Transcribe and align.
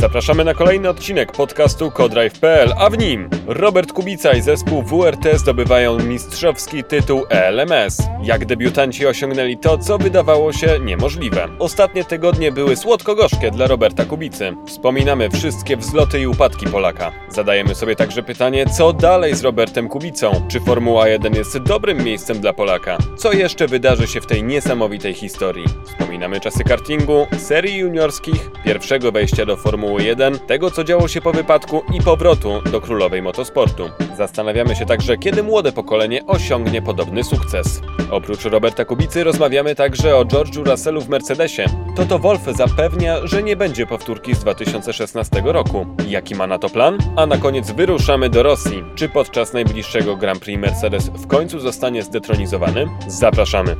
Zapraszamy 0.00 0.44
na 0.44 0.54
kolejny 0.54 0.88
odcinek 0.88 1.32
podcastu 1.32 1.90
Codrive.pl, 1.90 2.72
a 2.78 2.90
w 2.90 2.98
nim 2.98 3.30
Robert 3.46 3.92
Kubica 3.92 4.32
i 4.32 4.42
zespół 4.42 4.82
WRT 4.82 5.38
zdobywają 5.38 5.98
mistrzowski 5.98 6.84
tytuł 6.84 7.24
ELMS. 7.30 8.02
Jak 8.22 8.46
debiutanci 8.46 9.06
osiągnęli 9.06 9.58
to, 9.58 9.78
co 9.78 9.98
wydawało 9.98 10.52
się 10.52 10.78
niemożliwe. 10.80 11.48
Ostatnie 11.58 12.04
tygodnie 12.04 12.52
były 12.52 12.76
słodko-gorzkie 12.76 13.50
dla 13.50 13.66
Roberta 13.66 14.04
Kubicy. 14.04 14.56
Wspominamy 14.66 15.30
wszystkie 15.30 15.76
wzloty 15.76 16.20
i 16.20 16.26
upadki 16.26 16.66
Polaka. 16.66 17.12
Zadajemy 17.28 17.74
sobie 17.74 17.96
także 17.96 18.22
pytanie, 18.22 18.66
co 18.66 18.92
dalej 18.92 19.34
z 19.34 19.42
Robertem 19.42 19.88
Kubicą? 19.88 20.46
Czy 20.48 20.60
Formuła 20.60 21.08
1 21.08 21.34
jest 21.34 21.58
dobrym 21.58 22.04
miejscem 22.04 22.40
dla 22.40 22.52
Polaka? 22.52 22.98
Co 23.16 23.32
jeszcze 23.32 23.66
wydarzy 23.66 24.06
się 24.06 24.20
w 24.20 24.26
tej 24.26 24.42
niesamowitej 24.42 25.14
historii? 25.14 25.64
Wspominamy 25.86 26.40
czasy 26.40 26.64
kartingu, 26.64 27.26
serii 27.38 27.76
juniorskich, 27.76 28.50
pierwszego 28.64 29.12
wejścia 29.12 29.46
do 29.46 29.56
Formuły 29.56 29.87
1, 29.98 30.38
tego 30.38 30.70
co 30.70 30.84
działo 30.84 31.08
się 31.08 31.20
po 31.20 31.32
wypadku 31.32 31.82
i 31.94 32.00
powrotu 32.00 32.62
do 32.72 32.80
królowej 32.80 33.22
motosportu. 33.22 33.90
Zastanawiamy 34.16 34.76
się 34.76 34.86
także, 34.86 35.18
kiedy 35.18 35.42
młode 35.42 35.72
pokolenie 35.72 36.26
osiągnie 36.26 36.82
podobny 36.82 37.24
sukces. 37.24 37.80
Oprócz 38.10 38.44
Roberta 38.44 38.84
Kubicy 38.84 39.24
rozmawiamy 39.24 39.74
także 39.74 40.16
o 40.16 40.24
George'u 40.24 40.70
Russellu 40.70 41.00
w 41.00 41.08
Mercedesie. 41.08 41.64
Toto 41.96 42.18
Wolf 42.18 42.42
zapewnia, 42.56 43.26
że 43.26 43.42
nie 43.42 43.56
będzie 43.56 43.86
powtórki 43.86 44.34
z 44.34 44.38
2016 44.38 45.42
roku. 45.44 45.86
Jaki 46.08 46.34
ma 46.34 46.46
na 46.46 46.58
to 46.58 46.68
plan? 46.68 46.98
A 47.16 47.26
na 47.26 47.38
koniec 47.38 47.70
wyruszamy 47.70 48.30
do 48.30 48.42
Rosji. 48.42 48.84
Czy 48.94 49.08
podczas 49.08 49.52
najbliższego 49.52 50.16
Grand 50.16 50.40
Prix 50.40 50.60
Mercedes 50.60 51.08
w 51.08 51.26
końcu 51.26 51.60
zostanie 51.60 52.02
zdetronizowany? 52.02 52.86
Zapraszamy. 53.06 53.76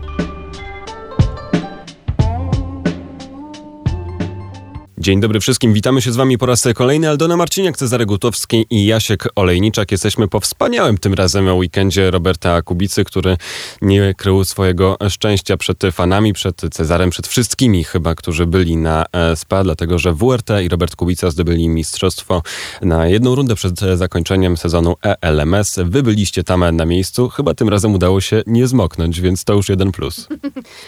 Dzień 5.00 5.20
dobry 5.20 5.40
wszystkim, 5.40 5.72
witamy 5.72 6.02
się 6.02 6.12
z 6.12 6.16
wami 6.16 6.38
po 6.38 6.46
raz 6.46 6.64
kolejny. 6.74 7.08
Aldona 7.08 7.36
Marciniak, 7.36 7.76
Cezary 7.76 8.06
Gutowski 8.06 8.66
i 8.70 8.86
Jasiek 8.86 9.28
Olejniczak. 9.36 9.92
Jesteśmy 9.92 10.28
po 10.28 10.40
wspaniałym 10.40 10.98
tym 10.98 11.14
razem 11.14 11.56
weekendzie 11.56 12.10
Roberta 12.10 12.62
Kubicy, 12.62 13.04
który 13.04 13.36
nie 13.82 14.14
krył 14.14 14.44
swojego 14.44 14.96
szczęścia 15.08 15.56
przed 15.56 15.78
fanami, 15.92 16.32
przed 16.32 16.62
Cezarem, 16.70 17.10
przed 17.10 17.26
wszystkimi 17.26 17.84
chyba, 17.84 18.14
którzy 18.14 18.46
byli 18.46 18.76
na 18.76 19.04
e, 19.12 19.36
SPA, 19.36 19.64
dlatego 19.64 19.98
że 19.98 20.12
WRT 20.12 20.50
i 20.62 20.68
Robert 20.68 20.96
Kubica 20.96 21.30
zdobyli 21.30 21.68
mistrzostwo 21.68 22.42
na 22.82 23.06
jedną 23.06 23.34
rundę 23.34 23.54
przed 23.54 23.80
zakończeniem 23.94 24.56
sezonu 24.56 24.96
ELMS. 25.02 25.78
Wy 25.84 26.02
byliście 26.02 26.44
tam 26.44 26.76
na 26.76 26.84
miejscu, 26.84 27.28
chyba 27.28 27.54
tym 27.54 27.68
razem 27.68 27.94
udało 27.94 28.20
się 28.20 28.42
nie 28.46 28.66
zmoknąć, 28.66 29.20
więc 29.20 29.44
to 29.44 29.52
już 29.52 29.68
jeden 29.68 29.92
plus. 29.92 30.28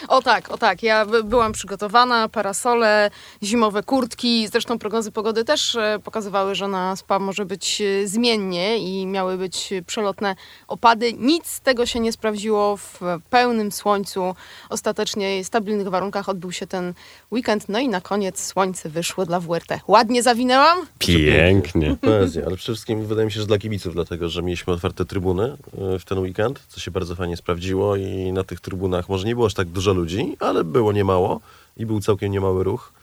O 0.07 0.21
tak, 0.21 0.51
o 0.51 0.57
tak. 0.57 0.83
Ja 0.83 1.05
byłam 1.23 1.51
przygotowana, 1.51 2.29
parasole, 2.29 3.11
zimowe 3.43 3.83
kurtki, 3.83 4.00
kurtki. 4.01 4.47
Zresztą 4.47 4.79
prognozy 4.79 5.11
pogody 5.11 5.45
też 5.45 5.75
e, 5.75 5.99
pokazywały, 6.03 6.55
że 6.55 6.67
na 6.67 6.95
spa 6.95 7.19
może 7.19 7.45
być 7.45 7.81
e, 7.81 8.07
zmiennie 8.07 8.77
i 8.77 9.05
miały 9.05 9.37
być 9.37 9.73
przelotne 9.87 10.35
opady. 10.67 11.13
Nic 11.13 11.47
z 11.47 11.61
tego 11.61 11.85
się 11.85 11.99
nie 11.99 12.11
sprawdziło 12.11 12.77
w 12.77 12.99
pełnym 13.29 13.71
słońcu. 13.71 14.35
Ostatecznie 14.69 15.43
w 15.43 15.47
stabilnych 15.47 15.87
warunkach 15.87 16.29
odbył 16.29 16.51
się 16.51 16.67
ten 16.67 16.93
weekend. 17.31 17.69
No 17.69 17.79
i 17.79 17.89
na 17.89 18.01
koniec 18.01 18.45
słońce 18.45 18.89
wyszło 18.89 19.25
dla 19.25 19.39
WRT. 19.39 19.79
Ładnie 19.87 20.23
zawinęłam? 20.23 20.79
Pięknie. 20.99 21.95
Poezja, 22.01 22.45
ale 22.45 22.55
przede 22.55 22.75
wszystkim 22.75 23.05
wydaje 23.05 23.25
mi 23.25 23.31
się, 23.31 23.39
że 23.39 23.47
dla 23.47 23.57
kibiców, 23.57 23.93
dlatego 23.93 24.29
że 24.29 24.43
mieliśmy 24.43 24.73
otwarte 24.73 25.05
trybuny 25.05 25.57
e, 25.95 25.99
w 25.99 26.05
ten 26.05 26.19
weekend, 26.19 26.59
co 26.67 26.79
się 26.79 26.91
bardzo 26.91 27.15
fajnie 27.15 27.37
sprawdziło 27.37 27.95
i 27.95 28.31
na 28.31 28.43
tych 28.43 28.59
trybunach 28.59 29.09
może 29.09 29.27
nie 29.27 29.35
było 29.35 29.47
aż 29.47 29.53
tak 29.53 29.67
dużo 29.67 29.93
ludzi, 29.93 30.37
ale 30.39 30.63
było 30.63 30.91
niemało 30.91 31.41
i 31.77 31.85
był 31.85 31.99
całkiem 31.99 32.31
niemały 32.31 32.63
ruch. 32.63 33.00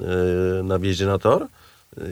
E, 0.00 0.62
na 0.62 0.78
wjeździe 0.78 1.06
na 1.06 1.18
tor. 1.18 1.46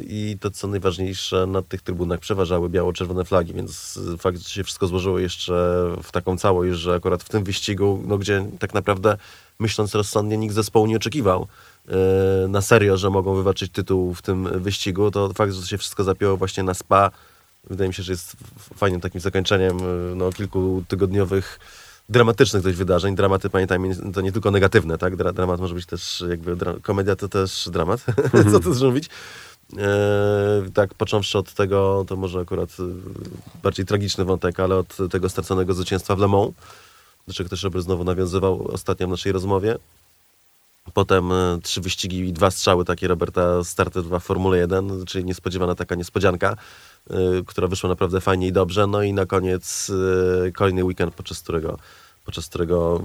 I 0.07 0.37
to, 0.41 0.51
co 0.51 0.69
najważniejsze, 0.69 1.47
na 1.47 1.63
tych 1.63 1.83
trybunach 1.83 2.21
przeważały 2.21 2.69
biało-czerwone 2.69 3.25
flagi, 3.25 3.55
więc 3.55 3.99
fakt, 4.19 4.39
że 4.39 4.49
się 4.49 4.65
wszystko 4.65 4.87
złożyło 4.87 5.19
jeszcze 5.19 5.53
w 6.03 6.13
taką 6.13 6.39
całość, 6.39 6.79
że 6.79 6.95
akurat 6.95 7.23
w 7.23 7.29
tym 7.29 7.45
wyścigu, 7.45 8.03
no, 8.07 8.19
gdzie 8.19 8.47
tak 8.59 8.75
naprawdę 8.75 9.17
myśląc 9.59 9.95
rozsądnie, 9.95 10.37
nikt 10.37 10.55
zespołu 10.55 10.87
nie 10.87 10.97
oczekiwał 10.97 11.47
e, 11.89 12.49
na 12.49 12.61
serio, 12.61 12.97
że 12.97 13.11
mogą 13.11 13.35
wywalczyć 13.35 13.73
tytuł 13.73 14.15
w 14.15 14.23
tym 14.23 14.63
wyścigu, 14.63 15.11
to 15.11 15.33
fakt, 15.33 15.53
że 15.53 15.67
się 15.67 15.79
wszystko 15.79 16.05
zapięło 16.05 16.37
właśnie 16.37 16.63
na 16.63 16.75
SPA, 16.75 17.11
wydaje 17.71 17.89
mi 17.89 17.95
się, 17.95 18.03
że 18.03 18.13
jest 18.13 18.37
fajnym 18.75 19.01
takim 19.01 19.21
zakończeniem 19.21 19.79
e, 19.79 20.15
no, 20.15 20.33
kilkutygodniowych 20.33 21.59
dramatycznych 22.09 22.63
dość 22.63 22.77
wydarzeń. 22.77 23.15
Dramaty, 23.15 23.51
pamiętajmy, 23.51 24.13
to 24.13 24.21
nie 24.21 24.33
tylko 24.33 24.51
negatywne, 24.51 24.99
tak? 24.99 25.17
Dra 25.17 25.33
dramat 25.33 25.61
może 25.61 25.75
być 25.75 25.87
też 25.87 26.25
jakby, 26.31 26.57
komedia 26.83 27.17
to 27.17 27.29
też 27.29 27.69
dramat, 27.73 28.05
mm 28.09 28.31
-hmm. 28.31 28.53
co 28.53 28.61
tu 28.61 28.75
zrobić. 28.75 29.09
E, 29.79 30.71
tak, 30.75 30.95
począwszy 30.95 31.39
od 31.39 31.53
tego, 31.53 32.05
to 32.09 32.17
może 32.17 32.41
akurat 32.41 32.71
e, 32.71 32.83
bardziej 33.63 33.87
tragiczny 33.87 34.25
wątek, 34.25 34.61
ale 34.61 34.77
od 34.77 34.97
tego 35.11 35.29
straconego 35.29 35.75
zwycięstwa 35.75 36.17
w 36.17 36.19
Le 36.19 36.29
Mans, 36.29 36.55
do 37.29 37.35
czego 37.35 37.51
też 37.51 37.63
Robert 37.63 37.85
znowu 37.85 38.05
nawiązywał 38.05 38.69
ostatnio 38.73 39.07
w 39.07 39.11
naszej 39.11 39.33
rozmowie. 39.33 39.77
Potem 40.95 41.33
e, 41.33 41.59
trzy 41.63 41.81
wyścigi 41.81 42.19
i 42.19 42.33
dwa 42.33 42.51
strzały 42.51 42.85
takie 42.85 43.09
Roberta 43.09 43.65
starty 43.65 44.03
w 44.03 44.21
Formule 44.21 44.59
1, 44.59 45.05
czyli 45.07 45.25
niespodziewana 45.25 45.75
taka 45.75 45.95
niespodzianka, 45.95 46.57
która 47.47 47.69
wyszła 47.69 47.89
naprawdę 47.91 48.21
fajnie 48.21 48.47
i 48.47 48.53
dobrze. 48.53 48.87
No 48.87 49.03
i 49.03 49.13
na 49.13 49.27
koniec 49.27 49.93
e, 50.47 50.53
kolejny 50.53 50.85
weekend, 50.85 51.15
podczas 51.15 51.41
którego 51.41 51.79
podczas 52.25 52.49
którego 52.49 53.03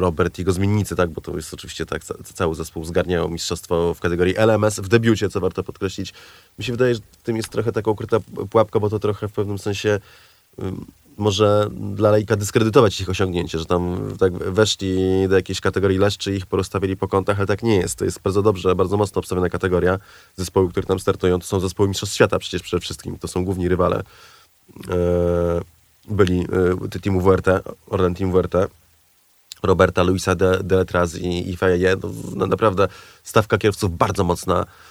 Robert 0.00 0.38
i 0.38 0.40
jego 0.40 0.52
zmiennicy, 0.52 0.96
tak, 0.96 1.10
bo 1.10 1.20
to 1.20 1.36
jest 1.36 1.54
oczywiście 1.54 1.86
tak, 1.86 2.04
cały 2.22 2.54
zespół 2.54 2.84
zgarniał 2.84 3.30
mistrzostwo 3.30 3.94
w 3.94 4.00
kategorii 4.00 4.34
LMS 4.36 4.80
w 4.80 4.88
debiucie, 4.88 5.28
co 5.28 5.40
warto 5.40 5.62
podkreślić. 5.62 6.14
Mi 6.58 6.64
się 6.64 6.72
wydaje, 6.72 6.94
że 6.94 7.00
tym 7.22 7.36
jest 7.36 7.48
trochę 7.48 7.72
taka 7.72 7.90
ukryta 7.90 8.20
pułapka, 8.50 8.80
bo 8.80 8.90
to 8.90 8.98
trochę 8.98 9.28
w 9.28 9.32
pewnym 9.32 9.58
sensie 9.58 10.00
może 11.18 11.68
dla 11.70 12.10
lejka 12.10 12.36
dyskredytować 12.36 13.00
ich 13.00 13.08
osiągnięcie, 13.08 13.58
że 13.58 13.66
tam 13.66 14.12
tak 14.18 14.32
weszli 14.32 14.98
do 15.28 15.36
jakiejś 15.36 15.60
kategorii 15.60 15.98
leszczy 15.98 16.32
i 16.32 16.36
ich 16.36 16.46
porozstawili 16.46 16.96
po 16.96 17.08
kątach, 17.08 17.38
ale 17.38 17.46
tak 17.46 17.62
nie 17.62 17.76
jest. 17.76 17.98
To 17.98 18.04
jest 18.04 18.20
bardzo 18.22 18.42
dobrze, 18.42 18.74
bardzo 18.74 18.96
mocno 18.96 19.18
obstawiona 19.18 19.48
kategoria. 19.48 19.98
Zespoły, 20.36 20.70
które 20.70 20.86
tam 20.86 21.00
startują, 21.00 21.38
to 21.38 21.46
są 21.46 21.60
zespoły 21.60 21.88
Mistrzostw 21.88 22.14
Świata 22.14 22.38
przecież 22.38 22.62
przede 22.62 22.80
wszystkim. 22.80 23.18
To 23.18 23.28
są 23.28 23.44
główni 23.44 23.68
rywale. 23.68 23.96
Eee, 23.96 25.60
byli 26.08 26.46
e, 26.94 26.98
teamu 27.00 27.20
WRT, 27.20 27.46
Orlen 27.90 28.14
Team 28.14 28.32
WRT. 28.32 28.54
Roberta, 29.62 30.02
Luisa 30.02 30.34
de, 30.34 30.58
Deletraz 30.64 31.14
i, 31.18 31.50
i 31.50 31.56
Faye. 31.56 31.96
No, 32.36 32.46
naprawdę 32.46 32.88
stawka 33.22 33.58
kierowców 33.58 33.96
bardzo 33.96 34.24
mocna 34.24 34.66
E, 34.66 34.89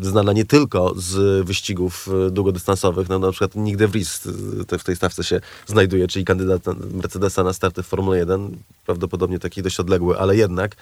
znana 0.00 0.32
nie 0.32 0.44
tylko 0.44 0.94
z 0.96 1.46
wyścigów 1.46 2.08
e, 2.26 2.30
długodystansowych, 2.30 3.08
no 3.08 3.18
na 3.18 3.30
przykład 3.30 3.54
Nick 3.54 3.78
de 3.78 3.88
Vries 3.88 4.20
w 4.78 4.84
tej 4.84 4.96
stawce 4.96 5.24
się 5.24 5.40
znajduje, 5.66 6.08
czyli 6.08 6.24
kandydat 6.24 6.62
Mercedesa 6.92 7.44
na 7.44 7.52
starty 7.52 7.82
w 7.82 7.86
Formule 7.86 8.18
1, 8.18 8.56
prawdopodobnie 8.86 9.38
taki 9.38 9.62
dość 9.62 9.80
odległy, 9.80 10.18
ale 10.18 10.36
jednak 10.36 10.76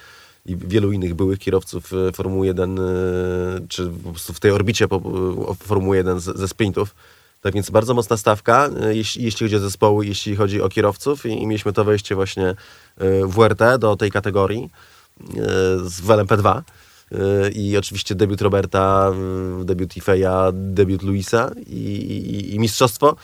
i 0.45 0.57
wielu 0.57 0.91
innych 0.91 1.13
byłych 1.15 1.39
kierowców 1.39 1.93
e, 1.93 2.11
Formuły 2.11 2.47
1, 2.47 2.79
czy 3.69 3.91
po 4.03 4.09
prostu 4.09 4.33
w 4.33 4.39
tej 4.39 4.51
orbicie 4.51 4.87
Formuły 5.59 5.97
1 5.97 6.19
ze 6.19 6.47
sprintów. 6.47 6.95
Tak 7.41 7.53
więc 7.53 7.69
bardzo 7.69 7.93
mocna 7.93 8.17
stawka, 8.17 8.69
jeśli, 8.89 9.23
jeśli 9.23 9.45
chodzi 9.45 9.55
o 9.55 9.59
zespoły, 9.59 10.05
jeśli 10.05 10.35
chodzi 10.35 10.61
o 10.61 10.69
kierowców 10.69 11.25
i, 11.25 11.29
i 11.29 11.47
mieliśmy 11.47 11.73
to 11.73 11.83
wejście 11.83 12.15
właśnie 12.15 12.55
WRT 13.27 13.77
do 13.79 13.95
tej 13.95 14.11
kategorii 14.11 14.69
z 15.83 16.01
w 16.01 16.07
LMP2 16.07 16.61
i 17.55 17.77
oczywiście 17.77 18.15
debiut 18.15 18.41
Roberta, 18.41 19.11
debiut 19.63 19.97
Ifeja, 19.97 20.51
debiut 20.53 21.03
Luisa 21.03 21.51
i, 21.67 21.73
i, 21.73 22.55
i 22.55 22.59
mistrzostwo. 22.59 23.15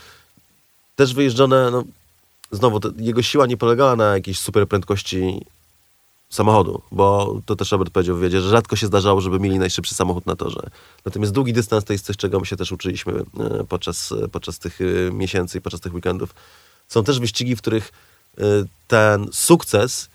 Też 0.96 1.14
wyjeżdżone, 1.14 1.72
no, 1.72 1.84
znowu, 2.52 2.80
to, 2.80 2.90
jego 2.98 3.22
siła 3.22 3.46
nie 3.46 3.58
polegała 3.58 3.96
na 3.96 4.14
jakiejś 4.14 4.40
super 4.40 4.68
prędkości 4.68 5.46
samochodu, 6.30 6.82
bo 6.92 7.40
to 7.46 7.56
też 7.56 7.72
Robert 7.72 7.94
powiedział 7.94 8.18
w 8.18 8.30
że 8.30 8.42
rzadko 8.42 8.76
się 8.76 8.88
zdarzało, 8.88 9.22
żeby 9.22 9.40
mieli 9.40 9.60
najszybszy 9.60 9.96
samochód 9.96 10.26
na 10.26 10.36
torze. 10.36 10.70
Natomiast 11.06 11.34
długi 11.34 11.54
dystans 11.54 11.84
to 11.84 11.94
jest 11.94 12.06
coś, 12.06 12.18
czego 12.18 12.40
my 12.40 12.46
się 12.46 12.56
też 12.56 12.72
uczyliśmy 12.72 13.14
e, 13.14 13.64
podczas, 13.70 14.14
podczas 14.32 14.60
tych 14.60 14.80
miesięcy 15.12 15.58
i 15.58 15.62
podczas 15.62 15.82
tych 15.82 15.94
weekendów. 15.94 16.36
Są 16.88 17.04
też 17.04 17.20
wyścigi, 17.20 17.56
w 17.56 17.62
których 17.62 17.92
ten 18.88 19.28
sukces 19.32 20.10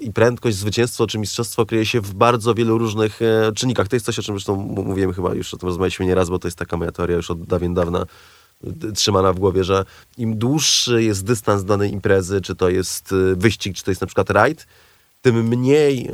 i 0.00 0.12
prędkość, 0.12 0.56
zwycięstwo 0.56 1.06
czy 1.06 1.18
mistrzostwo 1.18 1.66
kryje 1.66 1.86
się 1.86 2.00
w 2.00 2.14
bardzo 2.14 2.54
wielu 2.54 2.78
różnych 2.78 3.22
e, 3.22 3.52
czynnikach. 3.52 3.88
To 3.88 3.96
jest 3.96 4.06
coś, 4.06 4.18
o 4.18 4.22
czym 4.22 4.34
zresztą 4.34 4.56
mówiłem 4.56 5.12
chyba 5.12 5.34
już, 5.34 5.54
o 5.54 5.56
tym 5.56 5.68
rozmawialiśmy 5.68 6.06
nieraz, 6.06 6.30
bo 6.30 6.38
to 6.38 6.48
jest 6.48 6.58
taka 6.58 6.76
moja 6.76 6.92
teoria 6.92 7.16
już 7.16 7.30
od 7.30 7.44
dawien 7.44 7.74
dawna 7.74 8.06
trzymana 8.94 9.32
w 9.32 9.38
głowie, 9.38 9.64
że 9.64 9.84
im 10.18 10.38
dłuższy 10.38 11.02
jest 11.02 11.24
dystans 11.24 11.64
danej 11.64 11.92
imprezy, 11.92 12.40
czy 12.40 12.54
to 12.54 12.68
jest 12.68 13.12
e, 13.12 13.36
wyścig, 13.36 13.76
czy 13.76 13.84
to 13.84 13.90
jest 13.90 14.00
na 14.00 14.06
przykład 14.06 14.30
rajd, 14.30 14.66
tym 15.22 15.48
mniej 15.48 16.10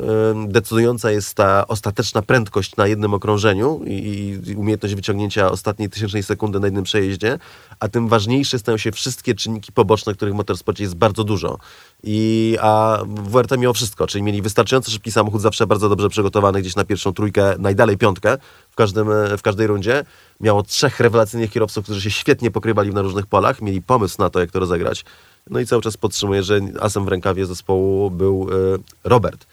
decydująca 0.47 1.11
jest 1.11 1.35
ta 1.35 1.67
ostateczna 1.67 2.21
prędkość 2.21 2.75
na 2.75 2.87
jednym 2.87 3.13
okrążeniu 3.13 3.81
i, 3.85 4.39
umiejętność 4.57 4.95
wyciągnięcia 4.95 5.51
ostatniej 5.51 5.89
tysięcznej 5.89 6.23
sekundy 6.23 6.59
na 6.59 6.67
jednym 6.67 6.83
przejeździe, 6.83 7.39
a 7.79 7.87
tym 7.87 8.07
ważniejsze 8.07 8.59
stają 8.59 8.77
się 8.77 8.91
wszystkie 8.91 9.35
czynniki 9.35 9.71
poboczne, 9.71 10.13
których 10.13 10.33
w 10.33 10.37
motorsporcie 10.37 10.83
jest 10.83 10.95
bardzo 10.95 11.23
dużo. 11.23 11.57
I, 12.03 12.57
a 12.61 12.99
WRT 13.07 13.57
miało 13.57 13.73
wszystko, 13.73 14.07
czyli 14.07 14.23
mieli 14.23 14.41
wystarczająco 14.41 14.91
szybki 14.91 15.11
samochód, 15.11 15.41
zawsze 15.41 15.67
bardzo 15.67 15.89
dobrze 15.89 16.09
przygotowany, 16.09 16.61
gdzieś 16.61 16.75
na 16.75 16.85
pierwszą 16.85 17.13
trójkę, 17.13 17.55
najdalej 17.59 17.97
piątkę 17.97 18.37
w, 18.69 18.75
każdym, 18.75 19.07
w 19.37 19.41
każdej 19.41 19.67
rundzie. 19.67 20.03
Miało 20.39 20.63
trzech 20.63 20.99
rewelacyjnych 20.99 21.51
kierowców, 21.51 21.83
którzy 21.83 22.01
się 22.01 22.11
świetnie 22.11 22.51
pokrywali 22.51 22.89
na 22.89 23.01
różnych 23.01 23.25
polach, 23.25 23.61
mieli 23.61 23.81
pomysł 23.81 24.15
na 24.19 24.29
to, 24.29 24.39
jak 24.39 24.51
to 24.51 24.59
rozegrać. 24.59 25.05
No 25.49 25.59
i 25.59 25.65
cały 25.65 25.81
czas 25.81 25.97
podtrzymuję, 25.97 26.43
że 26.43 26.59
asem 26.79 27.05
w 27.05 27.07
rękawie 27.07 27.45
zespołu 27.45 28.11
był 28.11 28.47
e, 28.51 28.77
Robert, 29.03 29.47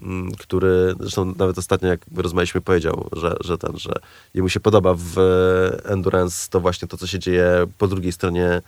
mm, 0.00 0.32
który 0.32 0.94
zresztą 1.00 1.34
nawet 1.38 1.58
ostatnio, 1.58 1.88
jak 1.88 2.00
rozmawialiśmy, 2.16 2.60
powiedział, 2.60 3.08
że, 3.12 3.36
że 3.40 3.58
ten, 3.58 3.78
że 3.78 3.92
jemu 4.34 4.48
się 4.48 4.60
podoba 4.60 4.94
w 4.94 5.18
e, 5.18 5.84
Endurance 5.84 6.48
to 6.50 6.60
właśnie 6.60 6.88
to, 6.88 6.96
co 6.96 7.06
się 7.06 7.18
dzieje 7.18 7.66
po 7.78 7.88
drugiej 7.88 8.12
stronie 8.12 8.62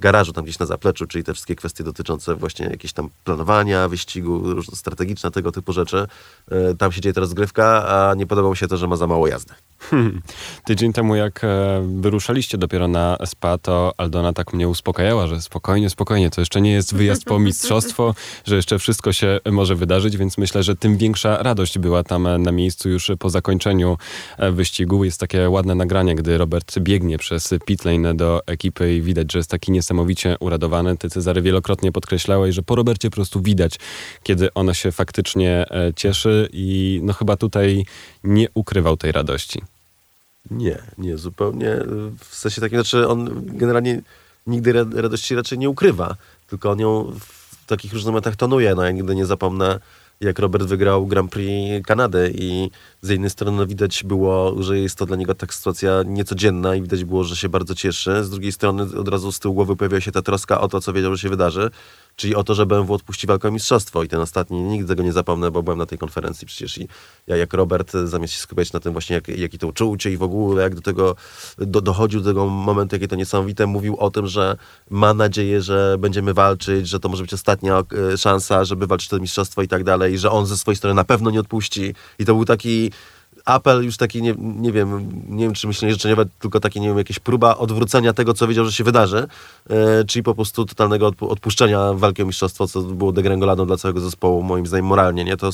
garażu, 0.00 0.32
tam 0.32 0.44
gdzieś 0.44 0.58
na 0.58 0.66
zapleczu, 0.66 1.06
czyli 1.06 1.24
te 1.24 1.32
wszystkie 1.32 1.56
kwestie 1.56 1.84
dotyczące 1.84 2.34
właśnie 2.34 2.66
jakieś 2.66 2.92
tam 2.92 3.10
planowania, 3.24 3.88
wyścigu, 3.88 4.62
strategiczne, 4.62 5.30
tego 5.30 5.52
typu 5.52 5.72
rzeczy. 5.72 6.06
E, 6.50 6.74
Tam 6.74 6.92
się 6.92 7.00
dzieje 7.00 7.12
ta 7.12 7.20
rozgrywka, 7.20 7.88
a 7.88 8.14
nie 8.14 8.26
podobało 8.26 8.52
mi 8.52 8.56
się 8.56 8.68
to, 8.68 8.76
że 8.76 8.86
ma 8.86 8.96
za 8.96 9.06
mało 9.06 9.26
jazdy. 9.28 9.54
Hmm. 9.78 10.22
Tydzień 10.64 10.92
temu, 10.92 11.14
jak 11.16 11.44
e, 11.44 11.82
wyruszaliście 12.00 12.58
dopiero 12.58 12.88
na 12.88 13.16
SPA, 13.24 13.58
to 13.58 13.92
Aldona 13.96 14.32
tak 14.32 14.52
mnie 14.52 14.68
uspokajała, 14.68 15.26
że 15.26 15.42
spokojnie, 15.42 15.90
spokojnie, 15.90 16.30
to 16.30 16.40
jeszcze 16.40 16.60
nie 16.60 16.72
jest 16.72 16.94
wyjazd 16.94 17.24
po 17.24 17.38
mistrzostwo, 17.38 18.14
że 18.48 18.56
jeszcze 18.56 18.78
wszystko 18.78 19.12
się 19.12 19.40
może 19.50 19.74
wydarzyć, 19.74 20.16
więc 20.16 20.38
myślę, 20.38 20.62
że 20.62 20.76
tym 20.76 20.96
większa 20.96 21.42
radość 21.42 21.78
była 21.78 22.02
tam 22.02 22.26
e, 22.26 22.38
na 22.38 22.52
miejscu 22.52 22.88
już 22.88 23.10
po 23.18 23.30
zakończeniu 23.30 23.96
wyścigu. 24.52 25.04
Jest 25.04 25.20
takie 25.20 25.50
ładne 25.50 25.74
nagranie, 25.74 26.14
gdy 26.14 26.38
Robert 26.38 26.78
biegnie 26.78 27.18
przez 27.18 27.54
pit 27.64 27.84
lane 27.84 28.14
do 28.14 28.40
ekipy 28.46 28.94
i 28.94 29.02
widać, 29.02 29.32
że 29.32 29.38
jest 29.38 29.50
taki 29.50 29.72
niesamowicie 29.90 30.36
uradowany. 30.40 30.96
Ty, 30.96 31.10
Cezary, 31.10 31.42
wielokrotnie 31.42 31.92
podkreślałeś, 31.92 32.54
że 32.54 32.62
po 32.62 32.74
Robercie 32.76 33.10
po 33.10 33.14
prostu 33.14 33.42
widać, 33.42 33.78
kiedy 34.22 34.54
ona 34.54 34.74
się 34.74 34.92
faktycznie 34.92 35.66
e, 35.70 35.92
cieszy 35.96 36.48
i 36.52 37.00
no 37.02 37.12
chyba 37.12 37.36
tutaj 37.36 37.84
nie 38.24 38.48
ukrywał 38.54 38.96
tej 38.96 39.12
radości. 39.12 39.62
Nie, 40.50 40.78
nie, 40.98 41.18
zupełnie. 41.18 41.76
W 42.18 42.34
sensie 42.34 42.60
takim, 42.60 42.78
znaczy 42.78 43.08
on 43.08 43.46
generalnie 43.46 44.02
nigdy 44.46 44.72
ra- 44.72 44.86
radości 44.94 45.34
raczej 45.34 45.58
nie 45.58 45.68
ukrywa, 45.68 46.16
tylko 46.46 46.70
on 46.70 46.78
ją 46.78 47.12
w 47.20 47.66
takich 47.66 47.92
różnych 47.92 48.12
momentach 48.12 48.36
tonuje. 48.36 48.74
No 48.74 48.82
ja 48.84 48.90
nigdy 48.90 49.14
nie 49.14 49.26
zapomnę, 49.26 49.80
jak 50.20 50.38
Robert 50.38 50.64
wygrał 50.64 51.06
Grand 51.06 51.30
Prix 51.32 51.86
Kanady 51.86 52.32
i 52.34 52.70
z 53.02 53.08
jednej 53.08 53.30
strony 53.30 53.66
widać 53.66 54.04
było, 54.04 54.62
że 54.62 54.78
jest 54.78 54.98
to 54.98 55.06
dla 55.06 55.16
niego 55.16 55.34
tak 55.34 55.54
sytuacja 55.54 56.02
niecodzienna 56.06 56.74
i 56.74 56.82
widać 56.82 57.04
było, 57.04 57.24
że 57.24 57.36
się 57.36 57.48
bardzo 57.48 57.74
cieszy. 57.74 58.24
Z 58.24 58.30
drugiej 58.30 58.52
strony 58.52 58.82
od 58.82 59.08
razu 59.08 59.32
z 59.32 59.38
tyłu 59.38 59.54
głowy 59.54 59.76
pojawiła 59.76 60.00
się 60.00 60.12
ta 60.12 60.22
troska 60.22 60.60
o 60.60 60.68
to, 60.68 60.80
co 60.80 60.92
wiedział, 60.92 61.16
że 61.16 61.22
się 61.22 61.28
wydarzy, 61.28 61.70
czyli 62.16 62.34
o 62.34 62.44
to, 62.44 62.54
że 62.54 62.66
BMW 62.66 62.94
odpuści 62.94 63.26
walkę 63.26 63.48
o 63.48 63.50
mistrzostwo 63.50 64.02
i 64.02 64.08
ten 64.08 64.20
ostatni, 64.20 64.62
nigdy 64.62 64.88
tego 64.88 65.02
nie 65.02 65.12
zapomnę, 65.12 65.50
bo 65.50 65.62
byłem 65.62 65.78
na 65.78 65.86
tej 65.86 65.98
konferencji 65.98 66.46
przecież 66.46 66.78
i 66.78 66.88
ja 67.26 67.36
jak 67.36 67.54
Robert, 67.54 67.92
zamiast 68.04 68.32
się 68.32 68.40
skupiać 68.40 68.72
na 68.72 68.80
tym 68.80 68.92
właśnie, 68.92 69.14
jak, 69.14 69.28
jaki 69.28 69.58
to 69.58 69.66
uczucie 69.66 70.12
i 70.12 70.16
w 70.16 70.22
ogóle, 70.22 70.62
jak 70.62 70.74
do 70.74 70.80
tego 70.80 71.16
do, 71.58 71.80
dochodził 71.80 72.20
do 72.20 72.30
tego 72.30 72.46
momentu, 72.46 72.96
jakie 72.96 73.08
to 73.08 73.16
niesamowite, 73.16 73.66
mówił 73.66 73.96
o 73.96 74.10
tym, 74.10 74.26
że 74.26 74.56
ma 74.90 75.14
nadzieję, 75.14 75.62
że 75.62 75.96
będziemy 75.98 76.34
walczyć, 76.34 76.88
że 76.88 77.00
to 77.00 77.08
może 77.08 77.22
być 77.22 77.34
ostatnia 77.34 77.82
e, 78.12 78.18
szansa, 78.18 78.64
żeby 78.64 78.86
walczyć 78.86 79.12
o 79.12 79.16
to 79.16 79.22
mistrzostwo 79.22 79.62
i 79.62 79.68
tak 79.68 79.84
dalej, 79.84 80.18
że 80.18 80.30
on 80.30 80.46
ze 80.46 80.56
swojej 80.56 80.76
strony 80.76 80.94
na 80.94 81.04
pewno 81.04 81.30
nie 81.30 81.40
odpuści 81.40 81.94
i 82.18 82.24
to 82.24 82.34
był 82.34 82.44
taki 82.44 82.89
apel 83.52 83.84
już 83.84 83.96
taki, 83.96 84.22
nie, 84.22 84.34
nie 84.38 84.72
wiem, 84.72 85.08
nie 85.28 85.44
wiem 85.44 85.54
czy 85.54 85.66
myślenie 85.66 85.92
życzeniowe, 85.94 86.24
tylko 86.38 86.60
taki, 86.60 86.80
nie 86.80 86.88
wiem, 86.88 86.98
jakaś 86.98 87.18
próba 87.18 87.56
odwrócenia 87.56 88.12
tego, 88.12 88.34
co 88.34 88.48
wiedział, 88.48 88.64
że 88.64 88.72
się 88.72 88.84
wydarzy, 88.84 89.26
e, 89.70 90.04
czyli 90.04 90.22
po 90.22 90.34
prostu 90.34 90.64
totalnego 90.66 91.10
odpu- 91.10 91.28
odpuszczenia 91.30 91.92
walki 91.92 92.22
o 92.22 92.26
mistrzostwo, 92.26 92.68
co 92.68 92.80
było 92.82 93.12
degrengoladą 93.12 93.66
dla 93.66 93.76
całego 93.76 94.00
zespołu, 94.00 94.42
moim 94.42 94.66
zdaniem 94.66 94.86
moralnie, 94.86 95.24
nie? 95.24 95.36
To, 95.36 95.50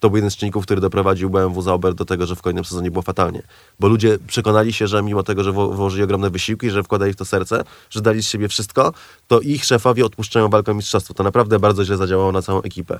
to 0.00 0.10
był 0.10 0.16
jeden 0.16 0.30
z 0.30 0.36
czynników, 0.36 0.64
który 0.64 0.80
doprowadził 0.80 1.30
BMW 1.30 1.62
Zauber 1.62 1.94
do 1.94 2.04
tego, 2.04 2.26
że 2.26 2.36
w 2.36 2.42
kolejnym 2.42 2.64
sezonie 2.64 2.90
było 2.90 3.02
fatalnie. 3.02 3.42
Bo 3.80 3.88
ludzie 3.88 4.18
przekonali 4.26 4.72
się, 4.72 4.86
że 4.86 5.02
mimo 5.02 5.22
tego, 5.22 5.44
że 5.44 5.52
włożyli 5.52 6.02
ogromne 6.02 6.30
wysiłki, 6.30 6.70
że 6.70 6.82
wkładali 6.82 7.12
w 7.12 7.16
to 7.16 7.24
serce, 7.24 7.64
że 7.90 8.00
dali 8.00 8.22
z 8.22 8.28
siebie 8.28 8.48
wszystko, 8.48 8.92
to 9.28 9.40
ich 9.40 9.64
szefowie 9.64 10.06
odpuszczają 10.06 10.48
walkę 10.48 10.72
o 10.72 10.74
mistrzostwo. 10.74 11.14
To 11.14 11.22
naprawdę 11.22 11.58
bardzo 11.58 11.84
źle 11.84 11.96
zadziałało 11.96 12.32
na 12.32 12.42
całą 12.42 12.62
ekipę. 12.62 12.98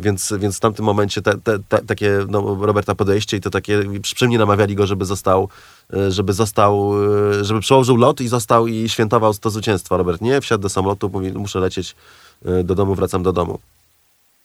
Więc, 0.00 0.34
więc 0.38 0.56
w 0.56 0.60
tamtym 0.60 0.84
momencie 0.84 1.22
te, 1.22 1.38
te, 1.38 1.58
te, 1.68 1.78
takie 1.78 2.18
no, 2.28 2.56
Roberta 2.60 2.94
podejście 2.94 3.36
i 3.36 3.40
to 3.40 3.50
takie 3.50 3.82
przy, 4.02 4.28
namawiali 4.28 4.74
go, 4.74 4.86
żeby 4.86 5.04
został, 5.04 5.48
e, 5.94 6.10
żeby 6.10 6.32
został, 6.32 6.92
e, 7.30 7.44
żeby 7.44 7.60
przełożył 7.60 7.96
lot 7.96 8.20
i 8.20 8.28
został 8.28 8.66
i 8.66 8.88
świętował 8.88 9.34
to 9.34 9.50
zwycięstwo. 9.50 9.96
Robert 9.96 10.20
nie, 10.20 10.40
wsiadł 10.40 10.62
do 10.62 10.68
samolotu, 10.68 11.10
mówi, 11.10 11.32
muszę 11.32 11.60
lecieć 11.60 11.96
e, 12.44 12.64
do 12.64 12.74
domu, 12.74 12.94
wracam 12.94 13.22
do 13.22 13.32
domu. 13.32 13.58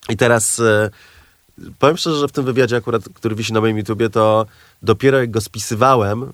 I 0.09 0.17
teraz 0.17 0.61
powiem 1.79 1.97
szczerze, 1.97 2.19
że 2.19 2.27
w 2.27 2.31
tym 2.31 2.45
wywiadzie 2.45 2.75
akurat, 2.75 3.03
który 3.13 3.35
wisi 3.35 3.53
na 3.53 3.61
moim 3.61 3.77
YouTubie, 3.77 4.09
to 4.09 4.45
dopiero 4.81 5.19
jak 5.19 5.31
go 5.31 5.41
spisywałem, 5.41 6.33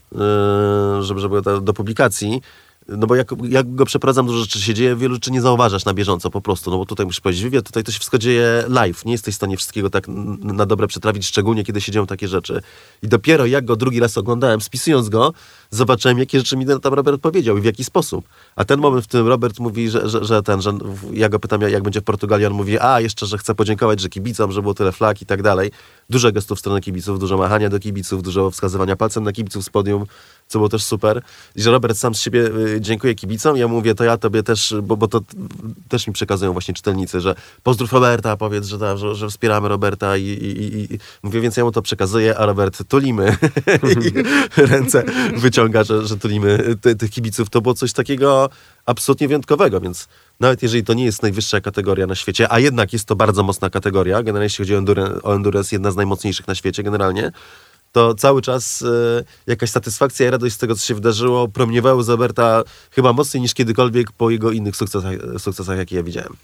żeby, 1.02 1.20
żeby 1.20 1.42
do 1.42 1.74
publikacji, 1.74 2.42
no 2.88 3.08
bo 3.08 3.16
jak, 3.16 3.32
jak 3.50 3.76
go 3.76 3.86
przeprowadzam, 3.86 4.26
dużo 4.26 4.40
rzeczy 4.40 4.62
się 4.62 4.74
dzieje, 4.74 4.96
wielu 4.96 5.14
rzeczy 5.14 5.32
nie 5.32 5.42
zauważasz 5.42 5.86
na 5.86 5.94
bieżąco 5.94 6.30
po 6.30 6.42
prostu, 6.42 6.72
no 6.72 6.78
bo 6.78 6.86
tutaj 6.86 7.06
musisz 7.06 7.22
powiedzieć 7.22 7.44
wywiad, 7.44 7.66
tutaj 7.66 7.84
to 7.84 7.92
się 7.92 8.00
wszystko 8.00 8.18
dzieje 8.18 8.64
live, 8.68 9.06
nie 9.06 9.12
jesteś 9.12 9.34
w 9.34 9.38
stanie 9.38 9.58
wszystkiego 9.58 9.90
tak 9.90 10.08
na 10.40 10.66
dobre 10.66 10.88
przetrawić, 10.88 11.26
szczególnie 11.26 11.64
kiedy 11.64 11.82
się 11.82 11.92
dzieją 11.92 12.08
takie 12.08 12.28
rzeczy. 12.28 12.62
I 13.02 13.08
dopiero 13.08 13.46
jak 13.46 13.66
go 13.66 13.76
drugi 13.76 14.00
raz 14.00 14.18
oglądałem, 14.18 14.62
spisując 14.62 15.10
go, 15.10 15.34
zobaczyłem, 15.70 16.20
jakie 16.20 16.40
rzeczy 16.40 16.58
mi 16.58 16.66
tam 16.82 16.94
Robert 16.94 17.22
powiedział 17.22 17.58
i 17.58 17.62
w 17.62 17.66
jaki 17.66 17.84
sposób. 17.84 18.26
A 18.56 18.66
ten 18.66 18.80
moment, 18.80 19.06
w 19.06 19.08
którym 19.08 19.28
Robert 19.28 19.60
mówi, 19.60 19.90
że, 19.90 20.10
że, 20.10 20.26
że 20.26 20.44
ten, 20.44 20.62
że 20.62 20.74
ja 21.14 21.30
go 21.30 21.40
pytam, 21.40 21.62
jak 21.62 21.82
jak 21.82 21.84
będzie 21.84 22.02
w 22.02 22.04
Portugalii, 22.04 22.46
on 22.46 22.54
mówi, 22.54 22.80
a 22.80 23.00
jeszcze, 23.00 23.26
że 23.26 23.38
chce 23.38 23.56
podziękować, 23.56 24.00
że 24.00 24.10
kibicom, 24.10 24.52
że 24.52 24.62
było 24.62 24.74
tyle 24.74 24.92
flag 24.92 25.22
i 25.22 25.26
tak 25.26 25.42
dalej. 25.42 25.72
Dużo 26.12 26.32
gestów 26.32 26.58
w 26.58 26.60
stronę 26.60 26.82
kibiców, 26.82 27.20
dużo 27.20 27.38
machania 27.38 27.70
do 27.70 27.80
kibiców, 27.80 28.24
dużo 28.24 28.52
wskazywania 28.52 28.96
palcem 28.96 29.24
na 29.24 29.32
kibiców 29.32 29.66
z 29.66 29.70
podium, 29.70 30.06
co 30.48 30.60
było 30.60 30.70
też 30.70 30.84
super. 30.84 31.22
I 31.56 31.62
że 31.62 31.72
Robert 31.72 31.98
sam 31.98 32.16
z 32.16 32.20
siebie 32.20 32.46
y, 32.46 32.82
dziękuję 32.82 33.16
kibicom. 33.16 33.58
Ja 33.58 33.68
mówię, 33.68 33.96
to 33.96 34.04
ja 34.04 34.18
tobie 34.18 34.44
też, 34.44 34.76
bo, 34.84 34.98
bo 34.98 35.08
to 35.08 35.18
y, 35.18 35.22
też 35.90 36.08
mi 36.08 36.14
przekazują 36.14 36.54
właśnie 36.54 36.74
czytelnicy, 36.74 37.22
że 37.22 37.36
pozdrów 37.64 37.94
Roberta, 37.94 38.38
powiedz, 38.38 38.66
że, 38.66 38.80
ta, 38.80 38.98
że, 38.98 39.16
że 39.16 39.30
wspieramy 39.30 39.68
Roberta 39.68 40.18
i, 40.18 40.24
i, 40.24 40.64
i, 40.64 40.94
i 40.94 41.00
mówię, 41.24 41.42
więc 41.42 41.58
ja 41.58 41.64
mu 41.64 41.72
to 41.72 41.82
przekazuję, 41.82 42.38
a 42.38 42.46
Robert 42.46 42.84
tulimy 42.88 43.38
i 44.06 44.14
ręce 44.72 45.04
wyciąga, 45.38 45.84
że, 45.84 46.08
że 46.08 46.18
tulimy 46.18 46.76
ty, 46.82 46.96
tych 46.96 47.12
kibiców. 47.12 47.50
To 47.50 47.62
było 47.62 47.74
coś 47.74 47.94
takiego 47.94 48.50
absolutnie 48.86 49.28
wyjątkowego, 49.28 49.82
więc 49.82 50.08
nawet 50.42 50.64
jeżeli 50.64 50.84
to 50.84 50.94
nie 50.94 51.06
jest 51.06 51.22
najwyższa 51.22 51.62
kategoria 51.62 52.08
na 52.08 52.16
świecie, 52.16 52.52
a 52.52 52.60
jednak 52.60 52.94
jest 52.94 53.06
to 53.06 53.16
bardzo 53.16 53.44
mocna 53.44 53.70
kategoria, 53.70 54.24
generalnie 54.24 54.46
jeśli 54.46 54.64
chodzi 54.64 54.76
o 54.76 54.78
endurance, 54.78 55.22
o 55.22 55.36
endurance 55.36 55.76
jedna 55.76 55.92
z 55.92 55.96
najmocniejszych 55.96 56.48
na 56.48 56.56
świecie 56.56 56.84
generalnie, 56.84 57.32
to 57.92 58.16
cały 58.16 58.42
czas 58.42 58.82
e, 58.82 59.24
jakaś 59.48 59.70
satysfakcja 59.70 60.28
i 60.28 60.30
radość 60.30 60.56
z 60.56 60.58
tego, 60.58 60.76
co 60.76 60.86
się 60.86 60.96
wydarzyło, 60.96 61.48
promieniowały 61.48 62.04
z 62.04 62.10
Roberta 62.10 62.64
chyba 62.92 63.14
mocniej 63.14 63.42
niż 63.42 63.54
kiedykolwiek 63.54 64.12
po 64.12 64.30
jego 64.30 64.52
innych 64.52 64.76
sukcesach, 64.76 65.14
sukcesach 65.38 65.78
jakie 65.78 65.96
ja 65.96 66.04
widziałem. 66.04 66.38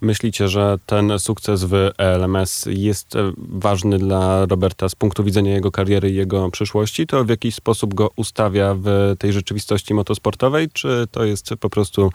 Myślicie, 0.00 0.48
że 0.48 0.78
ten 0.86 1.18
sukces 1.18 1.64
w 1.64 1.90
LMS 1.98 2.66
jest 2.70 3.16
e, 3.16 3.32
ważny 3.36 3.98
dla 3.98 4.46
Roberta 4.46 4.88
z 4.88 4.94
punktu 4.94 5.24
widzenia 5.24 5.54
jego 5.54 5.70
kariery 5.70 6.10
i 6.10 6.14
jego 6.14 6.50
przyszłości? 6.50 7.06
To 7.06 7.24
w 7.24 7.28
jakiś 7.28 7.54
sposób 7.54 7.94
go 7.94 8.10
ustawia 8.16 8.74
w 8.78 9.14
tej 9.18 9.32
rzeczywistości 9.32 9.94
motosportowej, 9.94 10.68
czy 10.72 11.06
to 11.10 11.24
jest 11.24 11.50
po 11.60 11.70
prostu 11.70 12.10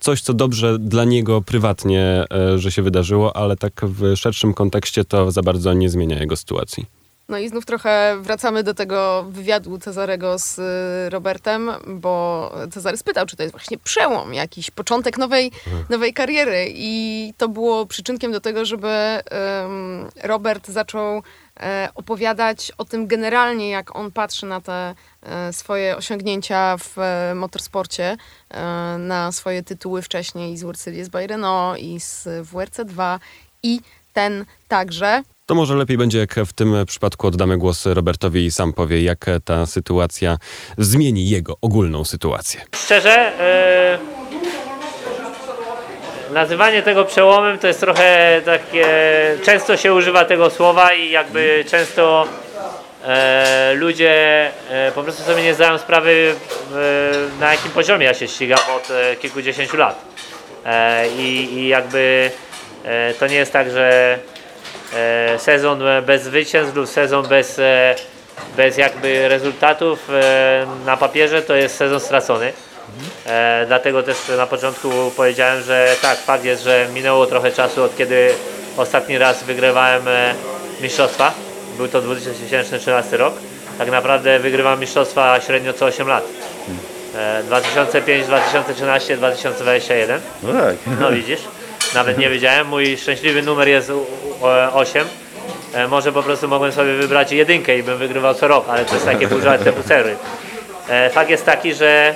coś, 0.00 0.20
co 0.20 0.34
dobrze 0.34 0.78
dla 0.78 1.04
niego 1.04 1.42
prywatnie, 1.42 2.24
e, 2.32 2.58
że 2.58 2.72
się 2.72 2.82
wydarzyło, 2.82 3.36
ale 3.36 3.56
tak 3.56 3.72
w 3.82 4.16
szerszym 4.16 4.54
kontekście 4.54 5.04
to 5.04 5.30
za 5.30 5.42
bardzo 5.42 5.72
nie 5.72 5.90
zmienia 5.90 6.18
jego 6.18 6.36
sytuacji? 6.36 6.86
No 7.28 7.38
i 7.38 7.48
znów 7.48 7.66
trochę 7.66 8.16
wracamy 8.20 8.62
do 8.62 8.74
tego 8.74 9.26
wywiadu 9.28 9.78
Cezarego 9.78 10.38
z 10.38 10.58
y, 10.58 11.10
Robertem, 11.10 11.70
bo 11.86 12.52
Cezary 12.70 12.96
spytał, 12.96 13.26
czy 13.26 13.36
to 13.36 13.42
jest 13.42 13.52
właśnie 13.52 13.78
przełom, 13.78 14.34
jakiś 14.34 14.70
początek 14.70 15.18
nowej, 15.18 15.52
nowej 15.90 16.12
kariery. 16.12 16.66
I 16.74 17.32
to 17.36 17.48
było 17.48 17.86
przyczynkiem 17.86 18.32
do 18.32 18.40
tego, 18.40 18.64
żeby 18.64 18.88
ym, 18.88 20.08
Robert 20.22 20.68
zaczął 20.68 21.16
e, 21.16 21.22
opowiadać 21.94 22.72
o 22.78 22.84
tym 22.84 23.06
generalnie, 23.06 23.70
jak 23.70 23.96
on 23.96 24.10
patrzy 24.10 24.46
na 24.46 24.60
te 24.60 24.94
e, 25.22 25.52
swoje 25.52 25.96
osiągnięcia 25.96 26.76
w 26.76 26.98
e, 26.98 27.34
motorsporcie, 27.34 28.16
e, 28.50 28.62
na 28.98 29.32
swoje 29.32 29.62
tytuły 29.62 30.02
wcześniej 30.02 30.56
z 30.56 30.62
World 30.62 30.80
Series 30.80 31.08
by 31.08 31.26
Renault 31.26 31.78
i 31.78 32.00
z 32.00 32.26
WRC2 32.26 33.18
i 33.62 33.80
ten 34.12 34.44
także. 34.68 35.22
To 35.46 35.54
może 35.54 35.76
lepiej 35.76 35.98
będzie, 35.98 36.18
jak 36.18 36.34
w 36.34 36.52
tym 36.52 36.74
przypadku 36.86 37.26
oddamy 37.26 37.58
głos 37.58 37.86
Robertowi 37.86 38.46
i 38.46 38.50
sam 38.50 38.72
powie, 38.72 39.02
jak 39.02 39.26
ta 39.44 39.66
sytuacja 39.66 40.36
zmieni 40.78 41.28
jego 41.28 41.56
ogólną 41.60 42.04
sytuację. 42.04 42.60
Szczerze, 42.74 43.40
e, 43.40 44.17
nazywanie 46.30 46.82
tego 46.82 47.04
przełomem 47.04 47.58
to 47.58 47.66
jest 47.66 47.80
trochę 47.80 48.40
takie, 48.44 48.86
często 49.44 49.76
się 49.76 49.94
używa 49.94 50.24
tego 50.24 50.50
słowa 50.50 50.92
i 50.92 51.10
jakby 51.10 51.64
często 51.70 52.28
e, 53.04 53.72
ludzie 53.74 54.46
e, 54.70 54.92
po 54.92 55.02
prostu 55.02 55.22
sobie 55.22 55.42
nie 55.42 55.54
zdają 55.54 55.78
sprawy 55.78 56.34
e, 56.72 57.40
na 57.40 57.52
jakim 57.52 57.70
poziomie 57.70 58.06
ja 58.06 58.14
się 58.14 58.28
ścigam 58.28 58.60
od 58.76 58.90
e, 58.90 59.16
kilkudziesięciu 59.16 59.76
lat. 59.76 60.08
E, 60.68 61.08
i, 61.08 61.54
I 61.54 61.68
jakby 61.68 62.30
e, 62.84 63.14
to 63.14 63.26
nie 63.26 63.36
jest 63.36 63.52
tak, 63.52 63.70
że 63.70 64.18
e, 64.94 65.38
sezon 65.38 65.82
bez 66.06 66.22
zwycięstw 66.22 66.76
lub 66.76 66.88
sezon 66.88 67.28
bez, 67.28 67.60
bez 68.56 68.78
jakby 68.78 69.28
rezultatów 69.28 70.08
na 70.86 70.96
papierze 70.96 71.42
to 71.42 71.54
jest 71.54 71.76
sezon 71.76 72.00
stracony. 72.00 72.52
E, 73.26 73.64
dlatego 73.66 74.02
też 74.02 74.16
na 74.36 74.46
początku 74.46 74.90
powiedziałem, 75.16 75.62
że 75.62 75.94
tak, 76.02 76.18
fakt 76.18 76.44
jest, 76.44 76.62
że 76.62 76.86
minęło 76.94 77.26
trochę 77.26 77.52
czasu 77.52 77.82
od 77.82 77.96
kiedy 77.96 78.34
ostatni 78.76 79.18
raz 79.18 79.42
wygrywałem 79.42 80.08
e, 80.08 80.34
mistrzostwa. 80.80 81.32
Był 81.76 81.88
to 81.88 82.00
2013 82.02 83.16
rok. 83.16 83.34
Tak 83.78 83.90
naprawdę 83.90 84.38
wygrywam 84.38 84.80
mistrzostwa 84.80 85.40
średnio 85.40 85.72
co 85.72 85.84
8 85.86 86.08
lat. 86.08 86.24
E, 87.16 87.42
2005, 87.42 88.26
2013, 88.26 89.16
2021. 89.16 90.20
No 90.42 90.52
tak. 90.52 90.74
No 91.00 91.10
widzisz, 91.12 91.40
nawet 91.94 92.18
nie 92.18 92.30
wiedziałem. 92.30 92.66
Mój 92.66 92.96
szczęśliwy 92.96 93.42
numer 93.42 93.68
jest 93.68 93.90
u- 93.90 94.06
u- 94.42 94.46
e, 94.48 94.72
8. 94.72 95.04
E, 95.74 95.88
Może 95.88 96.12
po 96.12 96.22
prostu 96.22 96.48
mogłem 96.48 96.72
sobie 96.72 96.94
wybrać 96.94 97.32
jedynkę 97.32 97.78
i 97.78 97.82
bym 97.82 97.98
wygrywał 97.98 98.34
co 98.34 98.48
rok, 98.48 98.64
ale 98.68 98.84
to 98.84 98.94
jest 98.94 99.06
takie 99.06 99.28
pół 99.74 99.82
sery. 99.88 100.16
E, 100.88 101.10
Fakt 101.10 101.30
jest 101.30 101.44
taki, 101.44 101.74
że 101.74 102.14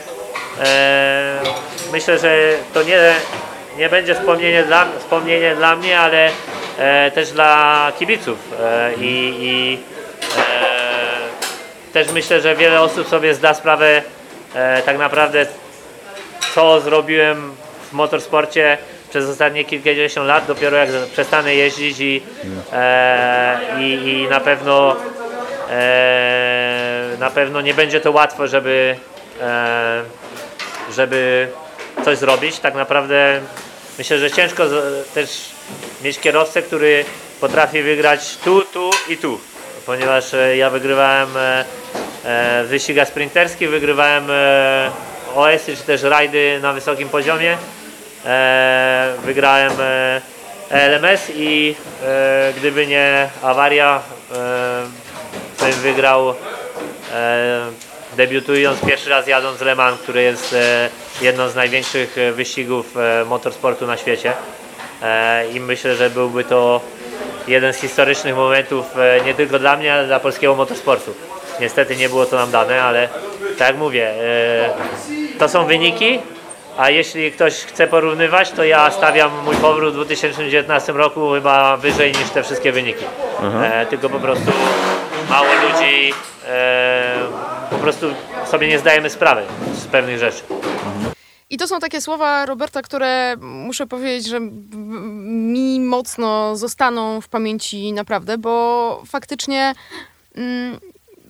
myślę, 1.93 2.19
że 2.19 2.55
to 2.75 2.83
nie, 2.83 3.15
nie 3.79 3.89
będzie 3.89 4.15
wspomnienie 4.15 4.63
dla, 4.63 4.87
wspomnienie 4.99 5.55
dla 5.57 5.77
mnie, 5.77 6.01
ale 6.01 6.31
e, 6.79 7.11
też 7.11 7.31
dla 7.31 7.93
kibiców. 7.99 8.39
E, 8.61 8.91
I 8.95 9.35
i 9.41 9.79
e, 10.39 11.93
też 11.93 12.13
myślę, 12.13 12.41
że 12.41 12.57
wiele 12.57 12.81
osób 12.81 13.09
sobie 13.09 13.35
zda 13.35 13.55
sprawę 13.55 14.03
e, 14.55 14.83
tak 14.83 14.99
naprawdę 14.99 15.47
co 16.55 16.81
zrobiłem 16.81 17.53
w 17.91 17.93
motorsporcie 17.93 18.79
przez 19.11 19.29
ostatnie 19.29 19.65
kilkadziesiąt 19.65 20.29
lat, 20.29 20.47
dopiero 20.47 20.77
jak 20.77 20.89
przestanę 21.13 21.55
jeździć 21.55 22.01
i, 22.01 22.23
e, 22.73 23.59
i, 23.81 24.09
i 24.09 24.29
na 24.31 24.41
pewno 24.41 24.97
e, 25.71 27.17
na 27.19 27.31
pewno 27.31 27.61
nie 27.61 27.75
będzie 27.75 28.01
to 28.01 28.13
łatwo, 28.13 28.47
żeby 28.47 28.97
e, 29.41 30.03
żeby 30.93 31.49
coś 32.05 32.19
zrobić. 32.19 32.59
Tak 32.59 32.75
naprawdę 32.75 33.41
myślę, 33.99 34.19
że 34.19 34.31
ciężko 34.31 34.65
też 35.15 35.51
mieć 36.05 36.19
kierowcę, 36.19 36.63
który 36.63 37.05
potrafi 37.41 37.83
wygrać 37.83 38.37
tu, 38.45 38.65
tu 38.65 38.91
i 39.09 39.17
tu, 39.17 39.41
ponieważ 39.87 40.35
e, 40.35 40.57
ja 40.57 40.71
wygrywałem 40.71 41.37
e, 41.37 41.65
e, 42.25 42.65
w 42.65 42.69
wyścigach 42.69 43.09
sprinterskich, 43.09 43.71
wygrywałem 43.71 44.27
OS-y 45.35 45.77
czy 45.77 45.83
też 45.83 46.03
rajdy 46.03 46.59
na 46.63 46.73
wysokim 46.73 47.09
poziomie. 47.09 47.59
Wygrałem 49.25 49.73
LMS 50.71 51.31
i 51.35 51.75
gdyby 52.57 52.87
nie 52.87 53.31
awaria, 53.43 54.03
e, 54.35 55.65
bym 55.65 55.73
wygrał 55.73 56.35
debiutując 58.17 58.81
pierwszy 58.81 59.11
raz 59.11 59.27
jadąc 59.27 59.61
Le 59.61 59.75
Mans, 59.75 60.01
który 60.01 60.23
jest 60.23 60.53
e, 60.53 60.89
jedną 61.21 61.49
z 61.49 61.55
największych 61.55 62.19
e, 62.19 62.33
wyścigów 62.33 62.97
e, 62.97 63.25
motorsportu 63.25 63.87
na 63.87 63.97
świecie. 63.97 64.33
I 65.55 65.61
myślę, 65.61 65.97
że 65.97 66.11
byłby 66.11 66.45
to 66.45 66.81
jeden 67.49 67.73
z 67.73 67.77
historycznych 67.77 68.37
momentów 68.37 68.87
nie 69.27 69.35
tylko 69.35 69.59
dla 69.59 69.77
mnie, 69.77 69.95
ale 69.95 70.07
dla 70.07 70.21
polskiego 70.21 70.55
motorsportu. 70.55 71.15
Niestety 71.61 71.97
nie 71.97 72.09
było 72.09 72.27
to 72.27 72.37
nam 72.37 72.51
dane, 72.51 72.83
ale 72.83 73.09
tak 73.59 73.69
jak 73.69 73.77
mówię, 73.77 74.15
to 75.39 75.49
są 75.49 75.67
wyniki, 75.67 76.21
a 76.79 76.91
jeśli 76.91 77.33
ktoś 77.33 77.55
chce 77.55 77.87
porównywać, 77.87 78.51
to 78.51 78.65
ja 78.65 78.91
stawiam 78.91 79.31
mój 79.45 79.57
powrót 79.57 79.93
w 79.93 79.97
2019 79.97 80.93
roku 80.93 81.33
chyba 81.33 81.77
wyżej 81.77 82.13
niż 82.13 82.31
te 82.31 82.43
wszystkie 82.43 82.73
wyniki. 82.73 83.05
Tylko 83.91 84.09
po 84.09 84.21
prostu 84.21 84.53
mało 85.31 85.49
ludzi 85.49 86.13
po 87.73 87.79
prostu 87.79 88.07
sobie 88.51 88.69
nie 88.69 88.79
zdajemy 88.79 89.11
sprawy 89.11 89.43
z 89.75 89.85
pewnych 89.85 90.19
rzeczy. 90.19 90.43
I 91.51 91.57
to 91.57 91.69
są 91.69 91.81
takie 91.81 92.01
słowa 92.01 92.47
Roberta, 92.47 92.83
które 92.83 93.37
muszę 93.41 93.87
powiedzieć, 93.87 94.29
że 94.29 94.41
mi 94.41 95.81
mocno 95.81 96.57
zostaną 96.57 97.21
w 97.21 97.29
pamięci 97.29 97.93
naprawdę, 97.93 98.39
bo 98.39 99.03
faktycznie 99.07 99.75
mm, 100.35 100.79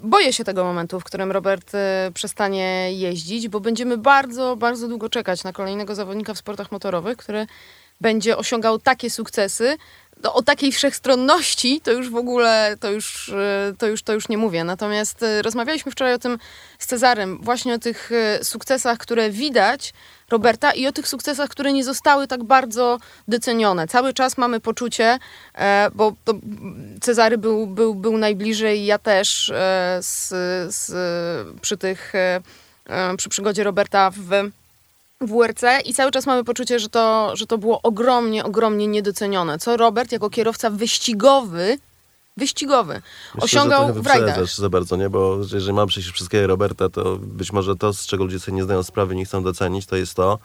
boję 0.03 0.33
się 0.33 0.45
tego 0.45 0.65
momentu, 0.65 1.01
w 1.01 1.05
którym 1.05 1.33
Robert 1.33 1.75
e, 1.75 2.11
przestanie 2.15 2.93
jeździć, 2.93 3.49
bo 3.49 3.61
będziemy 3.61 3.99
bardzo, 3.99 4.57
bardzo 4.57 4.89
długo 4.89 5.09
czekać 5.09 5.45
na 5.45 5.53
kolejnego 5.53 5.95
zawodnika 5.95 6.35
w 6.35 6.39
sportach 6.39 6.73
motorowych, 6.73 7.17
który 7.17 7.47
będzie 8.01 8.37
osiągał 8.37 8.79
takie 8.79 9.11
sukcesy. 9.11 9.77
No, 10.23 10.35
o 10.35 10.43
takiej 10.43 10.73
wszechstronności 10.73 11.81
to 11.81 11.93
już 11.93 12.11
w 12.11 12.17
ogóle, 12.17 12.77
to 12.81 12.91
już, 12.91 13.29
e, 13.29 13.75
to 13.79 13.87
już, 13.87 14.03
to 14.03 14.13
już 14.13 14.29
nie 14.29 14.39
mówię. 14.39 14.65
Natomiast 14.65 15.23
e, 15.23 15.43
rozmawialiśmy 15.43 15.93
wczoraj 15.93 16.15
o 16.15 16.19
tym 16.19 16.39
z 16.79 16.87
Cezarem, 16.87 17.39
właśnie 17.43 17.75
o 17.75 17.79
tych 17.79 18.13
e, 18.13 18.45
sukcesach, 18.45 18.99
które 18.99 19.31
widać 19.31 19.93
Roberta 20.31 20.73
i 20.73 20.87
o 20.87 20.93
tych 20.93 21.09
sukcesach, 21.09 21.51
które 21.51 21.73
nie 21.73 21.85
zostały 21.85 22.27
tak 22.27 22.45
bardzo 22.45 22.99
docenione. 23.29 23.89
Cały 23.89 24.13
czas 24.13 24.39
mamy 24.39 24.61
poczucie, 24.61 25.19
e, 25.55 25.91
bo 25.95 26.13
Cezary 27.01 27.39
był, 27.39 27.67
był, 27.67 27.95
był 27.95 28.19
najbliżej, 28.19 28.87
ja 28.87 28.99
też 28.99 29.51
e, 29.51 29.99
z, 30.03 30.29
z, 30.75 30.93
przy 31.61 31.77
tych, 31.77 32.15
e, 32.15 33.17
przy 33.17 33.29
przygodzie 33.29 33.65
Roberta 33.65 34.11
w 34.11 34.51
WRC 35.27 35.63
i 35.85 35.95
cały 35.95 36.11
czas 36.11 36.27
mamy 36.27 36.45
poczucie, 36.45 36.79
że 36.79 36.89
to, 36.89 37.37
że 37.37 37.47
to 37.47 37.59
było 37.59 37.83
ogromnie, 37.83 38.45
ogromnie 38.45 38.87
niedocenione. 38.87 39.59
Co 39.59 39.77
Robert 39.77 40.13
jako 40.13 40.31
kierowca 40.31 40.71
wyścigowy, 40.71 41.79
wyścigowy, 42.37 43.03
Myślę, 43.35 43.45
osiągał 43.45 43.95
w 43.95 44.07
rajdach. 44.07 44.47
za 44.47 44.69
bardzo, 44.69 44.97
nie? 44.97 45.11
Bo 45.11 45.39
jeżeli 45.53 45.73
mam 45.73 45.89
przejść 45.89 46.29
karierę 46.29 46.47
Roberta, 46.47 46.89
to 46.89 47.17
być 47.17 47.53
może 47.53 47.77
to, 47.77 47.93
z 47.93 48.07
czego 48.07 48.25
ludzie 48.25 48.41
sobie 48.41 48.57
nie 48.57 48.65
zdają 48.65 48.83
sprawy, 48.83 49.15
nie 49.15 49.25
chcą 49.25 49.43
docenić, 49.43 49.87
to 49.87 49.97
jest 49.97 50.15
to, 50.15 50.39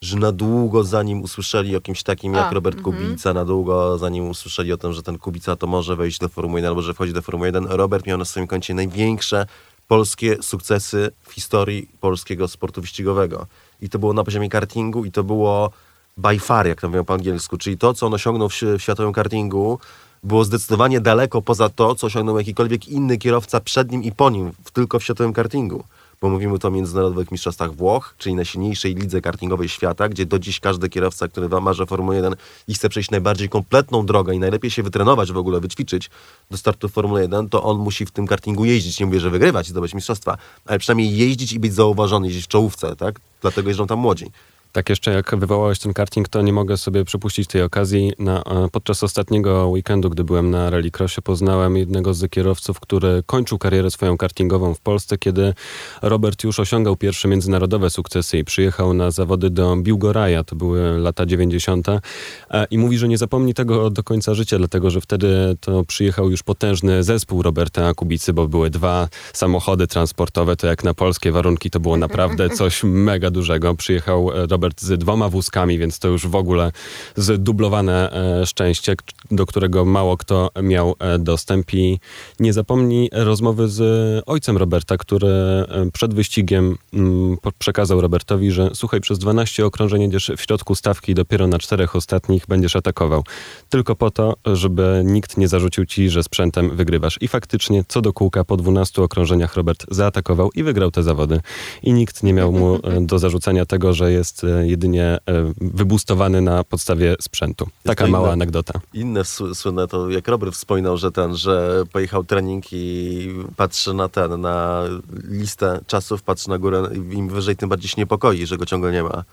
że 0.00 0.16
na 0.16 0.32
długo 0.32 0.84
zanim 0.84 1.22
usłyszeli 1.22 1.76
o 1.76 1.80
kimś 1.80 2.02
takim 2.02 2.34
jak 2.34 2.46
A, 2.46 2.54
Robert 2.54 2.78
mhm. 2.78 2.96
Kubica, 2.96 3.34
na 3.34 3.44
długo 3.44 3.98
zanim 3.98 4.30
usłyszeli 4.30 4.72
o 4.72 4.76
tym, 4.76 4.92
że 4.92 5.02
ten 5.02 5.18
Kubica 5.18 5.56
to 5.56 5.66
może 5.66 5.96
wejść 5.96 6.18
do 6.18 6.28
Formuły 6.28 6.60
1 6.60 6.68
albo 6.68 6.82
że 6.82 6.94
wchodzi 6.94 7.12
do 7.12 7.22
Formuły 7.22 7.48
1, 7.48 7.66
Robert 7.66 8.06
miał 8.06 8.18
na 8.18 8.24
swoim 8.24 8.46
koncie 8.46 8.74
największe 8.74 9.46
polskie 9.88 10.42
sukcesy 10.42 11.10
w 11.22 11.32
historii 11.32 11.90
polskiego 12.00 12.48
sportu 12.48 12.80
wyścigowego. 12.80 13.46
I 13.80 13.88
to 13.88 13.98
było 13.98 14.12
na 14.12 14.24
poziomie 14.24 14.48
kartingu 14.48 15.04
i 15.04 15.12
to 15.12 15.24
było 15.24 15.70
by 16.16 16.38
far, 16.38 16.66
jak 16.66 16.80
to 16.80 16.88
mówią 16.88 17.04
po 17.04 17.14
angielsku, 17.14 17.58
czyli 17.58 17.78
to, 17.78 17.94
co 17.94 18.06
on 18.06 18.14
osiągnął 18.14 18.48
w, 18.48 18.52
w 18.52 18.78
światowym 18.82 19.12
kartingu, 19.12 19.78
było 20.22 20.44
zdecydowanie 20.44 21.00
daleko 21.00 21.42
poza 21.42 21.68
to, 21.68 21.94
co 21.94 22.06
osiągnął 22.06 22.38
jakikolwiek 22.38 22.88
inny 22.88 23.18
kierowca 23.18 23.60
przed 23.60 23.90
nim 23.90 24.02
i 24.02 24.12
po 24.12 24.30
nim, 24.30 24.52
w, 24.64 24.70
tylko 24.70 24.98
w 24.98 25.04
światowym 25.04 25.32
kartingu. 25.32 25.84
Bo 26.20 26.28
mówimy 26.28 26.58
tu 26.58 26.68
o 26.68 26.70
międzynarodowych 26.70 27.30
mistrzostwach 27.30 27.74
Włoch, 27.74 28.14
czyli 28.18 28.34
najsilniejszej 28.34 28.94
lidze 28.94 29.20
kartingowej 29.20 29.68
świata, 29.68 30.08
gdzie 30.08 30.26
do 30.26 30.38
dziś 30.38 30.60
każdy 30.60 30.88
kierowca, 30.88 31.28
który 31.28 31.48
wam 31.48 31.62
marzy 31.62 31.86
Formuły 31.86 32.16
1 32.16 32.36
i 32.68 32.74
chce 32.74 32.88
przejść 32.88 33.10
najbardziej 33.10 33.48
kompletną 33.48 34.06
drogę 34.06 34.34
i 34.34 34.38
najlepiej 34.38 34.70
się 34.70 34.82
wytrenować 34.82 35.32
w 35.32 35.36
ogóle, 35.36 35.60
wyćwiczyć 35.60 36.10
do 36.50 36.56
startu 36.56 36.88
w 36.88 36.92
Formule 36.92 37.22
1, 37.22 37.48
to 37.48 37.62
on 37.62 37.78
musi 37.78 38.06
w 38.06 38.10
tym 38.10 38.26
kartingu 38.26 38.64
jeździć. 38.64 39.00
Nie 39.00 39.06
mówię, 39.06 39.20
że 39.20 39.30
wygrywać 39.30 39.66
i 39.66 39.70
zdobyć 39.70 39.94
mistrzostwa, 39.94 40.38
ale 40.66 40.78
przynajmniej 40.78 41.16
jeździć 41.16 41.52
i 41.52 41.60
być 41.60 41.74
zauważony, 41.74 42.26
jeździć 42.26 42.44
w 42.44 42.48
czołówce, 42.48 42.96
tak? 42.96 43.20
Dlatego 43.40 43.68
jeżdżą 43.68 43.86
tam 43.86 43.98
młodzi. 43.98 44.30
Tak 44.76 44.88
jeszcze 44.88 45.12
jak 45.12 45.36
wywołałeś 45.36 45.78
ten 45.78 45.92
karting, 45.92 46.28
to 46.28 46.42
nie 46.42 46.52
mogę 46.52 46.76
sobie 46.76 47.04
przypuścić 47.04 47.48
tej 47.48 47.62
okazji. 47.62 48.12
Na, 48.18 48.42
e, 48.42 48.68
podczas 48.72 49.02
ostatniego 49.02 49.68
weekendu, 49.68 50.10
gdy 50.10 50.24
byłem 50.24 50.50
na 50.50 50.70
rallycrossie, 50.70 51.22
poznałem 51.22 51.76
jednego 51.76 52.14
z 52.14 52.30
kierowców, 52.30 52.80
który 52.80 53.22
kończył 53.26 53.58
karierę 53.58 53.90
swoją 53.90 54.16
kartingową 54.16 54.74
w 54.74 54.80
Polsce, 54.80 55.18
kiedy 55.18 55.54
Robert 56.02 56.44
już 56.44 56.60
osiągał 56.60 56.96
pierwsze 56.96 57.28
międzynarodowe 57.28 57.90
sukcesy 57.90 58.38
i 58.38 58.44
przyjechał 58.44 58.94
na 58.94 59.10
zawody 59.10 59.50
do 59.50 59.76
Biłgoraja, 59.76 60.44
to 60.44 60.56
były 60.56 60.98
lata 60.98 61.26
90. 61.26 61.88
E, 61.88 62.66
I 62.70 62.78
mówi, 62.78 62.98
że 62.98 63.08
nie 63.08 63.18
zapomni 63.18 63.54
tego 63.54 63.90
do 63.90 64.02
końca 64.02 64.34
życia, 64.34 64.58
dlatego 64.58 64.90
że 64.90 65.00
wtedy 65.00 65.56
to 65.60 65.84
przyjechał 65.84 66.30
już 66.30 66.42
potężny 66.42 67.02
zespół 67.02 67.42
Roberta 67.42 67.94
Kubicy, 67.94 68.32
bo 68.32 68.48
były 68.48 68.70
dwa 68.70 69.08
samochody 69.32 69.86
transportowe, 69.86 70.56
to 70.56 70.66
jak 70.66 70.84
na 70.84 70.94
polskie 70.94 71.32
warunki 71.32 71.70
to 71.70 71.80
było 71.80 71.96
naprawdę 71.96 72.50
coś 72.50 72.84
mega 72.84 73.30
dużego. 73.30 73.74
Przyjechał 73.74 74.30
Robert 74.50 74.65
Robert 74.66 74.80
z 74.80 74.98
dwoma 74.98 75.28
wózkami, 75.28 75.78
więc 75.78 75.98
to 75.98 76.08
już 76.08 76.26
w 76.26 76.34
ogóle 76.34 76.72
zdublowane 77.16 78.12
e, 78.12 78.46
szczęście, 78.46 78.94
do 79.30 79.46
którego 79.46 79.84
mało 79.84 80.16
kto 80.16 80.50
miał 80.62 80.94
e, 80.98 81.18
dostęp. 81.18 81.74
I 81.74 81.98
nie 82.40 82.52
zapomnij 82.52 83.10
rozmowy 83.12 83.68
z 83.68 83.82
ojcem 84.26 84.56
Roberta, 84.56 84.96
który 84.96 85.28
e, 85.28 85.66
przed 85.92 86.14
wyścigiem 86.14 86.78
mm, 86.92 87.36
przekazał 87.58 88.00
Robertowi, 88.00 88.50
że 88.50 88.70
słuchaj, 88.74 89.00
przez 89.00 89.18
12 89.18 89.66
okrążeń 89.66 90.02
jedziesz 90.02 90.30
w 90.36 90.40
środku 90.40 90.74
stawki 90.74 91.14
dopiero 91.14 91.46
na 91.46 91.58
czterech 91.58 91.96
ostatnich 91.96 92.46
będziesz 92.48 92.76
atakował. 92.76 93.24
Tylko 93.68 93.96
po 93.96 94.10
to, 94.10 94.34
żeby 94.46 95.02
nikt 95.04 95.36
nie 95.36 95.48
zarzucił 95.48 95.86
ci, 95.86 96.10
że 96.10 96.22
sprzętem 96.22 96.76
wygrywasz. 96.76 97.18
I 97.20 97.28
faktycznie 97.28 97.84
co 97.88 98.02
do 98.02 98.12
kółka 98.12 98.44
po 98.44 98.56
12 98.56 99.02
okrążeniach 99.02 99.54
Robert 99.54 99.86
zaatakował 99.90 100.50
i 100.54 100.62
wygrał 100.62 100.90
te 100.90 101.02
zawody. 101.02 101.40
I 101.82 101.92
nikt 101.92 102.22
nie 102.22 102.32
miał 102.32 102.52
mu 102.52 102.78
do 103.00 103.18
zarzucenia 103.18 103.66
tego, 103.66 103.92
że 103.92 104.12
jest 104.12 104.46
jedynie 104.64 105.04
e, 105.04 105.18
wybustowany 105.60 106.40
na 106.40 106.64
podstawie 106.64 107.16
sprzętu. 107.20 107.66
Taka 107.82 108.04
to 108.04 108.10
mała 108.10 108.28
inne- 108.28 108.32
anegdota. 108.32 108.80
Inne 108.94 109.20
sł- 109.20 109.54
słynne 109.54 109.88
to, 109.88 110.10
jak 110.10 110.28
Robert 110.28 110.54
wspominał, 110.54 110.96
że 110.96 111.12
ten, 111.12 111.36
że 111.36 111.82
pojechał 111.92 112.24
trening 112.24 112.64
i 112.72 113.28
patrzy 113.56 113.94
na 113.94 114.08
ten, 114.08 114.40
na 114.40 114.82
listę 115.28 115.80
czasów, 115.86 116.22
patrzy 116.22 116.48
na 116.48 116.58
górę, 116.58 116.88
im 117.12 117.28
wyżej, 117.28 117.56
tym 117.56 117.68
bardziej 117.68 117.88
się 117.88 117.94
niepokoi, 117.98 118.46
że 118.46 118.56
go 118.56 118.66
ciągle 118.66 118.92
nie 118.92 119.02
ma. 119.02 119.24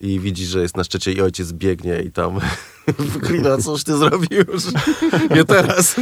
I 0.00 0.20
widzi, 0.20 0.46
że 0.46 0.62
jest 0.62 0.76
na 0.76 0.84
szczycie 0.84 1.12
i 1.12 1.20
ojciec 1.20 1.52
biegnie 1.52 2.02
i 2.02 2.12
tam 2.12 2.38
wyklina, 2.98 3.58
coś 3.58 3.84
ty 3.84 3.96
zrobił 3.96 4.38
już. 4.52 4.62
Nie 5.30 5.44
teraz. 5.44 5.94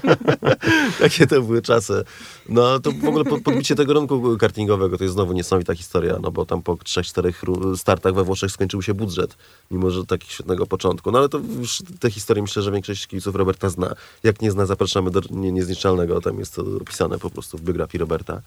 Takie 1.00 1.26
to 1.26 1.42
były 1.42 1.62
czasy. 1.62 2.04
No 2.48 2.80
to 2.80 2.92
w 2.92 3.04
ogóle 3.04 3.24
pod- 3.24 3.42
podbicie 3.42 3.74
tego 3.74 3.92
rynku 3.92 4.36
kartingowego 4.38 4.98
to 4.98 5.04
jest 5.04 5.14
znowu 5.14 5.32
niesamowita 5.32 5.74
historia, 5.74 6.16
no 6.22 6.30
bo 6.30 6.46
tam 6.46 6.62
po 6.62 6.74
3-4 6.74 7.32
ru- 7.42 7.76
startach 7.76 8.14
we 8.14 8.24
Włoszech 8.24 8.50
skończył 8.50 8.82
się 8.82 8.94
budżet, 8.94 9.36
mimo 9.70 9.90
że 9.90 10.06
tak 10.06 10.24
świetnego 10.24 10.66
początku. 10.66 11.10
No 11.10 11.18
ale 11.18 11.28
to 11.28 11.40
już 11.58 11.82
te 12.00 12.10
historie 12.10 12.42
myślę, 12.42 12.62
że 12.62 12.72
większość 12.72 13.06
kibiców 13.06 13.34
Roberta 13.36 13.68
zna. 13.68 13.94
Jak 14.22 14.42
nie 14.42 14.50
zna, 14.50 14.66
zapraszamy 14.66 15.10
do 15.10 15.20
nie, 15.30 15.52
Niezniszczalnego, 15.52 16.20
tam 16.20 16.38
jest 16.38 16.54
to 16.54 16.62
opisane 16.80 17.18
po 17.18 17.30
prostu 17.30 17.58
w 17.58 17.62
biografii 17.62 18.00
Roberta. 18.00 18.42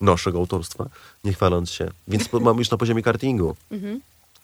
Naszego 0.00 0.38
autorstwa, 0.38 0.88
nie 1.24 1.32
chwaląc 1.32 1.70
się. 1.70 1.90
Więc 2.08 2.32
mamy 2.32 2.58
już 2.58 2.70
na 2.70 2.78
poziomie 2.78 3.02
kartingu. 3.02 3.56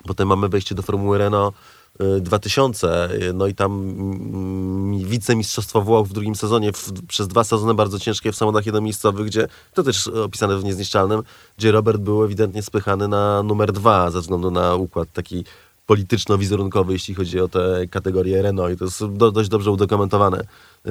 Potem 0.07 0.29
mamy 0.29 0.49
wejście 0.49 0.75
do 0.75 0.83
Formuły 0.83 1.19
Renault 1.19 1.55
y, 2.01 2.21
2000, 2.21 3.09
y, 3.13 3.33
no 3.33 3.47
i 3.47 3.55
tam 3.55 3.73
mm, 3.73 4.99
wicemistrzostwo 4.99 5.83
Włoch 5.83 6.07
w 6.07 6.13
drugim 6.13 6.35
sezonie, 6.35 6.73
w, 6.73 6.93
przez 7.09 7.29
dwa 7.29 7.45
sezony 7.45 7.75
bardzo 7.75 7.99
ciężkie 7.99 8.33
w 8.33 8.37
samochodach 8.37 8.67
jednomiejscowych, 8.67 9.27
gdzie, 9.27 9.49
to 9.75 9.83
też 9.83 10.09
opisane 10.09 10.59
w 10.59 10.65
Niezniszczalnym, 10.65 11.23
gdzie 11.59 11.73
Robert 11.73 12.01
był 12.01 12.25
ewidentnie 12.25 12.63
spychany 12.63 13.09
na 13.09 13.43
numer 13.43 13.73
dwa 13.73 14.11
ze 14.11 14.21
względu 14.21 14.51
na 14.51 14.75
układ 14.75 15.13
taki 15.13 15.45
polityczno-wizerunkowy, 15.87 16.93
jeśli 16.93 17.15
chodzi 17.15 17.41
o 17.41 17.49
te 17.49 17.87
kategorie 17.91 18.43
Renault 18.43 18.75
i 18.75 18.77
to 18.77 18.85
jest 18.85 19.07
do, 19.07 19.33
dość 19.33 19.49
dobrze 19.49 19.71
udokumentowane 19.71 20.45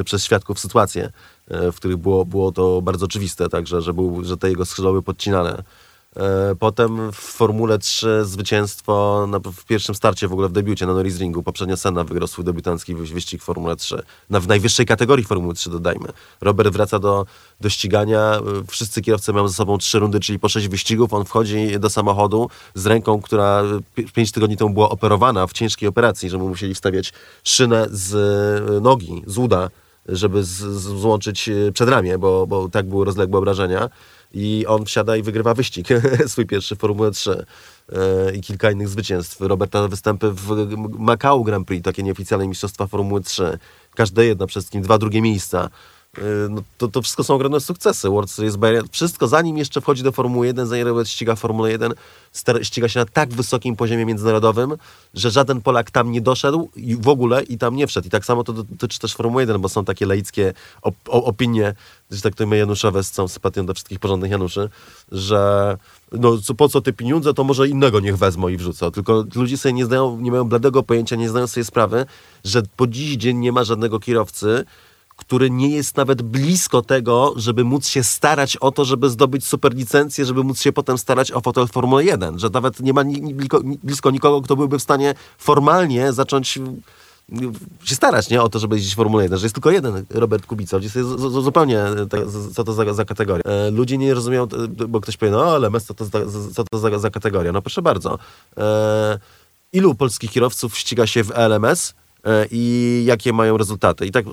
przez 0.05 0.23
świadków 0.23 0.59
sytuacje, 0.59 1.11
w 1.47 1.75
których 1.75 1.97
było, 1.97 2.25
było 2.25 2.51
to 2.51 2.81
bardzo 2.81 3.05
oczywiste, 3.05 3.49
także, 3.49 3.81
że, 3.81 3.93
był, 3.93 4.23
że 4.23 4.37
te 4.37 4.49
jego 4.49 4.65
skrzydła 4.65 4.91
były 4.91 5.03
podcinane. 5.03 5.63
E, 6.17 6.55
Potem 6.59 7.11
w 7.11 7.15
Formule 7.15 7.79
3 7.79 8.25
zwycięstwo 8.25 9.25
na, 9.29 9.39
w 9.39 9.65
pierwszym 9.65 9.95
starcie 9.95 10.27
w 10.27 10.31
ogóle 10.33 10.47
w 10.49 10.51
debiucie 10.51 10.85
na 10.85 10.93
Norrisringu. 10.93 11.43
Poprzednio 11.43 11.77
Senna 11.77 12.03
wygrał 12.03 12.27
swój 12.27 12.45
debiutancki 12.45 12.95
wy- 12.95 13.05
wyścig 13.05 13.41
w 13.41 13.45
Formule 13.45 13.75
3. 13.75 14.01
Na, 14.29 14.39
w 14.39 14.47
najwyższej 14.47 14.85
kategorii 14.85 15.25
Formuły 15.25 15.53
3 15.53 15.69
dodajmy. 15.69 16.07
Robert 16.41 16.69
wraca 16.73 16.99
do, 16.99 17.25
do 17.61 17.69
ścigania. 17.69 18.19
E, 18.19 18.41
Wszyscy 18.67 19.01
kierowcy 19.01 19.33
mają 19.33 19.47
ze 19.47 19.53
sobą 19.53 19.77
trzy 19.77 19.99
rundy, 19.99 20.19
czyli 20.19 20.39
po 20.39 20.49
sześć 20.49 20.67
wyścigów. 20.67 21.13
On 21.13 21.25
wchodzi 21.25 21.79
do 21.79 21.89
samochodu 21.89 22.49
z 22.75 22.85
ręką, 22.85 23.21
która 23.21 23.63
pi- 23.95 24.05
pięć 24.11 24.31
tygodni 24.31 24.57
temu 24.57 24.69
była 24.73 24.89
operowana 24.89 25.47
w 25.47 25.53
ciężkiej 25.53 25.89
operacji, 25.89 26.29
że 26.29 26.37
mu 26.37 26.49
musieli 26.49 26.73
wstawiać 26.75 27.13
szynę 27.43 27.87
z 27.91 28.13
e, 28.69 28.79
nogi, 28.81 29.23
z 29.27 29.37
uda, 29.37 29.69
żeby 30.05 30.43
z, 30.43 30.49
z, 30.49 30.81
złączyć 30.81 31.49
e, 31.49 31.71
przedramię, 31.71 32.17
bo, 32.17 32.47
bo 32.47 32.69
tak 32.69 32.89
były 32.89 33.05
rozległe 33.05 33.39
obrażenia 33.39 33.89
i 34.33 34.65
on 34.67 34.85
wsiada 34.85 35.17
i 35.17 35.23
wygrywa 35.23 35.53
wyścig, 35.53 35.87
swój 36.27 36.45
pierwszy 36.45 36.75
w 36.75 36.79
Formule 36.79 37.11
3 37.11 37.45
e, 37.91 38.35
i 38.35 38.41
kilka 38.41 38.71
innych 38.71 38.89
zwycięstw. 38.89 39.41
Roberta 39.41 39.87
występy 39.87 40.31
w 40.31 40.67
Macau 40.99 41.43
Grand 41.43 41.67
Prix, 41.67 41.83
takie 41.83 42.03
nieoficjalne 42.03 42.47
mistrzostwa 42.47 42.87
Formuły 42.87 43.21
3. 43.21 43.57
Każde 43.95 44.25
jedno, 44.25 44.47
przede 44.47 44.61
wszystkim 44.61 44.81
dwa 44.81 44.97
drugie 44.97 45.21
miejsca. 45.21 45.69
E, 46.17 46.21
No, 46.49 46.61
to, 46.77 46.87
to 46.87 47.01
wszystko 47.01 47.23
są 47.23 47.33
ogromne 47.35 47.59
sukcesy. 47.59 48.09
World 48.09 48.31
Series 48.31 48.55
Bahrain, 48.55 48.85
wszystko 48.91 49.27
zanim 49.27 49.57
jeszcze 49.57 49.81
wchodzi 49.81 50.03
do 50.03 50.11
Formuły 50.11 50.45
1, 50.47 50.67
zanim 50.67 50.87
Robert 50.87 51.07
ściga 51.09 51.35
Formułę 51.35 51.71
1, 51.71 51.93
star- 52.31 52.65
ściga 52.65 52.89
się 52.89 52.99
na 52.99 53.05
tak 53.05 53.29
wysokim 53.29 53.75
poziomie 53.75 54.05
międzynarodowym, 54.05 54.73
że 55.13 55.31
żaden 55.31 55.61
Polak 55.61 55.91
tam 55.91 56.11
nie 56.11 56.21
doszedł 56.21 56.69
i 56.75 56.95
w 56.95 57.07
ogóle 57.07 57.43
i 57.43 57.57
tam 57.57 57.75
nie 57.75 57.87
wszedł. 57.87 58.07
I 58.07 58.09
tak 58.11 58.25
samo 58.25 58.43
to 58.43 58.53
dotyczy 58.53 58.99
też 58.99 59.13
Formuły 59.15 59.41
1, 59.43 59.61
bo 59.61 59.69
są 59.69 59.85
takie 59.85 60.05
laickie 60.05 60.53
op- 60.81 60.93
opinie, 61.09 61.73
że 62.11 62.21
tak 62.21 62.35
to 62.35 62.47
my 62.47 62.57
Januszowe 62.57 63.03
z 63.03 63.11
całą 63.11 63.27
sympatią 63.27 63.65
do 63.65 63.73
wszystkich 63.73 63.99
porządnych 63.99 64.31
Januszy, 64.31 64.69
że 65.11 65.77
no 66.11 66.37
po 66.57 66.69
co 66.69 66.81
te 66.81 66.93
pieniądze, 66.93 67.33
to 67.33 67.43
może 67.43 67.67
innego 67.67 67.99
niech 67.99 68.17
wezmą 68.17 68.47
i 68.47 68.57
wrzucą. 68.57 68.91
Tylko 68.91 69.23
ludzie 69.35 69.57
sobie 69.57 69.73
nie 69.73 69.85
znają, 69.85 70.19
nie 70.19 70.31
mają 70.31 70.43
bladego 70.43 70.83
pojęcia, 70.83 71.15
nie 71.15 71.29
zdają 71.29 71.47
sobie 71.47 71.63
sprawy, 71.63 72.05
że 72.43 72.63
po 72.77 72.87
dziś 72.87 73.15
dzień 73.15 73.37
nie 73.37 73.51
ma 73.51 73.63
żadnego 73.63 73.99
kierowcy, 73.99 74.65
który 75.15 75.49
nie 75.49 75.69
jest 75.69 75.97
nawet 75.97 76.21
blisko 76.21 76.81
tego, 76.81 77.33
żeby 77.35 77.63
móc 77.63 77.87
się 77.87 78.03
starać 78.03 78.57
o 78.57 78.71
to, 78.71 78.85
żeby 78.85 79.09
zdobyć 79.09 79.45
superlicencję, 79.47 80.25
żeby 80.25 80.43
móc 80.43 80.61
się 80.61 80.71
potem 80.71 80.97
starać 80.97 81.31
o 81.31 81.41
fotel 81.41 81.67
Formuły 81.67 82.05
1. 82.05 82.39
Że 82.39 82.49
nawet 82.49 82.79
nie 82.79 82.93
ma 82.93 83.03
ni, 83.03 83.21
ni, 83.21 83.35
blisko, 83.35 83.61
ni, 83.63 83.79
blisko 83.83 84.11
nikogo, 84.11 84.41
kto 84.41 84.55
byłby 84.55 84.79
w 84.79 84.81
stanie 84.81 85.15
formalnie 85.37 86.13
zacząć 86.13 86.57
mm, 86.57 86.81
się 87.83 87.95
starać 87.95 88.29
nie, 88.29 88.41
o 88.41 88.49
to, 88.49 88.59
żeby 88.59 88.75
jeździć 88.75 88.93
w 88.93 88.95
Formule 88.95 89.23
1, 89.23 89.39
że 89.39 89.45
jest 89.45 89.55
tylko 89.55 89.71
jeden 89.71 90.05
Robert 90.09 90.45
Kubica, 90.45 90.79
gdzie 90.79 90.89
jest 90.95 91.19
zupełnie 91.19 91.83
te, 92.09 92.17
co 92.53 92.63
to 92.63 92.73
za, 92.73 92.93
za 92.93 93.05
kategoria. 93.05 93.43
E, 93.43 93.71
ludzie 93.71 93.97
nie 93.97 94.13
rozumieją, 94.13 94.43
e, 94.43 94.87
bo 94.87 95.01
ktoś 95.01 95.17
powie, 95.17 95.31
no 95.31 95.43
ale 95.43 95.69
mes, 95.69 95.85
co 95.85 95.93
to, 95.93 96.05
za, 96.05 96.11
co 96.53 96.63
to 96.63 96.77
za, 96.79 96.99
za 96.99 97.09
kategoria? 97.09 97.51
No 97.51 97.61
proszę 97.61 97.81
bardzo. 97.81 98.19
E, 98.57 99.19
ilu 99.73 99.95
polskich 99.95 100.31
kierowców 100.31 100.77
ściga 100.77 101.07
się 101.07 101.23
w 101.23 101.31
LMS 101.31 101.93
e, 102.23 102.47
i 102.51 103.03
jakie 103.05 103.33
mają 103.33 103.57
rezultaty? 103.57 104.05
I 104.05 104.11
tak 104.11 104.25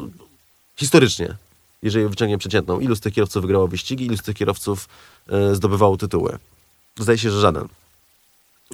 historycznie, 0.82 1.36
jeżeli 1.82 2.08
wyciągniemy 2.08 2.38
przeciętną, 2.38 2.80
ilu 2.80 2.96
z 2.96 3.00
tych 3.00 3.14
kierowców 3.14 3.42
wygrało 3.42 3.68
wyścigi, 3.68 4.06
ilu 4.06 4.16
z 4.16 4.22
tych 4.22 4.36
kierowców 4.36 4.88
e, 5.28 5.54
zdobywało 5.54 5.96
tytuły? 5.96 6.38
Zdaje 6.98 7.18
się, 7.18 7.30
że 7.30 7.40
żaden. 7.40 7.68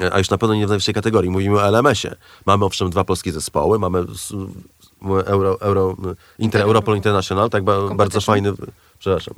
E, 0.00 0.12
A 0.12 0.18
już 0.18 0.30
na 0.30 0.38
pewno 0.38 0.54
nie 0.54 0.66
w 0.66 0.68
najwyższej 0.68 0.94
kategorii. 0.94 1.30
Mówimy 1.30 1.56
o 1.60 1.68
LMS-ie. 1.68 2.14
Mamy 2.46 2.64
owszem 2.64 2.90
dwa 2.90 3.04
polskie 3.04 3.32
zespoły, 3.32 3.78
mamy 3.78 4.04
Euro, 5.24 5.60
Euro, 5.60 5.96
Inter 6.38 6.60
Europol 6.60 6.96
International, 6.96 7.50
tak 7.50 7.64
ba, 7.64 7.94
bardzo 7.94 8.20
fajny, 8.20 8.52
przepraszam, 8.98 9.34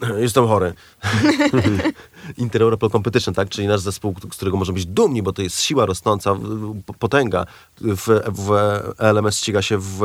jestem 0.18 0.46
chory. 0.46 0.72
Inter 2.38 2.62
Europol 2.62 2.90
Competition, 2.90 3.34
tak? 3.34 3.48
czyli 3.48 3.68
nasz 3.68 3.80
zespół, 3.80 4.14
z 4.32 4.36
którego 4.36 4.56
możemy 4.56 4.76
być 4.76 4.86
dumni, 4.86 5.22
bo 5.22 5.32
to 5.32 5.42
jest 5.42 5.60
siła 5.60 5.86
rosnąca, 5.86 6.36
potęga. 6.98 7.46
W, 7.80 8.20
w 8.28 8.50
LMS 8.98 9.36
ściga 9.36 9.62
się 9.62 9.78
w 9.78 10.04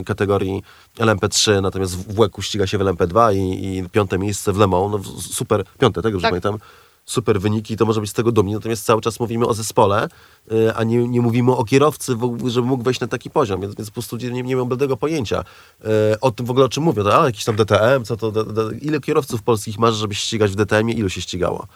e, 0.00 0.04
kategorii 0.04 0.62
LMP3, 0.98 1.62
natomiast 1.62 1.96
w 1.96 2.14
WEC 2.14 2.32
ściga 2.40 2.66
się 2.66 2.78
w 2.78 2.80
LMP2 2.80 3.36
i, 3.36 3.66
i 3.78 3.88
piąte 3.88 4.18
miejsce 4.18 4.52
w 4.52 4.58
Le 4.58 4.66
Mans, 4.66 4.92
no, 4.92 5.20
super, 5.20 5.64
piąte, 5.78 6.02
tak? 6.02 6.12
Już 6.12 6.22
Tak. 6.22 6.30
pamiętam 6.30 6.58
super 7.12 7.40
wyniki, 7.40 7.76
to 7.76 7.86
może 7.86 8.00
być 8.00 8.10
z 8.10 8.12
tego 8.12 8.32
dumni. 8.32 8.54
Natomiast 8.54 8.84
cały 8.84 9.00
czas 9.00 9.20
mówimy 9.20 9.46
o 9.46 9.54
zespole, 9.54 10.08
y, 10.52 10.74
a 10.74 10.84
nie, 10.84 11.08
nie 11.08 11.20
mówimy 11.20 11.52
o 11.52 11.64
kierowcy, 11.64 12.16
żeby 12.46 12.66
mógł 12.66 12.84
wejść 12.84 13.00
na 13.00 13.06
taki 13.06 13.30
poziom, 13.30 13.60
więc, 13.60 13.74
więc 13.74 13.90
po 13.90 13.94
prostu 13.94 14.16
ludzie 14.16 14.30
nie, 14.30 14.42
nie 14.42 14.56
mają 14.56 14.64
bladego 14.64 14.96
pojęcia 14.96 15.44
y, 15.80 16.20
o 16.20 16.30
tym 16.30 16.46
w 16.46 16.50
ogóle, 16.50 16.64
o 16.66 16.68
czym 16.68 16.82
mówią. 16.82 17.06
A 17.06 17.24
jakiś 17.24 17.44
tam 17.44 17.56
DTM, 17.56 18.04
co 18.04 18.16
to, 18.16 18.32
ile 18.80 19.00
kierowców 19.00 19.42
polskich 19.42 19.78
masz, 19.78 19.94
żeby 19.94 20.14
ścigać 20.14 20.50
w 20.50 20.56
DTM-ie, 20.56 20.98
ilu 20.98 21.08
się 21.08 21.20
ścigało? 21.20 21.66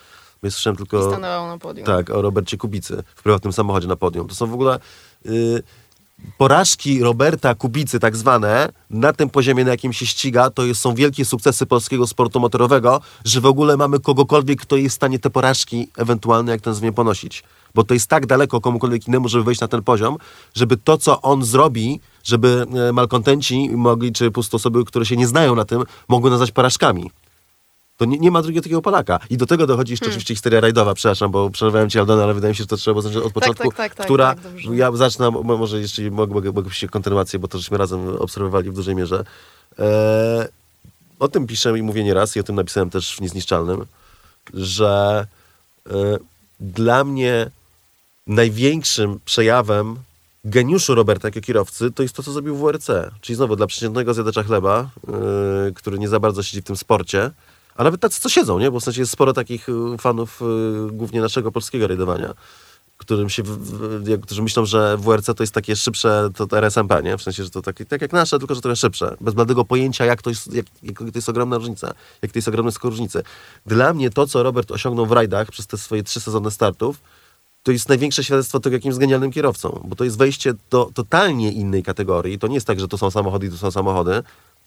Więc 0.43 0.55
słyszałem 0.55 0.75
I 0.75 0.79
tylko... 0.79 1.11
stanęłam 1.11 1.49
na 1.49 1.59
podium. 1.59 1.87
Tak, 1.87 2.11
o 2.11 2.23
Robercie 2.23 2.57
Kubicy 2.57 3.03
w 3.15 3.23
prywatnym 3.23 3.53
samochodzie 3.53 3.89
na 3.89 3.97
podium. 3.97 4.29
To 4.29 4.35
są 4.35 4.47
w 4.47 4.55
ogóle 4.55 4.79
y, 5.27 5.63
porażki 6.39 7.01
Roberta 7.01 7.55
Kubicy 7.55 8.01
tak 8.01 8.17
zwane 8.17 8.73
na 8.91 9.13
tym 9.13 9.31
poziomie, 9.31 9.65
na 9.65 9.71
jakim 9.71 9.93
się 9.93 10.07
ściga, 10.07 10.51
to 10.51 10.63
są 10.75 10.95
wielkie 10.95 11.25
sukcesy 11.25 11.67
polskiego 11.67 12.07
sportu 12.07 12.41
motorowego, 12.41 13.01
że 13.25 13.41
w 13.41 13.47
ogóle 13.47 13.77
mamy 13.77 14.01
kogokolwiek, 14.01 14.61
kto 14.61 14.77
jest 14.77 14.95
w 14.95 14.97
stanie 14.97 15.19
te 15.19 15.31
porażki 15.31 15.89
ewentualne, 15.97 16.53
jak 16.53 16.61
to 16.61 16.71
nazwijmy, 16.71 16.95
ponosić. 16.95 17.45
Bo 17.75 17.85
to 17.85 17.95
jest 17.95 18.09
tak 18.09 18.27
daleko 18.27 18.61
komukolwiek 18.61 19.09
innemu, 19.09 19.29
żeby 19.29 19.45
wejść 19.45 19.61
na 19.61 19.69
ten 19.69 19.83
poziom, 19.83 20.17
żeby 20.55 20.77
to, 20.77 20.99
co 20.99 21.23
on 21.23 21.45
zrobi, 21.45 22.01
żeby 22.25 22.67
e, 22.89 22.93
malkontenci 22.93 23.71
mogli, 23.71 24.13
czy 24.13 24.25
po 24.25 24.33
prostu 24.33 24.57
osoby, 24.57 24.85
które 24.85 25.07
się 25.07 25.17
nie 25.17 25.27
znają 25.27 25.55
na 25.55 25.65
tym, 25.65 25.83
mogły 26.09 26.31
nazwać 26.31 26.53
porażkami. 26.53 27.11
To 27.97 28.05
nie, 28.05 28.19
nie 28.19 28.31
ma 28.31 28.43
drugiego 28.43 28.63
takiego 28.63 28.83
Polaka. 28.83 29.19
I 29.31 29.37
do 29.37 29.47
tego 29.47 29.67
dochodzi 29.67 29.93
jeszcze 29.93 30.07
oczywiście 30.07 30.35
historia 30.35 30.61
rajdowa, 30.61 30.95
przepraszam, 30.95 31.31
bo 31.31 31.51
przerwałem 31.51 31.91
ci 31.91 31.99
Aldona, 31.99 32.23
ale 32.23 32.35
wydaje 32.35 32.51
mi 32.51 32.57
się, 32.57 32.63
że 32.63 32.67
to 32.67 32.77
trzeba 32.77 33.01
zacząć 33.01 33.25
od 33.25 33.33
początku, 33.33 33.69
tak, 33.73 33.95
tak, 33.95 34.05
która, 34.05 34.35
tak, 34.35 34.45
ja 34.73 34.93
zacznę, 34.93 35.31
mo- 35.31 35.43
może 35.43 35.81
jeszcze 35.81 36.11
mogę, 36.11 36.35
mogę, 36.35 36.53
mogę 36.53 36.71
się 36.71 36.89
kontynuację, 36.89 37.39
bo 37.39 37.49
to 37.49 37.59
żeśmy 37.59 37.79
razem 37.79 38.09
obserwowali 38.09 38.71
w 38.71 38.75
dużej 38.75 38.95
mierze. 38.95 39.25
E, 39.79 40.49
o 41.19 41.29
tym 41.29 41.47
piszę 41.47 41.79
i 41.79 41.83
mówię 41.83 42.05
nieraz 42.05 42.37
i 42.37 42.41
o 42.41 42.43
tym 42.43 42.57
napisałem 42.57 42.91
też 42.91 43.17
w 43.17 43.21
Niezniszczalnym, 43.21 43.87
że 44.55 45.27
e, 45.87 45.93
dla 46.61 47.05
mnie 47.05 47.51
największym 48.27 49.21
przejawem 49.25 49.97
geniuszu 50.45 50.95
Roberta 50.95 51.29
jako 51.29 51.41
kierowcy 51.41 51.93
to 51.93 52.03
jest 52.03 52.17
to, 52.17 52.23
co 52.23 52.33
zrobił 52.33 52.57
w 52.57 52.61
WRC. 52.61 52.91
Czyli 53.21 53.37
znowu 53.37 53.57
dla 53.57 53.67
przeciętnego 53.67 54.15
zjadacza 54.15 54.43
chleba, 54.43 54.91
yy, 55.67 55.73
który 55.75 55.99
nie 55.99 56.09
za 56.09 56.21
bardzo 56.21 56.43
siedzi 56.43 56.61
w 56.61 56.65
tym 56.65 56.77
sporcie, 56.77 57.31
a 57.77 57.85
nawet 57.85 58.01
tacy, 58.01 58.21
co 58.21 58.29
siedzą, 58.29 58.59
nie? 58.59 58.71
Bo 58.71 58.81
w 58.81 58.85
sensie 58.85 59.01
jest 59.01 59.13
sporo 59.13 59.33
takich 59.33 59.69
yy, 59.69 59.99
fanów 59.99 60.41
yy, 60.41 60.93
głównie 60.93 61.21
naszego 61.21 61.53
polskiego 61.53 61.87
rajdowania, 61.87 62.35
którym 62.97 63.31
się, 63.31 63.43
w, 63.43 63.49
w, 63.49 64.21
którzy 64.21 64.43
myślą, 64.43 64.67
że 64.67 64.97
WRC 64.97 65.27
to 65.27 65.43
jest 65.43 65.55
takie 65.55 65.77
szybsze, 65.77 66.29
to, 66.37 66.47
to 66.47 66.59
RSMP, 66.59 67.03
nie? 67.03 67.19
W 67.19 67.23
sensie, 67.23 67.45
że 67.45 67.51
to 67.51 67.63
takie, 67.63 67.85
tak 67.85 68.03
jak 68.03 68.13
nasze, 68.13 68.39
tylko 68.39 68.55
że 68.55 68.61
trochę 68.61 68.77
szybsze. 68.77 69.17
Bez 69.21 69.35
bladego 69.35 69.65
pojęcia, 69.65 70.05
jak 70.05 70.23
to 70.23 70.31
jest, 70.31 70.55
jak, 70.55 70.67
jak 70.83 70.99
to 70.99 71.05
jest 71.15 71.29
ogromna 71.29 71.59
różnica. 71.59 71.95
Jak 72.23 72.33
to 72.33 72.39
jest 72.39 72.49
ogromne 72.49 72.73
skoro 72.73 72.91
różnice. 72.91 73.23
Dla 73.67 73.95
mnie 73.95 74.11
to, 74.11 74.27
co 74.27 74.43
Robert 74.43 74.71
osiągnął 74.71 75.07
w 75.07 75.13
rajdach 75.13 75.51
przez 75.51 75.67
te 75.67 75.79
swoje 75.79 76.03
trzy 76.03 76.21
sezony 76.21 76.51
startów, 76.51 77.01
to 77.63 77.73
jest 77.73 77.89
największe 77.89 78.25
świadectwo 78.25 78.61
tego, 78.61 78.77
jakim 78.77 78.89
jest 78.89 79.01
genialnym 79.01 79.33
kierowcą. 79.33 79.83
Bo 79.85 79.97
to 79.97 80.05
jest 80.05 80.19
wejście 80.19 80.55
do 80.71 80.91
totalnie 80.95 81.53
innej 81.53 81.83
kategorii. 81.83 82.39
To 82.39 82.47
nie 82.47 82.55
jest 82.55 82.67
tak, 82.67 82.81
że 82.81 82.89
to 82.89 82.99
są 82.99 83.11
samochody 83.11 83.47
i 83.47 83.51
to 83.51 83.57
są 83.57 83.71
samochody. 83.71 84.23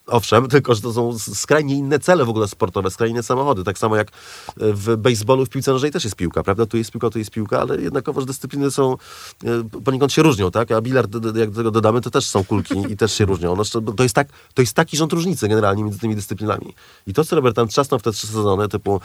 Owszem, 0.10 0.48
tylko 0.48 0.76
że 0.76 0.82
to 0.82 0.94
są 0.94 1.20
skrajnie 1.20 1.76
inne 1.76 2.00
cele 2.00 2.26
w 2.26 2.30
ogóle 2.30 2.48
sportowe, 2.48 2.92
skrajnie 2.92 3.12
inne 3.12 3.24
samochody. 3.24 3.64
Tak 3.64 3.78
samo 3.78 3.96
jak 3.96 4.12
w 4.58 4.98
baseballu, 4.98 5.46
w 5.46 5.50
piłce 5.50 5.72
nożnej 5.72 5.92
też 5.92 6.04
jest 6.04 6.16
piłka, 6.16 6.44
prawda? 6.44 6.66
Tu 6.66 6.78
jest 6.78 6.92
piłka, 6.92 7.10
tu 7.10 7.20
jest 7.20 7.32
piłka, 7.32 7.62
ale 7.62 7.82
jednakowoż 7.82 8.26
dyscypliny 8.26 8.72
są, 8.72 8.94
e, 8.94 9.80
poniekąd 9.84 10.14
się 10.14 10.24
różnią, 10.24 10.52
tak? 10.52 10.72
A 10.72 10.82
bilard, 10.82 11.12
jak 11.36 11.52
do 11.52 11.58
tego 11.58 11.72
dodamy, 11.72 12.02
to 12.02 12.10
też 12.10 12.26
są 12.26 12.44
kulki 12.44 12.74
i 12.90 12.98
też 12.98 13.14
się 13.14 13.26
różnią. 13.26 13.56
No, 13.56 13.64
to, 13.96 14.04
jest 14.04 14.16
tak, 14.16 14.28
to 14.54 14.62
jest 14.62 14.74
taki 14.74 14.98
rząd 14.98 15.14
różnicy 15.14 15.48
generalnie 15.48 15.84
między 15.84 16.00
tymi 16.00 16.16
dyscyplinami. 16.16 16.74
I 17.08 17.14
to, 17.14 17.26
co 17.26 17.36
Robert 17.36 17.56
tam 17.56 17.68
trzasnął 17.68 18.00
w 18.00 18.04
te 18.04 18.12
trzy 18.12 18.28
sezony, 18.28 18.68
typu 18.68 19.02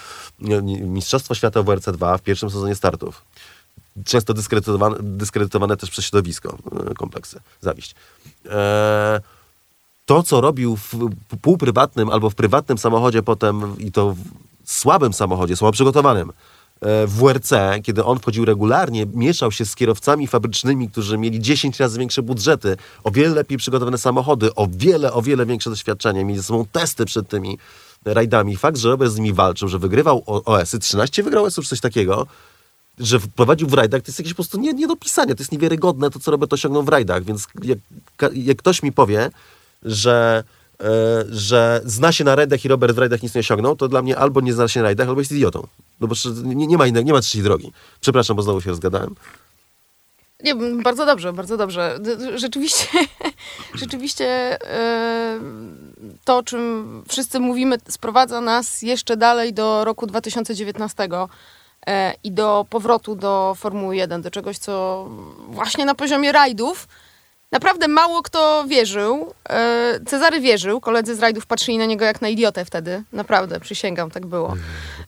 Mistrzostwo 0.82 1.34
Świata 1.34 1.62
WRC 1.62 1.92
2 1.92 2.18
w 2.18 2.22
pierwszym 2.22 2.50
sezonie 2.50 2.74
startów, 2.74 3.22
często 4.04 4.34
dyskredytowane, 4.34 4.96
dyskredytowane 5.00 5.76
też 5.76 5.90
przez 5.90 6.04
środowisko, 6.04 6.58
e, 6.90 6.94
kompleksy, 6.94 7.40
zawiść. 7.60 7.94
E, 8.46 9.20
to, 10.06 10.22
co 10.22 10.40
robił 10.40 10.76
w 10.76 11.10
półprywatnym 11.42 12.10
albo 12.10 12.30
w 12.30 12.34
prywatnym 12.34 12.78
samochodzie 12.78 13.22
potem 13.22 13.78
i 13.78 13.92
to 13.92 14.14
słabym 14.64 15.12
samochodzie, 15.12 15.56
słabo 15.56 15.72
przygotowanym, 15.72 16.30
e, 16.80 17.06
w 17.06 17.14
WRC, 17.14 17.50
kiedy 17.82 18.04
on 18.04 18.18
wchodził 18.18 18.44
regularnie, 18.44 19.06
mieszał 19.14 19.52
się 19.52 19.64
z 19.64 19.74
kierowcami 19.74 20.26
fabrycznymi, 20.26 20.90
którzy 20.90 21.18
mieli 21.18 21.40
10 21.40 21.80
razy 21.80 21.98
większe 21.98 22.22
budżety, 22.22 22.76
o 23.04 23.10
wiele 23.10 23.34
lepiej 23.34 23.58
przygotowane 23.58 23.98
samochody, 23.98 24.54
o 24.54 24.68
wiele, 24.70 25.12
o 25.12 25.22
wiele 25.22 25.46
większe 25.46 25.70
doświadczenie, 25.70 26.24
mieli 26.24 26.40
ze 26.40 26.44
sobą 26.44 26.66
testy 26.72 27.04
przed 27.04 27.28
tymi 27.28 27.58
rajdami. 28.04 28.56
Fakt, 28.56 28.78
że 28.78 28.88
Robert 28.88 29.12
z 29.12 29.16
nimi 29.16 29.32
walczył, 29.32 29.68
że 29.68 29.78
wygrywał 29.78 30.22
OS-y, 30.26 30.78
13 30.78 31.22
wygrał 31.22 31.44
OS-ów, 31.44 31.68
coś 31.68 31.80
takiego, 31.80 32.26
że 32.98 33.20
wprowadził 33.20 33.68
w 33.68 33.74
rajdach, 33.74 34.02
to 34.02 34.08
jest 34.08 34.18
jakieś 34.18 34.32
po 34.32 34.36
prostu 34.36 34.60
nie, 34.60 34.72
nie 34.72 34.86
do 34.86 34.96
pisania, 34.96 35.34
to 35.34 35.42
jest 35.42 35.52
niewiarygodne 35.52 36.10
to, 36.10 36.18
co 36.18 36.30
Robert 36.30 36.52
osiągnął 36.52 36.82
w 36.82 36.88
rajdach, 36.88 37.24
więc 37.24 37.46
jak, 37.62 37.78
jak 38.34 38.56
ktoś 38.56 38.82
mi 38.82 38.92
powie, 38.92 39.30
że, 39.84 40.44
e, 40.80 40.84
że 41.30 41.80
zna 41.84 42.12
się 42.12 42.24
na 42.24 42.34
rajdach 42.34 42.64
i 42.64 42.68
Robert 42.68 42.94
w 42.94 42.98
rajdach 42.98 43.22
nic 43.22 43.34
nie 43.34 43.40
osiągnął, 43.40 43.76
to 43.76 43.88
dla 43.88 44.02
mnie 44.02 44.16
albo 44.16 44.40
nie 44.40 44.52
zna 44.52 44.68
się 44.68 44.80
na 44.80 44.84
rajdach, 44.84 45.08
albo 45.08 45.20
jest 45.20 45.32
idiotą. 45.32 45.66
No 46.00 46.08
bo 46.08 46.14
nie, 46.44 46.66
nie 46.66 46.78
ma 46.78 46.86
innej, 46.86 47.04
nie 47.04 47.12
ma 47.12 47.20
trzeciej 47.20 47.42
drogi. 47.42 47.72
Przepraszam, 48.00 48.36
bo 48.36 48.42
znowu 48.42 48.60
się 48.60 48.70
rozgadałem. 48.70 49.14
Nie, 50.44 50.54
bardzo 50.82 51.06
dobrze, 51.06 51.32
bardzo 51.32 51.56
dobrze. 51.56 51.98
Rzeczywiście, 52.34 52.86
rzeczywiście 53.74 54.26
e, 54.70 55.40
to, 56.24 56.36
o 56.36 56.42
czym 56.42 57.02
wszyscy 57.08 57.40
mówimy, 57.40 57.76
sprowadza 57.88 58.40
nas 58.40 58.82
jeszcze 58.82 59.16
dalej 59.16 59.52
do 59.52 59.84
roku 59.84 60.06
2019 60.06 61.08
e, 61.86 62.14
i 62.24 62.32
do 62.32 62.66
powrotu 62.70 63.16
do 63.16 63.54
Formuły 63.58 63.96
1, 63.96 64.22
do 64.22 64.30
czegoś, 64.30 64.58
co 64.58 65.04
właśnie 65.48 65.84
na 65.84 65.94
poziomie 65.94 66.32
rajdów 66.32 66.88
naprawdę 67.54 67.88
mało 67.88 68.22
kto 68.22 68.64
wierzył. 68.68 69.34
E, 69.48 70.00
Cezary 70.06 70.40
wierzył, 70.40 70.80
koledzy 70.80 71.14
z 71.14 71.20
rajdów 71.20 71.46
patrzyli 71.46 71.78
na 71.78 71.84
niego 71.84 72.04
jak 72.04 72.22
na 72.22 72.28
idiotę 72.28 72.64
wtedy. 72.64 73.02
Naprawdę, 73.12 73.60
przysięgam, 73.60 74.10
tak 74.10 74.26
było. 74.26 74.56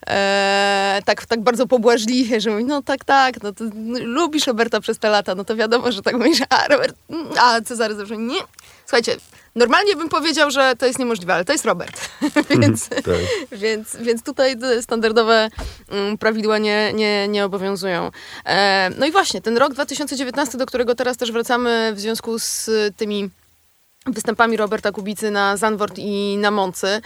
E, 0.06 1.02
tak, 1.04 1.26
tak 1.26 1.40
bardzo 1.40 1.66
pobłażliwie, 1.66 2.40
że 2.40 2.50
mówi, 2.50 2.64
no 2.64 2.82
tak, 2.82 3.04
tak, 3.04 3.42
no 3.42 3.52
to 3.52 3.64
lubisz 4.00 4.46
Roberta 4.46 4.80
przez 4.80 4.98
te 4.98 5.10
lata, 5.10 5.34
no 5.34 5.44
to 5.44 5.56
wiadomo, 5.56 5.92
że 5.92 6.02
tak 6.02 6.16
mówisz, 6.16 6.38
a 6.48 6.68
Robert, 6.68 6.96
mm, 7.10 7.26
a 7.40 7.60
Cezary 7.60 7.94
zawsze 7.94 8.16
nie. 8.16 8.40
Słuchajcie, 8.84 9.16
normalnie 9.56 9.96
bym 9.96 10.08
powiedział, 10.08 10.50
że 10.50 10.76
to 10.78 10.86
jest 10.86 10.98
niemożliwe, 10.98 11.34
ale 11.34 11.44
to 11.44 11.52
jest 11.52 11.64
Robert, 11.64 12.10
więc, 12.60 12.88
Tak. 12.88 13.04
więc, 13.52 13.96
więc 13.96 14.22
tutaj 14.22 14.56
standardowe 14.80 15.48
mm, 15.88 16.18
prawidła 16.18 16.58
nie, 16.58 16.92
nie, 16.92 17.28
nie 17.28 17.44
obowiązują. 17.44 18.10
E, 18.44 18.90
no 18.98 19.06
i 19.06 19.12
właśnie, 19.12 19.40
ten 19.40 19.56
rok 19.56 19.74
2019, 19.74 20.58
do 20.58 20.66
którego 20.66 20.94
teraz 20.94 21.16
też 21.16 21.32
wracamy 21.32 21.92
w 21.94 22.00
związku 22.00 22.38
z 22.38 22.70
tymi 22.96 23.30
występami 24.06 24.56
Roberta 24.56 24.92
Kubicy 24.92 25.30
na 25.30 25.56
Zandvoort 25.56 25.98
i 25.98 26.36
na 26.36 26.50
Moncy. 26.50 27.00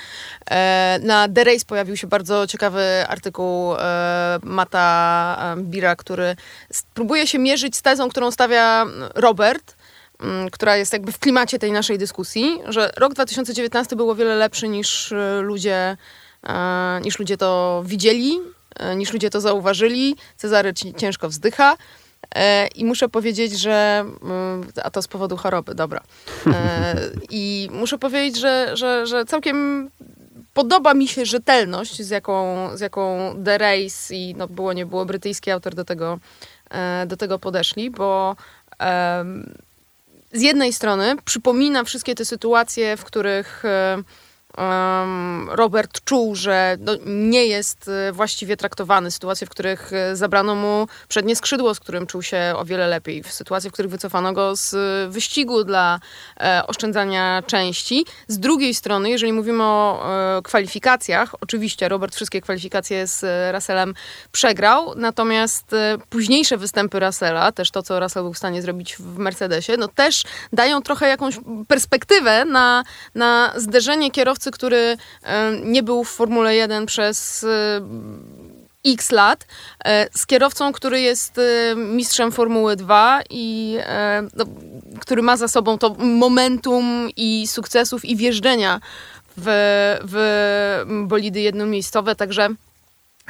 E, 0.51 0.99
na 1.03 1.29
The 1.29 1.45
Race 1.45 1.65
pojawił 1.67 1.97
się 1.97 2.07
bardzo 2.07 2.47
ciekawy 2.47 3.05
artykuł 3.09 3.75
e, 3.75 4.39
Mata 4.43 5.55
e, 5.59 5.63
Bira, 5.63 5.97
który 5.97 6.37
próbuje 6.95 7.27
się 7.27 7.39
mierzyć 7.39 7.77
z 7.77 7.83
tezą, 7.83 8.09
którą 8.09 8.31
stawia 8.31 8.87
Robert, 9.15 9.77
która 10.53 10.77
jest 10.77 10.93
jakby 10.93 11.13
w 11.13 11.19
klimacie 11.19 11.59
tej 11.59 11.73
naszej 11.73 11.99
dyskusji, 11.99 12.61
że 12.69 12.91
rok 12.97 13.15
2019 13.15 13.97
był 13.97 14.11
o 14.11 14.15
wiele 14.15 14.35
lepszy 14.37 14.69
niż 14.69 15.13
e, 15.13 15.41
ludzie, 15.41 15.97
e, 16.43 17.01
niż 17.05 17.19
ludzie 17.19 17.37
to 17.37 17.83
widzieli, 17.87 18.39
e, 18.77 18.97
niż 18.97 19.13
ludzie 19.13 19.31
to 19.31 19.41
zauważyli. 19.41 20.17
Cezary 20.37 20.75
ci- 20.75 20.95
ciężko 20.95 21.29
wzdycha. 21.29 21.77
I 22.75 22.85
muszę 22.85 23.09
powiedzieć, 23.09 23.59
że. 23.61 24.05
mm, 24.23 24.69
A 24.83 24.91
to 24.91 25.03
z 25.03 25.09
powodu 25.09 25.37
choroby, 25.37 25.75
dobra. 25.75 26.01
I 27.31 27.69
muszę 27.73 27.99
powiedzieć, 27.99 28.41
że, 28.41 28.71
że, 28.75 29.07
że 29.07 29.25
całkiem 29.25 29.91
podoba 30.55 30.95
mi 30.95 31.09
się 31.09 31.27
rzetelność, 31.27 32.03
z 32.03 32.11
jaką, 32.11 32.69
z 32.77 32.81
jaką 32.81 33.35
The 33.45 33.59
Race 33.59 34.15
i 34.15 34.35
no 34.35 34.49
było 34.49 34.73
nie 34.73 34.87
było 34.87 35.05
brytyjski 35.07 35.51
autor 35.51 35.75
do 35.75 35.85
tego, 35.85 36.19
do 37.07 37.17
tego 37.17 37.39
podeszli, 37.39 37.91
bo 37.91 38.37
z 40.33 40.43
jednej 40.43 40.73
strony 40.73 41.17
przypomina 41.25 41.85
wszystkie 41.85 42.15
te 42.15 42.25
sytuacje, 42.25 42.97
w 42.97 43.05
których 43.05 43.65
e, 43.65 44.03
Robert 45.51 46.05
czuł, 46.05 46.35
że 46.35 46.77
no, 46.81 46.93
nie 47.07 47.47
jest 47.47 47.89
e, 47.89 48.13
właściwie 48.13 48.57
traktowany, 48.57 49.11
sytuacje, 49.11 49.47
w 49.47 49.51
których 49.51 49.93
e, 49.93 50.17
zabrano 50.17 50.55
mu 50.55 50.89
przednie 51.09 51.37
skrzydło, 51.37 51.75
z 51.75 51.81
którym 51.81 52.07
czuł 52.07 52.23
się 52.23 52.55
o 52.57 52.65
wiele 52.65 52.87
lepiej, 52.89 53.23
w 53.23 53.33
sytuacje, 53.33 53.71
w 53.71 53.73
których 53.73 53.91
wycofano 53.91 54.33
go 54.33 54.57
z 54.57 54.75
e, 54.75 55.11
wyścigu 55.11 55.65
dla 55.65 56.01
e, 56.41 56.63
oszczędzania 56.67 57.43
części. 57.47 58.07
Z 58.29 58.39
drugiej 58.39 58.75
strony, 58.75 59.11
jeżeli 59.11 59.33
mówimy 59.33 59.63
o 59.63 60.11
e, 60.39 60.43
kwalifikacjach, 60.43 61.35
oczywiście 61.41 61.89
Robert 61.89 62.15
wszystkie 62.15 62.41
kwalifikacje 62.41 63.07
z 63.07 63.25
e, 63.25 63.53
Russellem 63.53 63.95
przegrał, 64.33 64.95
natomiast 64.97 65.75
późniejsze 66.09 66.57
występy 66.57 67.01
Russella, 67.01 67.53
też 67.53 67.71
to, 67.71 67.83
co 67.83 68.01
Russell 68.01 68.23
był 68.23 68.33
w 68.33 68.39
stanie 68.39 68.63
zrobić 68.63 68.97
w 68.97 69.19
Mercedesie, 69.19 69.73
no 69.79 69.89
też 69.89 70.23
dają 70.53 70.83
trochę 70.83 71.09
jakąś 71.09 71.35
perspektywę 71.69 72.45
na, 72.45 72.85
na 73.15 73.53
zderzenie 73.57 74.11
kierowcy, 74.41 74.51
który 74.51 74.97
e, 75.23 75.53
nie 75.63 75.83
był 75.83 76.05
w 76.05 76.09
Formule 76.09 76.55
1 76.55 76.87
przez 76.87 77.45
e, 77.45 77.81
x 78.87 79.11
lat, 79.11 79.47
e, 79.85 80.07
z 80.19 80.27
kierowcą, 80.27 80.73
który 80.73 81.01
jest 81.01 81.41
mistrzem 81.77 82.33
Formuły 82.33 82.77
2 82.77 83.21
i 83.31 83.79
no, 84.37 84.45
który 85.01 85.23
ma 85.23 85.37
za 85.37 85.49
sobą 85.49 85.79
to 85.79 85.95
momentum 85.99 87.09
i 87.17 87.47
sukcesów 87.47 88.05
i 88.05 88.17
wjeżdżenia 88.17 88.81
w, 89.37 89.47
w 90.05 91.07
bolidy 91.07 91.41
jednomiejscowe, 91.41 92.17
także 92.17 92.49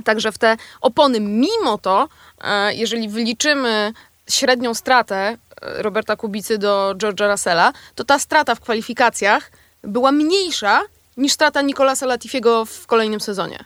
Także 0.04 0.32
w 0.32 0.38
te 0.38 0.56
opony, 0.80 1.20
mimo 1.20 1.78
to, 1.78 2.08
jeżeli 2.72 3.08
wyliczymy 3.08 3.92
średnią 4.28 4.74
stratę 4.74 5.36
Roberta 5.60 6.16
Kubicy 6.16 6.58
do 6.58 6.94
George'a 6.96 7.30
Russella, 7.30 7.72
to 7.94 8.04
ta 8.04 8.18
strata 8.18 8.54
w 8.54 8.60
kwalifikacjach 8.60 9.50
była 9.82 10.12
mniejsza 10.12 10.80
niż 11.16 11.32
strata 11.32 11.62
Nicolasa 11.62 12.06
Latifiego 12.06 12.64
w 12.64 12.86
kolejnym 12.86 13.20
sezonie. 13.20 13.64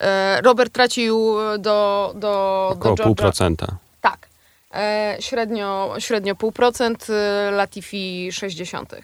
E, 0.00 0.40
Robert 0.42 0.72
tracił 0.72 1.34
do, 1.58 2.12
do, 2.16 2.68
Około 2.72 2.94
do 2.94 3.04
pół 3.04 3.14
procenta. 3.14 3.66
tak. 4.00 4.28
E, 4.74 5.16
średnio, 5.20 5.94
średnio 5.98 6.34
pół 6.34 6.52
procent, 6.52 7.06
e, 7.10 7.50
Latifi 7.50 8.28
60 8.32 8.94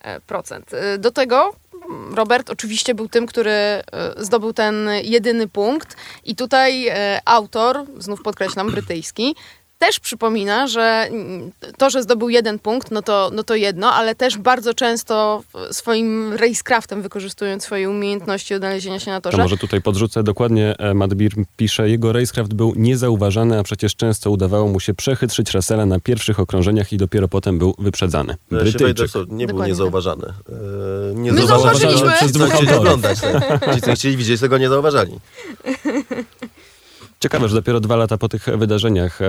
e, 0.00 0.20
procent. 0.20 0.74
E, 0.74 0.98
Do 0.98 1.10
tego 1.10 1.52
Robert 2.14 2.50
oczywiście 2.50 2.94
był 2.94 3.08
tym, 3.08 3.26
który 3.26 3.50
e, 3.50 3.82
zdobył 4.16 4.52
ten 4.52 4.88
jedyny 5.02 5.48
punkt 5.48 5.96
i 6.24 6.36
tutaj 6.36 6.88
e, 6.88 7.20
autor, 7.24 7.84
znów 7.98 8.22
podkreślam, 8.22 8.70
brytyjski, 8.70 9.36
też 9.78 10.00
przypomina, 10.00 10.66
że 10.66 11.08
to, 11.78 11.90
że 11.90 12.02
zdobył 12.02 12.28
jeden 12.28 12.58
punkt, 12.58 12.90
no 12.90 13.02
to, 13.02 13.30
no 13.34 13.42
to 13.44 13.54
jedno, 13.54 13.92
ale 13.92 14.14
też 14.14 14.38
bardzo 14.38 14.74
często 14.74 15.42
swoim 15.70 16.32
racecraftem 16.32 17.02
wykorzystując 17.02 17.62
swoje 17.62 17.90
umiejętności 17.90 18.54
odnalezienia 18.54 19.00
się 19.00 19.10
na 19.10 19.20
torze. 19.20 19.36
To 19.36 19.42
może 19.42 19.56
tutaj 19.56 19.82
podrzucę 19.82 20.22
dokładnie. 20.22 20.74
e, 20.78 20.94
Matt 20.94 21.14
Beer 21.14 21.32
pisze, 21.56 21.88
jego 21.88 22.12
racecraft 22.12 22.54
był 22.54 22.72
niezauważany, 22.76 23.58
a 23.58 23.62
przecież 23.62 23.96
często 23.96 24.30
udawało 24.30 24.68
mu 24.68 24.80
się 24.80 24.94
przechytrzyć 24.94 25.54
Russella 25.54 25.86
na 25.86 26.00
pierwszych 26.00 26.40
okrążeniach 26.40 26.92
i 26.92 26.96
dopiero 26.96 27.28
potem 27.28 27.58
był 27.58 27.74
wyprzedzany. 27.78 28.36
Wejdę, 28.50 28.70
Brytyjczyk. 28.70 29.10
nie 29.28 29.46
był 29.46 29.62
niezauważany. 29.62 30.26
E, 30.26 31.14
nie 31.14 31.32
My 31.32 31.46
zauważyliśmy. 31.46 32.12
Przez 32.12 32.32
dwóch 32.32 32.76
oglądać, 32.76 33.20
tak. 33.20 33.74
Ci, 33.74 33.80
co 33.80 33.92
chcieli 33.94 34.16
widzieć, 34.16 34.40
tego 34.40 34.58
nie 34.58 34.68
zauważali. 34.68 35.18
Ciekawe, 37.26 37.48
że 37.48 37.56
dopiero 37.56 37.80
dwa 37.80 37.96
lata 37.96 38.18
po 38.18 38.28
tych 38.28 38.46
wydarzeniach 38.56 39.22
e, 39.22 39.26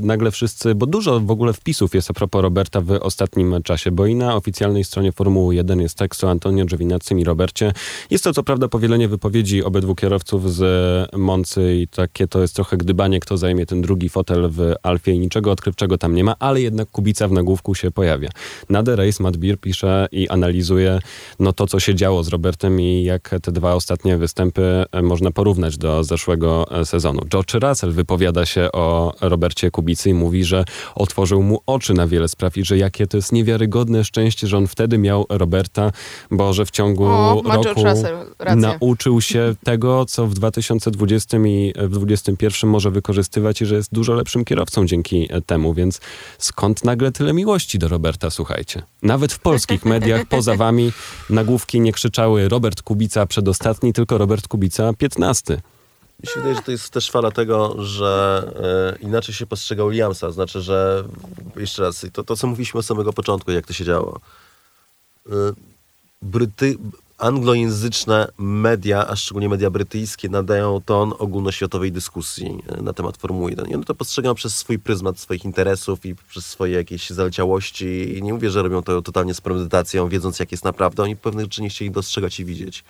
nagle 0.00 0.30
wszyscy, 0.30 0.74
bo 0.74 0.86
dużo 0.86 1.20
w 1.20 1.30
ogóle 1.30 1.52
wpisów 1.52 1.94
jest 1.94 2.10
a 2.10 2.14
propos 2.14 2.42
Roberta 2.42 2.80
w 2.80 2.90
ostatnim 2.90 3.62
czasie, 3.62 3.90
bo 3.90 4.06
i 4.06 4.14
na 4.14 4.36
oficjalnej 4.36 4.84
stronie 4.84 5.12
Formuły 5.12 5.54
1 5.54 5.80
jest 5.80 5.98
tekst 5.98 6.24
o 6.24 6.30
Antonio 6.30 6.64
Giovinazzi 6.64 7.14
i 7.18 7.24
Robercie. 7.24 7.72
Jest 8.10 8.24
to 8.24 8.32
co 8.32 8.42
prawda 8.42 8.68
powielenie 8.68 9.08
wypowiedzi 9.08 9.64
obydwu 9.64 9.94
kierowców 9.94 10.54
z 10.54 11.16
Moncy 11.16 11.74
i 11.74 11.88
takie 11.88 12.26
to 12.26 12.40
jest 12.40 12.54
trochę 12.54 12.76
gdybanie, 12.76 13.20
kto 13.20 13.36
zajmie 13.36 13.66
ten 13.66 13.82
drugi 13.82 14.08
fotel 14.08 14.48
w 14.50 14.74
Alfie 14.82 15.12
i 15.12 15.18
niczego 15.18 15.50
odkrywczego 15.50 15.98
tam 15.98 16.14
nie 16.14 16.24
ma, 16.24 16.34
ale 16.38 16.60
jednak 16.60 16.90
Kubica 16.90 17.28
w 17.28 17.32
nagłówku 17.32 17.74
się 17.74 17.90
pojawia. 17.90 18.28
Na 18.68 18.82
The 18.82 18.96
Race 18.96 19.22
Matt 19.22 19.36
Beer 19.36 19.58
pisze 19.58 20.08
i 20.12 20.28
analizuje 20.28 20.98
no, 21.38 21.52
to, 21.52 21.66
co 21.66 21.80
się 21.80 21.94
działo 21.94 22.24
z 22.24 22.28
Robertem 22.28 22.80
i 22.80 23.04
jak 23.04 23.34
te 23.42 23.52
dwa 23.52 23.74
ostatnie 23.74 24.16
występy 24.16 24.84
e, 24.92 25.02
można 25.02 25.30
porównać 25.30 25.78
do 25.78 26.04
zeszłego 26.04 26.80
e, 26.80 26.84
sezonu. 26.84 27.20
George 27.38 27.64
Russell 27.64 27.92
wypowiada 27.92 28.46
się 28.46 28.72
o 28.72 29.14
Robercie 29.20 29.70
Kubicy 29.70 30.10
i 30.10 30.14
mówi, 30.14 30.44
że 30.44 30.64
otworzył 30.94 31.42
mu 31.42 31.60
oczy 31.66 31.94
na 31.94 32.06
wiele 32.06 32.28
spraw 32.28 32.56
i 32.56 32.64
że 32.64 32.78
jakie 32.78 33.06
to 33.06 33.16
jest 33.16 33.32
niewiarygodne 33.32 34.04
szczęście, 34.04 34.46
że 34.46 34.56
on 34.56 34.66
wtedy 34.66 34.98
miał 34.98 35.26
Roberta, 35.28 35.92
bo 36.30 36.52
że 36.52 36.66
w 36.66 36.70
ciągu 36.70 37.04
O, 37.04 37.42
roku 37.44 37.80
nauczył 38.56 39.20
się 39.20 39.54
tego, 39.64 40.04
co 40.04 40.26
w 40.26 40.34
2020 40.34 41.38
i 41.38 41.72
w 41.76 41.88
2021 41.88 42.70
może 42.70 42.90
wykorzystywać 42.90 43.62
i 43.62 43.66
że 43.66 43.74
jest 43.74 43.94
dużo 43.94 44.14
lepszym 44.14 44.44
kierowcą 44.44 44.86
dzięki 44.86 45.28
temu, 45.46 45.74
więc 45.74 46.00
skąd 46.38 46.84
nagle 46.84 47.12
tyle 47.12 47.32
miłości 47.32 47.78
do 47.78 47.88
Roberta, 47.88 48.30
słuchajcie? 48.30 48.82
Nawet 49.02 49.32
w 49.32 49.38
polskich 49.38 49.84
mediach 49.84 50.26
poza 50.26 50.54
wami 50.54 50.92
nagłówki 51.30 51.80
nie 51.80 51.92
krzyczały 51.92 52.48
Robert 52.48 52.82
Kubica 52.82 53.26
przedostatni, 53.26 53.92
tylko 53.92 54.18
Robert 54.18 54.48
Kubica 54.48 54.92
15. 54.92 55.60
Mi 56.22 56.28
się 56.28 56.34
wydaje, 56.34 56.54
że 56.54 56.62
to 56.62 56.70
jest 56.70 56.90
też 56.90 57.10
fala 57.10 57.30
tego, 57.30 57.84
że 57.84 58.42
e, 58.96 58.98
inaczej 59.06 59.34
się 59.34 59.46
postrzega 59.46 59.84
Williamsa. 59.84 60.30
Znaczy, 60.30 60.60
że 60.60 61.04
jeszcze 61.56 61.82
raz, 61.82 62.06
to, 62.12 62.24
to 62.24 62.36
co 62.36 62.46
mówiliśmy 62.46 62.80
od 62.80 62.86
samego 62.86 63.12
początku, 63.12 63.50
jak 63.50 63.66
to 63.66 63.72
się 63.72 63.84
działo. 63.84 64.20
E, 65.26 65.32
Bryty, 66.22 66.76
anglojęzyczne 67.18 68.28
media, 68.38 69.08
a 69.08 69.16
szczególnie 69.16 69.48
media 69.48 69.70
brytyjskie, 69.70 70.28
nadają 70.28 70.80
ton 70.80 71.12
ogólnoświatowej 71.18 71.92
dyskusji 71.92 72.62
e, 72.68 72.82
na 72.82 72.92
temat 72.92 73.16
Formuły 73.16 73.50
1. 73.50 73.66
I 73.66 73.74
one 73.74 73.84
to 73.84 73.94
postrzegają 73.94 74.34
przez 74.34 74.56
swój 74.56 74.78
pryzmat 74.78 75.18
swoich 75.18 75.44
interesów 75.44 76.06
i 76.06 76.14
przez 76.14 76.46
swoje 76.46 76.74
jakieś 76.74 77.10
zaleciałości. 77.10 78.18
I 78.18 78.22
nie 78.22 78.32
mówię, 78.32 78.50
że 78.50 78.62
robią 78.62 78.82
to 78.82 79.02
totalnie 79.02 79.34
z 79.34 79.40
premedytacją, 79.40 80.08
wiedząc 80.08 80.38
jak 80.38 80.52
jest 80.52 80.64
naprawdę. 80.64 81.02
Oni 81.02 81.16
pewnych 81.16 81.44
rzeczy 81.44 81.62
nie 81.62 81.70
chcieli 81.70 81.90
dostrzegać 81.90 82.40
i 82.40 82.44
widzieć. 82.44 82.84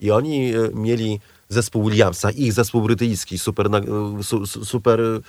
I 0.00 0.10
oni 0.10 0.52
mieli 0.74 1.20
zespół 1.52 1.90
Williamsa, 1.90 2.30
ich 2.30 2.52
zespół 2.52 2.82
brytyjski, 2.82 3.38
super, 3.38 3.66
e, 3.66 4.22
su, 4.22 4.46
su, 4.46 4.64
super 4.64 5.00
e, 5.00 5.20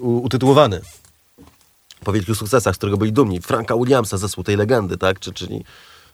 utytułowany 0.00 0.80
po 2.04 2.12
wielkich 2.12 2.36
sukcesach, 2.36 2.74
z 2.74 2.78
którego 2.78 2.96
byli 2.96 3.12
dumni. 3.12 3.40
Franka 3.40 3.76
Williamsa, 3.76 4.18
zespół 4.18 4.44
tej 4.44 4.56
legendy, 4.56 4.98
tak? 4.98 5.20
Czy, 5.20 5.32
czyli, 5.32 5.64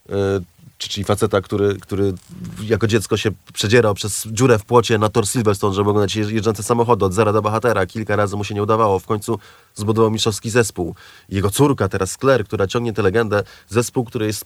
e, 0.08 0.40
czy, 0.78 0.88
czyli 0.88 1.04
faceta, 1.04 1.40
który, 1.40 1.76
który 1.80 2.14
jako 2.62 2.86
dziecko 2.86 3.16
się 3.16 3.30
przedzierał 3.52 3.94
przez 3.94 4.26
dziurę 4.26 4.58
w 4.58 4.64
płocie 4.64 4.98
na 4.98 5.08
tor 5.08 5.28
Silverstone, 5.28 5.74
żeby 5.74 5.90
oglądać 5.90 6.16
jeżdż- 6.16 6.32
jeżdżące 6.32 6.62
samochody 6.62 7.04
od 7.04 7.12
zera 7.12 7.32
do 7.32 7.42
bohatera. 7.42 7.86
Kilka 7.86 8.16
razy 8.16 8.36
mu 8.36 8.44
się 8.44 8.54
nie 8.54 8.62
udawało. 8.62 8.98
W 8.98 9.06
końcu 9.06 9.38
zbudował 9.74 10.10
mistrzowski 10.10 10.50
zespół. 10.50 10.94
Jego 11.28 11.50
córka, 11.50 11.88
teraz 11.88 12.16
Claire, 12.20 12.44
która 12.44 12.66
ciągnie 12.66 12.92
tę 12.92 13.02
legendę. 13.02 13.42
Zespół, 13.68 14.04
który 14.04 14.26
jest 14.26 14.44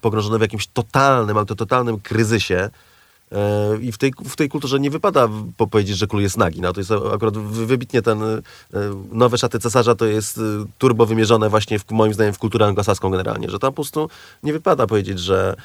pogrążony 0.00 0.38
w 0.38 0.40
jakimś 0.40 0.66
totalnym, 0.66 1.36
ale 1.36 1.46
to 1.46 1.54
totalnym 1.54 2.00
kryzysie. 2.00 2.70
E, 3.32 3.76
I 3.80 3.92
w 3.92 3.98
tej, 3.98 4.12
w 4.24 4.36
tej 4.36 4.48
kulturze 4.48 4.80
nie 4.80 4.90
wypada 4.90 5.28
po- 5.56 5.66
powiedzieć, 5.66 5.96
że 5.96 6.06
król 6.06 6.22
jest 6.22 6.36
nagi. 6.36 6.60
No, 6.60 6.72
to 6.72 6.80
jest 6.80 6.90
akurat 6.90 7.38
wy- 7.38 7.66
wybitnie 7.66 8.02
ten 8.02 8.22
e, 8.22 8.40
nowe 9.12 9.38
szaty 9.38 9.58
cesarza 9.58 9.94
to 9.94 10.04
jest 10.04 10.38
e, 10.38 10.40
turbo 10.78 11.06
wymierzone 11.06 11.50
właśnie 11.50 11.78
w, 11.78 11.90
moim 11.90 12.14
zdaniem 12.14 12.34
w 12.34 12.38
kulturę 12.38 12.66
anglosaską 12.66 13.10
generalnie, 13.10 13.50
że 13.50 13.58
tam 13.58 13.70
po 13.70 13.74
prostu 13.74 14.08
nie 14.42 14.52
wypada 14.52 14.86
powiedzieć, 14.86 15.18
że, 15.18 15.56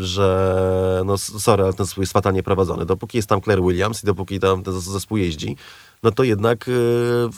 że 0.00 1.02
no 1.04 1.18
sorry, 1.18 1.62
ale 1.64 1.72
ten 1.72 1.86
zespół 1.86 2.02
jest 2.02 2.12
fatalnie 2.12 2.42
prowadzony. 2.42 2.86
Dopóki 2.86 3.18
jest 3.18 3.28
tam 3.28 3.40
Claire 3.40 3.62
Williams 3.62 4.02
i 4.02 4.06
dopóki 4.06 4.40
tam 4.40 4.62
ten 4.62 4.74
zes- 4.74 4.92
zespół 4.92 5.16
jeździ, 5.18 5.56
no 6.02 6.10
to 6.10 6.24
jednak 6.24 6.68
e, 6.68 6.72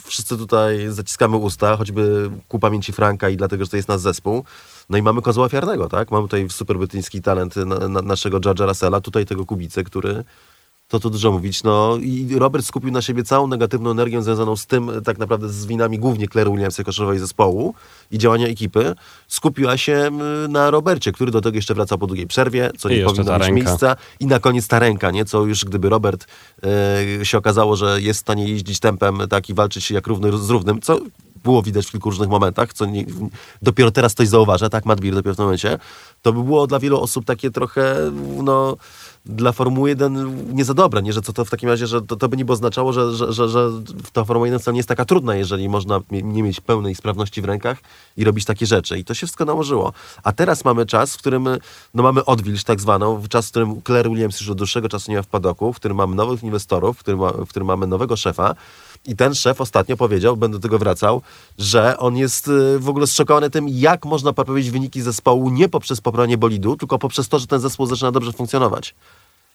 wszyscy 0.05 0.37
tutaj 0.37 0.87
zaciskamy 0.89 1.37
usta, 1.37 1.77
choćby 1.77 2.29
ku 2.47 2.59
pamięci 2.59 2.93
Franka 2.93 3.29
i 3.29 3.37
dlatego, 3.37 3.65
że 3.65 3.71
to 3.71 3.77
jest 3.77 3.89
nasz 3.89 3.99
zespół. 3.99 4.43
No 4.89 4.97
i 4.97 5.01
mamy 5.01 5.21
kozła 5.21 5.45
ofiarnego, 5.45 5.89
tak? 5.89 6.11
Mamy 6.11 6.23
tutaj 6.23 6.49
super 6.49 6.77
brytyjski 6.77 7.21
talent 7.21 7.55
na, 7.55 7.87
na, 7.87 8.01
naszego 8.01 8.39
George'a 8.39 8.67
Russella, 8.67 9.01
tutaj 9.01 9.25
tego 9.25 9.45
Kubicy, 9.45 9.83
który 9.83 10.23
to 10.93 10.99
tu 10.99 11.09
dużo 11.09 11.31
mówić. 11.31 11.63
No 11.63 11.97
i 12.01 12.27
Robert 12.39 12.65
skupił 12.65 12.91
na 12.91 13.01
siebie 13.01 13.23
całą 13.23 13.47
negatywną 13.47 13.91
energię 13.91 14.23
związaną 14.23 14.55
z 14.55 14.65
tym, 14.65 14.91
tak 15.05 15.17
naprawdę 15.17 15.49
z 15.49 15.65
winami 15.65 15.99
głównie 15.99 16.27
Claire 16.27 16.51
Williams 16.51 16.77
jako 16.77 16.91
szefowej 16.91 17.19
zespołu 17.19 17.73
i 18.11 18.17
działania 18.17 18.47
ekipy. 18.47 18.95
Skupiła 19.27 19.77
się 19.77 20.09
na 20.49 20.71
Robercie, 20.71 21.11
który 21.11 21.31
do 21.31 21.41
tego 21.41 21.55
jeszcze 21.55 21.73
wraca 21.73 21.97
po 21.97 22.07
długiej 22.07 22.27
przerwie, 22.27 22.71
co 22.77 22.89
I 22.89 22.97
nie 22.97 23.05
powinno 23.05 23.33
mieć 23.33 23.41
ręka. 23.41 23.55
miejsca. 23.55 23.95
I 24.19 24.25
na 24.25 24.39
koniec 24.39 24.67
ta 24.67 24.79
ręka, 24.79 25.11
nie? 25.11 25.25
Co 25.25 25.45
już 25.45 25.65
gdyby 25.65 25.89
Robert 25.89 26.27
e, 27.21 27.25
się 27.25 27.37
okazało, 27.37 27.75
że 27.75 28.01
jest 28.01 28.19
w 28.19 28.21
stanie 28.21 28.47
jeździć 28.49 28.79
tempem 28.79 29.17
tak 29.29 29.49
i 29.49 29.53
walczyć 29.53 29.91
jak 29.91 30.07
równy 30.07 30.37
z 30.37 30.49
równym, 30.49 30.81
co 30.81 30.99
było 31.43 31.61
widać 31.61 31.85
w 31.85 31.91
kilku 31.91 32.09
różnych 32.09 32.29
momentach, 32.29 32.73
co 32.73 32.85
nie, 32.85 33.05
dopiero 33.61 33.91
teraz 33.91 34.13
ktoś 34.13 34.27
zauważa, 34.27 34.69
tak, 34.69 34.85
Matt 34.85 35.01
Beer 35.01 35.13
dopiero 35.13 35.33
w 35.33 35.37
tym 35.37 35.45
momencie, 35.45 35.79
to 36.21 36.33
by 36.33 36.43
było 36.43 36.67
dla 36.67 36.79
wielu 36.79 37.01
osób 37.01 37.25
takie 37.25 37.51
trochę, 37.51 38.11
no, 38.43 38.77
dla 39.25 39.51
Formuły 39.51 39.89
1 39.89 40.55
nie 40.55 40.65
za 40.65 40.73
dobre, 40.73 41.01
nie? 41.01 41.13
Że 41.13 41.21
co 41.21 41.33
to 41.33 41.45
w 41.45 41.49
takim 41.49 41.69
razie, 41.69 41.87
że 41.87 42.01
to, 42.01 42.15
to 42.15 42.29
by 42.29 42.37
niby 42.37 42.53
oznaczało, 42.53 42.93
że, 42.93 43.13
że, 43.15 43.33
że, 43.33 43.49
że 43.49 43.69
ta 44.13 44.25
Formuła 44.25 44.47
1 44.47 44.59
wcale 44.59 44.73
nie 44.73 44.79
jest 44.79 44.89
taka 44.89 45.05
trudna, 45.05 45.35
jeżeli 45.35 45.69
można 45.69 45.99
nie 46.11 46.43
mieć 46.43 46.61
pełnej 46.61 46.95
sprawności 46.95 47.41
w 47.41 47.45
rękach 47.45 47.77
i 48.17 48.23
robić 48.23 48.45
takie 48.45 48.65
rzeczy. 48.65 48.99
I 48.99 49.05
to 49.05 49.13
się 49.13 49.27
wszystko 49.27 49.45
nałożyło. 49.45 49.93
A 50.23 50.31
teraz 50.31 50.65
mamy 50.65 50.85
czas, 50.85 51.15
w 51.15 51.17
którym 51.17 51.47
no, 51.93 52.03
mamy 52.03 52.25
odwilż 52.25 52.63
tak 52.63 52.81
zwaną, 52.81 53.23
czas, 53.29 53.47
w 53.47 53.49
którym 53.49 53.81
Claire 53.81 54.09
Williams 54.09 54.39
już 54.39 54.49
od 54.49 54.57
dłuższego 54.57 54.89
czasu 54.89 55.11
nie 55.11 55.17
ma 55.17 55.23
w 55.23 55.27
padoku, 55.27 55.73
w 55.73 55.75
którym 55.75 55.97
mamy 55.97 56.15
nowych 56.15 56.43
inwestorów, 56.43 56.97
w 56.97 56.99
którym, 56.99 57.19
w 57.19 57.47
którym 57.47 57.67
mamy 57.67 57.87
nowego 57.87 58.15
szefa. 58.15 58.55
I 59.05 59.15
ten 59.15 59.35
szef 59.35 59.61
ostatnio 59.61 59.97
powiedział, 59.97 60.37
będę 60.37 60.57
do 60.57 60.61
tego 60.61 60.79
wracał, 60.79 61.21
że 61.57 61.97
on 61.97 62.17
jest 62.17 62.47
y, 62.47 62.79
w 62.79 62.89
ogóle 62.89 63.07
zszokowany 63.07 63.49
tym, 63.49 63.65
jak 63.69 64.05
można 64.05 64.33
poprawić 64.33 64.71
wyniki 64.71 65.01
zespołu 65.01 65.49
nie 65.49 65.69
poprzez 65.69 66.01
poprawienie 66.01 66.37
bolidu, 66.37 66.77
tylko 66.77 66.99
poprzez 66.99 67.29
to, 67.29 67.39
że 67.39 67.47
ten 67.47 67.59
zespół 67.59 67.85
zaczyna 67.85 68.11
dobrze 68.11 68.31
funkcjonować. 68.31 68.95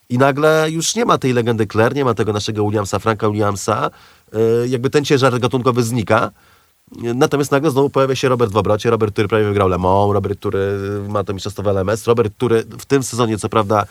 I 0.09 0.17
nagle 0.17 0.67
już 0.71 0.95
nie 0.95 1.05
ma 1.05 1.17
tej 1.17 1.33
legendy 1.33 1.67
Claire, 1.67 1.95
nie 1.95 2.05
ma 2.05 2.13
tego 2.13 2.33
naszego 2.33 2.63
Williamsa, 2.63 2.99
Franka 2.99 3.29
Williamsa. 3.29 3.89
y, 4.63 4.67
Jakby 4.67 4.89
ten 4.89 5.05
ciężar 5.05 5.39
gatunkowy 5.39 5.83
znika. 5.83 6.31
Natomiast 7.15 7.51
nagle 7.51 7.71
znowu 7.71 7.89
pojawia 7.89 8.15
się 8.15 8.29
Robert 8.29 8.51
w 8.51 8.57
obrocie. 8.57 8.89
Robert, 8.89 9.13
który 9.13 9.27
prawie 9.27 9.45
wygrał 9.45 9.67
Le 9.67 9.77
Mans, 9.77 10.13
Robert, 10.13 10.39
który 10.39 10.77
ma 11.09 11.23
to 11.23 11.33
mistrzostwo 11.33 11.63
w 11.63 11.67
LMS, 11.67 12.07
Robert, 12.07 12.33
który 12.35 12.63
w 12.63 12.85
tym 12.85 13.03
sezonie, 13.03 13.37
co 13.37 13.49
prawda, 13.49 13.85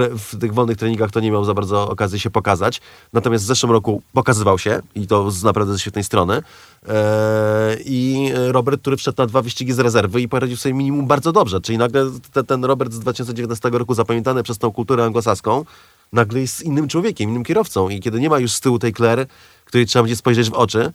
w, 0.00 0.38
tych 0.38 0.54
wolnych 0.54 0.76
treningach 0.76 1.10
to 1.10 1.20
nie 1.20 1.30
miał 1.30 1.44
za 1.44 1.54
bardzo 1.54 1.90
okazji 1.90 2.20
się 2.20 2.30
pokazać. 2.30 2.80
Natomiast 3.12 3.44
w 3.44 3.46
zeszłym 3.46 3.72
roku 3.72 4.02
pokazywał 4.12 4.58
się 4.58 4.80
i 4.94 5.06
to 5.06 5.30
z 5.30 5.42
naprawdę 5.42 5.72
ze 5.72 5.78
świetnej 5.78 6.04
strony. 6.04 6.34
Eee, 6.34 7.82
I 7.84 8.30
Robert, 8.48 8.80
który 8.80 8.96
wszedł 8.96 9.22
na 9.22 9.26
dwa 9.26 9.42
wyścigi 9.42 9.72
z 9.72 9.78
rezerwy 9.78 10.20
i 10.20 10.28
poradził 10.28 10.56
sobie 10.56 10.74
minimum 10.74 11.06
bardzo 11.06 11.32
dobrze. 11.32 11.60
Czyli 11.60 11.78
nagle 11.78 12.10
te, 12.32 12.44
ten 12.44 12.64
Robert 12.64 12.92
z 12.92 12.98
2019 12.98 13.70
roku, 13.70 13.94
zapamiętany 13.94 14.42
przez 14.42 14.58
tą 14.58 14.72
kulturę 14.72 15.04
anglosaską, 15.04 15.64
nagle 16.12 16.40
jest 16.40 16.62
innym 16.62 16.88
człowiekiem, 16.88 17.30
innym 17.30 17.44
kierowcą. 17.44 17.88
I 17.88 18.00
kiedy 18.00 18.20
nie 18.20 18.30
ma 18.30 18.38
już 18.38 18.52
z 18.52 18.60
tyłu 18.60 18.78
tej 18.78 18.92
Claire, 18.94 19.26
której 19.64 19.86
trzeba 19.86 20.02
będzie 20.02 20.16
spojrzeć 20.16 20.50
w 20.50 20.54
oczy, 20.54 20.92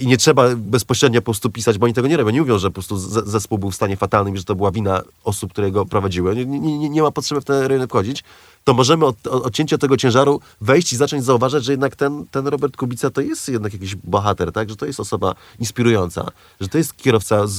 i 0.00 0.06
nie 0.06 0.16
trzeba 0.16 0.48
bezpośrednio 0.56 1.20
po 1.20 1.24
prostu 1.24 1.50
pisać, 1.50 1.78
bo 1.78 1.84
oni 1.84 1.94
tego 1.94 2.08
nie 2.08 2.16
robią. 2.16 2.30
Nie 2.30 2.40
mówią, 2.40 2.58
że 2.58 2.68
po 2.68 2.74
prostu 2.74 2.98
zespół 3.30 3.58
był 3.58 3.70
w 3.70 3.74
stanie 3.74 3.96
fatalnym 3.96 4.36
że 4.36 4.44
to 4.44 4.54
była 4.54 4.70
wina 4.70 5.02
osób, 5.24 5.52
które 5.52 5.70
go 5.70 5.86
prowadziły. 5.86 6.36
Nie, 6.36 6.46
nie, 6.46 6.90
nie, 6.90 7.02
ma 7.02 7.10
potrzeby 7.10 7.40
w 7.40 7.44
te 7.44 7.68
rejony 7.68 7.86
wchodzić. 7.86 8.24
To 8.64 8.74
możemy 8.74 9.06
od, 9.06 9.26
od 9.26 9.46
odcięcia 9.46 9.78
tego 9.78 9.96
ciężaru 9.96 10.40
wejść 10.60 10.92
i 10.92 10.96
zacząć 10.96 11.24
zauważać, 11.24 11.64
że 11.64 11.72
jednak 11.72 11.96
ten, 11.96 12.26
ten 12.30 12.46
Robert 12.46 12.76
Kubica 12.76 13.10
to 13.10 13.20
jest 13.20 13.48
jednak 13.48 13.72
jakiś 13.72 13.94
bohater, 13.94 14.52
tak? 14.52 14.70
Że 14.70 14.76
to 14.76 14.86
jest 14.86 15.00
osoba 15.00 15.34
inspirująca, 15.58 16.26
że 16.60 16.68
to 16.68 16.78
jest 16.78 16.96
kierowca 16.96 17.46
z, 17.46 17.58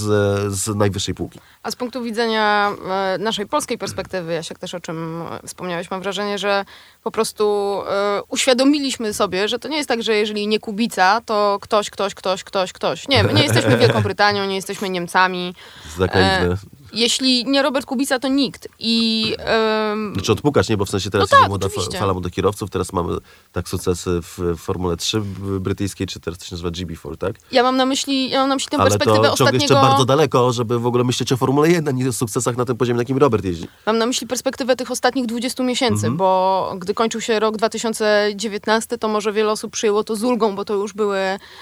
z 0.54 0.76
najwyższej 0.76 1.16
półki. 1.16 1.40
A 1.64 1.72
z 1.72 1.76
punktu 1.76 2.04
widzenia 2.04 2.72
e, 2.90 3.18
naszej 3.18 3.48
polskiej 3.48 3.78
perspektywy, 3.78 4.34
Jasiek 4.34 4.60
też 4.60 4.76
o 4.76 4.80
czym 4.80 5.22
e, 5.22 5.48
wspomniałeś, 5.48 5.92
mam 5.92 6.02
wrażenie, 6.02 6.38
że 6.38 6.66
po 7.04 7.12
prostu 7.12 7.78
e, 7.90 8.22
uświadomiliśmy 8.30 9.14
sobie, 9.14 9.48
że 9.48 9.60
to 9.60 9.68
nie 9.68 9.78
jest 9.78 9.90
tak, 9.90 10.04
że 10.04 10.16
jeżeli 10.16 10.48
nie 10.48 10.60
Kubica, 10.60 11.22
to 11.26 11.58
ktoś, 11.62 11.90
ktoś, 11.90 12.16
ktoś, 12.16 12.44
ktoś, 12.44 12.74
ktoś. 12.74 13.08
Nie, 13.08 13.24
my 13.24 13.34
nie 13.34 13.44
jesteśmy 13.44 13.78
Wielką 13.88 14.02
Brytanią, 14.02 14.46
nie 14.46 14.56
jesteśmy 14.56 14.90
Niemcami. 14.90 15.56
Zakaliśmy. 15.98 16.58
Jeśli 16.94 17.46
nie 17.46 17.62
Robert 17.62 17.86
Kubica, 17.86 18.20
to 18.20 18.28
nikt. 18.28 18.68
I 18.80 19.26
em, 19.40 20.14
Znaczy 20.14 20.32
odpukać, 20.32 20.70
nie? 20.70 20.78
Bo 20.78 20.86
w 20.86 20.90
sensie 20.90 21.10
teraz 21.10 21.32
No 21.32 21.36
jest 21.38 21.42
tak, 21.42 21.50
młoda 21.50 21.68
oczywiście. 21.68 22.00
fala 22.00 22.14
młodych 22.14 22.34
kierowców, 22.34 22.70
teraz 22.70 22.94
mamy 22.94 23.14
tak 23.52 23.70
sukcesy 23.70 24.20
w 24.22 24.56
Formule 24.58 24.98
3 24.98 25.22
b- 25.22 25.60
brytyjskiej, 25.60 26.08
czy 26.08 26.20
teraz 26.20 26.40
to 26.40 26.46
się 26.46 26.56
nazywa 26.56 26.70
GB4, 26.70 27.18
tak? 27.18 27.36
ja 27.52 27.64
mam 27.64 27.78
na 27.78 27.86
myśli, 27.86 28.30
ja 28.30 28.40
mam 28.40 28.50
na 28.50 28.56
myśli 28.56 28.70
tę 28.70 28.78
Ale 28.78 28.90
to 28.92 28.98
perspektywę 28.98 29.28
jeszcze 29.30 29.44
ostatniego... 29.44 29.74
bardzo 29.76 30.06
daleko, 30.06 30.52
żeby 30.54 30.80
w 30.80 30.86
ogóle 30.86 31.04
myśleć 31.04 31.32
o 31.32 31.38
Formule 31.38 31.70
1 31.70 31.98
i 31.98 32.08
o 32.08 32.14
sukcesach 32.14 32.58
na 32.58 32.66
tym 32.66 32.78
poziomie, 32.78 32.98
na 32.98 33.02
jakim 33.02 33.18
Robert 33.18 33.46
jeździ. 33.46 33.68
Mam 33.86 33.98
na 33.98 34.06
myśli 34.06 34.28
perspektywę 34.28 34.76
tych 34.76 34.92
ostatnich 34.92 35.26
20 35.26 35.64
miesięcy, 35.64 35.96
Mhm. 36.08 36.18
bo 36.18 36.74
gdy 36.78 36.94
kończył 36.94 37.22
się 37.22 37.40
rok 37.40 37.58
2019, 37.58 38.98
to 38.98 39.08
może 39.08 39.32
wiele 39.34 39.52
osób 39.52 39.72
przyjęło 39.72 40.04
to 40.04 40.16
z 40.16 40.24
ulgą, 40.24 40.56
bo 40.56 40.66
to 40.66 40.74
już 40.74 40.94
były, 40.94 41.20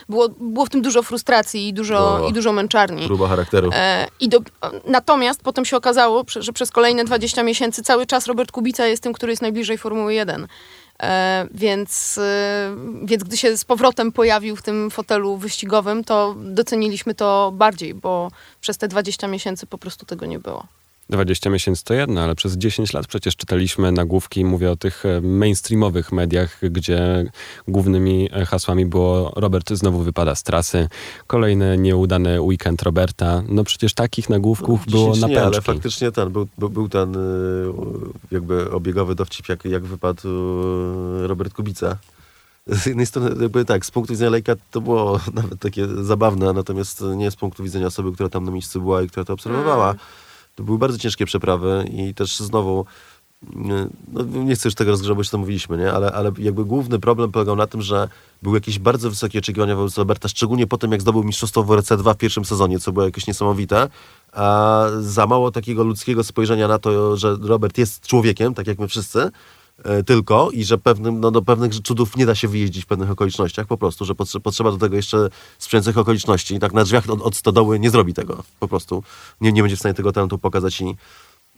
było, 0.09 0.29
było 0.29 0.65
w 0.65 0.69
tym 0.69 0.81
dużo 0.81 1.03
frustracji 1.03 1.67
i 1.67 1.73
dużo, 1.73 2.17
No. 2.21 2.27
i 2.27 2.33
dużo 2.33 2.51
męczarni. 2.53 3.05
Próba 3.07 3.27
charakteru. 3.27 3.69
E, 3.73 4.07
i 4.19 4.29
do, 4.29 4.39
natomiast 4.87 5.18
potem 5.43 5.65
się 5.65 5.77
okazało, 5.77 6.25
że 6.35 6.53
przez 6.53 6.71
kolejne 6.71 7.03
20 7.03 7.43
miesięcy 7.43 7.83
cały 7.83 8.05
czas 8.05 8.27
Robert 8.27 8.51
Kubica 8.51 8.87
jest 8.87 9.03
tym, 9.03 9.13
który 9.13 9.31
jest 9.31 9.41
najbliżej 9.41 9.77
Formuły 9.77 10.13
1. 10.13 10.47
E, 11.03 11.47
więc, 11.51 12.17
e, 12.17 12.75
więc 13.03 13.23
gdy 13.23 13.37
się 13.37 13.57
z 13.57 13.65
powrotem 13.65 14.11
pojawił 14.11 14.55
w 14.55 14.61
tym 14.61 14.91
fotelu 14.91 15.37
wyścigowym, 15.37 16.03
to 16.03 16.35
doceniliśmy 16.37 17.15
to 17.15 17.51
bardziej, 17.55 17.93
bo 17.93 18.31
przez 18.61 18.77
te 18.77 18.87
20 18.87 19.27
miesięcy 19.27 19.67
po 19.67 19.77
prostu 19.77 20.05
tego 20.05 20.25
nie 20.25 20.39
było. 20.39 20.67
20 21.09 21.49
miesięcy 21.49 21.83
to 21.83 21.93
jedno, 21.93 22.21
ale 22.21 22.35
przez 22.35 22.57
10 22.57 22.93
lat 22.93 23.07
przecież 23.07 23.35
czytaliśmy 23.35 23.91
nagłówki, 23.91 24.45
mówię 24.45 24.71
o 24.71 24.75
tych 24.75 25.05
e, 25.05 25.21
mainstreamowych 25.21 26.11
mediach, 26.11 26.59
gdzie 26.71 27.31
głównymi 27.67 28.29
e, 28.33 28.45
hasłami 28.45 28.85
było 28.85 29.33
Robert 29.35 29.73
znowu 29.73 29.99
wypada 29.99 30.35
z 30.35 30.43
trasy, 30.43 30.87
kolejny 31.27 31.77
nieudany 31.77 32.41
weekend 32.41 32.81
Roberta. 32.81 33.43
No 33.47 33.63
przecież 33.63 33.93
takich 33.93 34.29
nagłówków 34.29 34.85
było 34.85 35.05
10 35.05 35.21
na 35.21 35.27
nie, 35.27 35.43
ale 35.43 35.61
faktycznie 35.61 36.11
ten, 36.11 36.29
był, 36.29 36.47
był, 36.57 36.69
był 36.69 36.89
ten 36.89 37.15
y, 37.15 37.19
jakby 38.31 38.71
obiegowy 38.71 39.15
dowcip, 39.15 39.49
jak, 39.49 39.65
jak 39.65 39.83
wypadł 39.85 40.29
Robert 41.27 41.53
Kubica. 41.53 41.97
Z 42.67 42.85
jednej 42.85 43.05
strony, 43.05 43.29
jakby 43.41 43.65
tak, 43.65 43.85
z 43.85 43.91
punktu 43.91 44.13
widzenia 44.13 44.31
Lejka 44.31 44.55
to 44.71 44.81
było 44.81 45.19
nawet 45.33 45.59
takie 45.59 45.87
zabawne, 45.87 46.53
natomiast 46.53 47.03
nie 47.15 47.31
z 47.31 47.35
punktu 47.35 47.63
widzenia 47.63 47.87
osoby, 47.87 48.11
która 48.11 48.29
tam 48.29 48.45
na 48.45 48.51
miejscu 48.51 48.81
była 48.81 49.01
i 49.01 49.07
która 49.07 49.25
to 49.25 49.33
obserwowała. 49.33 49.95
To 50.59 50.63
były 50.63 50.77
bardzo 50.77 50.97
ciężkie 50.97 51.25
przeprawy 51.25 51.85
i 51.93 52.13
też 52.13 52.39
znowu, 52.39 52.85
no 53.53 54.23
nie 54.23 54.55
chcę 54.55 54.67
już 54.67 54.75
tego 54.75 54.91
rozgrzewać, 54.91 55.29
co 55.29 55.37
mówiliśmy, 55.37 55.77
nie? 55.77 55.93
Ale, 55.93 56.11
ale 56.11 56.31
jakby 56.37 56.65
główny 56.65 56.99
problem 56.99 57.31
polegał 57.31 57.55
na 57.55 57.67
tym, 57.67 57.81
że 57.81 58.09
były 58.41 58.57
jakieś 58.57 58.79
bardzo 58.79 59.09
wysokie 59.09 59.39
oczekiwania 59.39 59.75
wobec 59.75 59.97
Roberta, 59.97 60.27
szczególnie 60.27 60.67
po 60.67 60.77
tym, 60.77 60.91
jak 60.91 61.01
zdobył 61.01 61.23
mistrzostwo 61.23 61.63
w 61.63 61.67
WRC2 61.67 62.13
w 62.13 62.17
pierwszym 62.17 62.45
sezonie, 62.45 62.79
co 62.79 62.91
było 62.91 63.05
jakieś 63.05 63.27
niesamowite, 63.27 63.89
a 64.33 64.85
za 64.99 65.27
mało 65.27 65.51
takiego 65.51 65.83
ludzkiego 65.83 66.23
spojrzenia 66.23 66.67
na 66.67 66.79
to, 66.79 67.17
że 67.17 67.37
Robert 67.41 67.77
jest 67.77 68.07
człowiekiem, 68.07 68.53
tak 68.53 68.67
jak 68.67 68.79
my 68.79 68.87
wszyscy, 68.87 69.31
tylko 70.05 70.49
i 70.51 70.63
że 70.63 70.77
pewnym, 70.77 71.19
no, 71.19 71.31
do 71.31 71.41
pewnych 71.41 71.71
cudów 71.73 72.17
nie 72.17 72.25
da 72.25 72.35
się 72.35 72.47
wyjeździć 72.47 72.83
w 72.83 72.87
pewnych 72.87 73.11
okolicznościach, 73.11 73.67
po 73.67 73.77
prostu, 73.77 74.05
że 74.05 74.13
potrze- 74.13 74.39
potrzeba 74.39 74.71
do 74.71 74.77
tego 74.77 74.95
jeszcze 74.95 75.29
sprzyjających 75.59 75.97
okoliczności. 75.97 76.59
Tak 76.59 76.73
na 76.73 76.83
drzwiach 76.83 77.09
od, 77.09 77.21
od 77.21 77.35
stodoły 77.35 77.79
nie 77.79 77.89
zrobi 77.89 78.13
tego, 78.13 78.43
po 78.59 78.67
prostu. 78.67 79.03
Nie, 79.41 79.51
nie 79.51 79.61
będzie 79.61 79.75
w 79.75 79.79
stanie 79.79 79.93
tego 79.93 80.11
talentu 80.11 80.37
pokazać 80.37 80.81
i, 80.81 80.95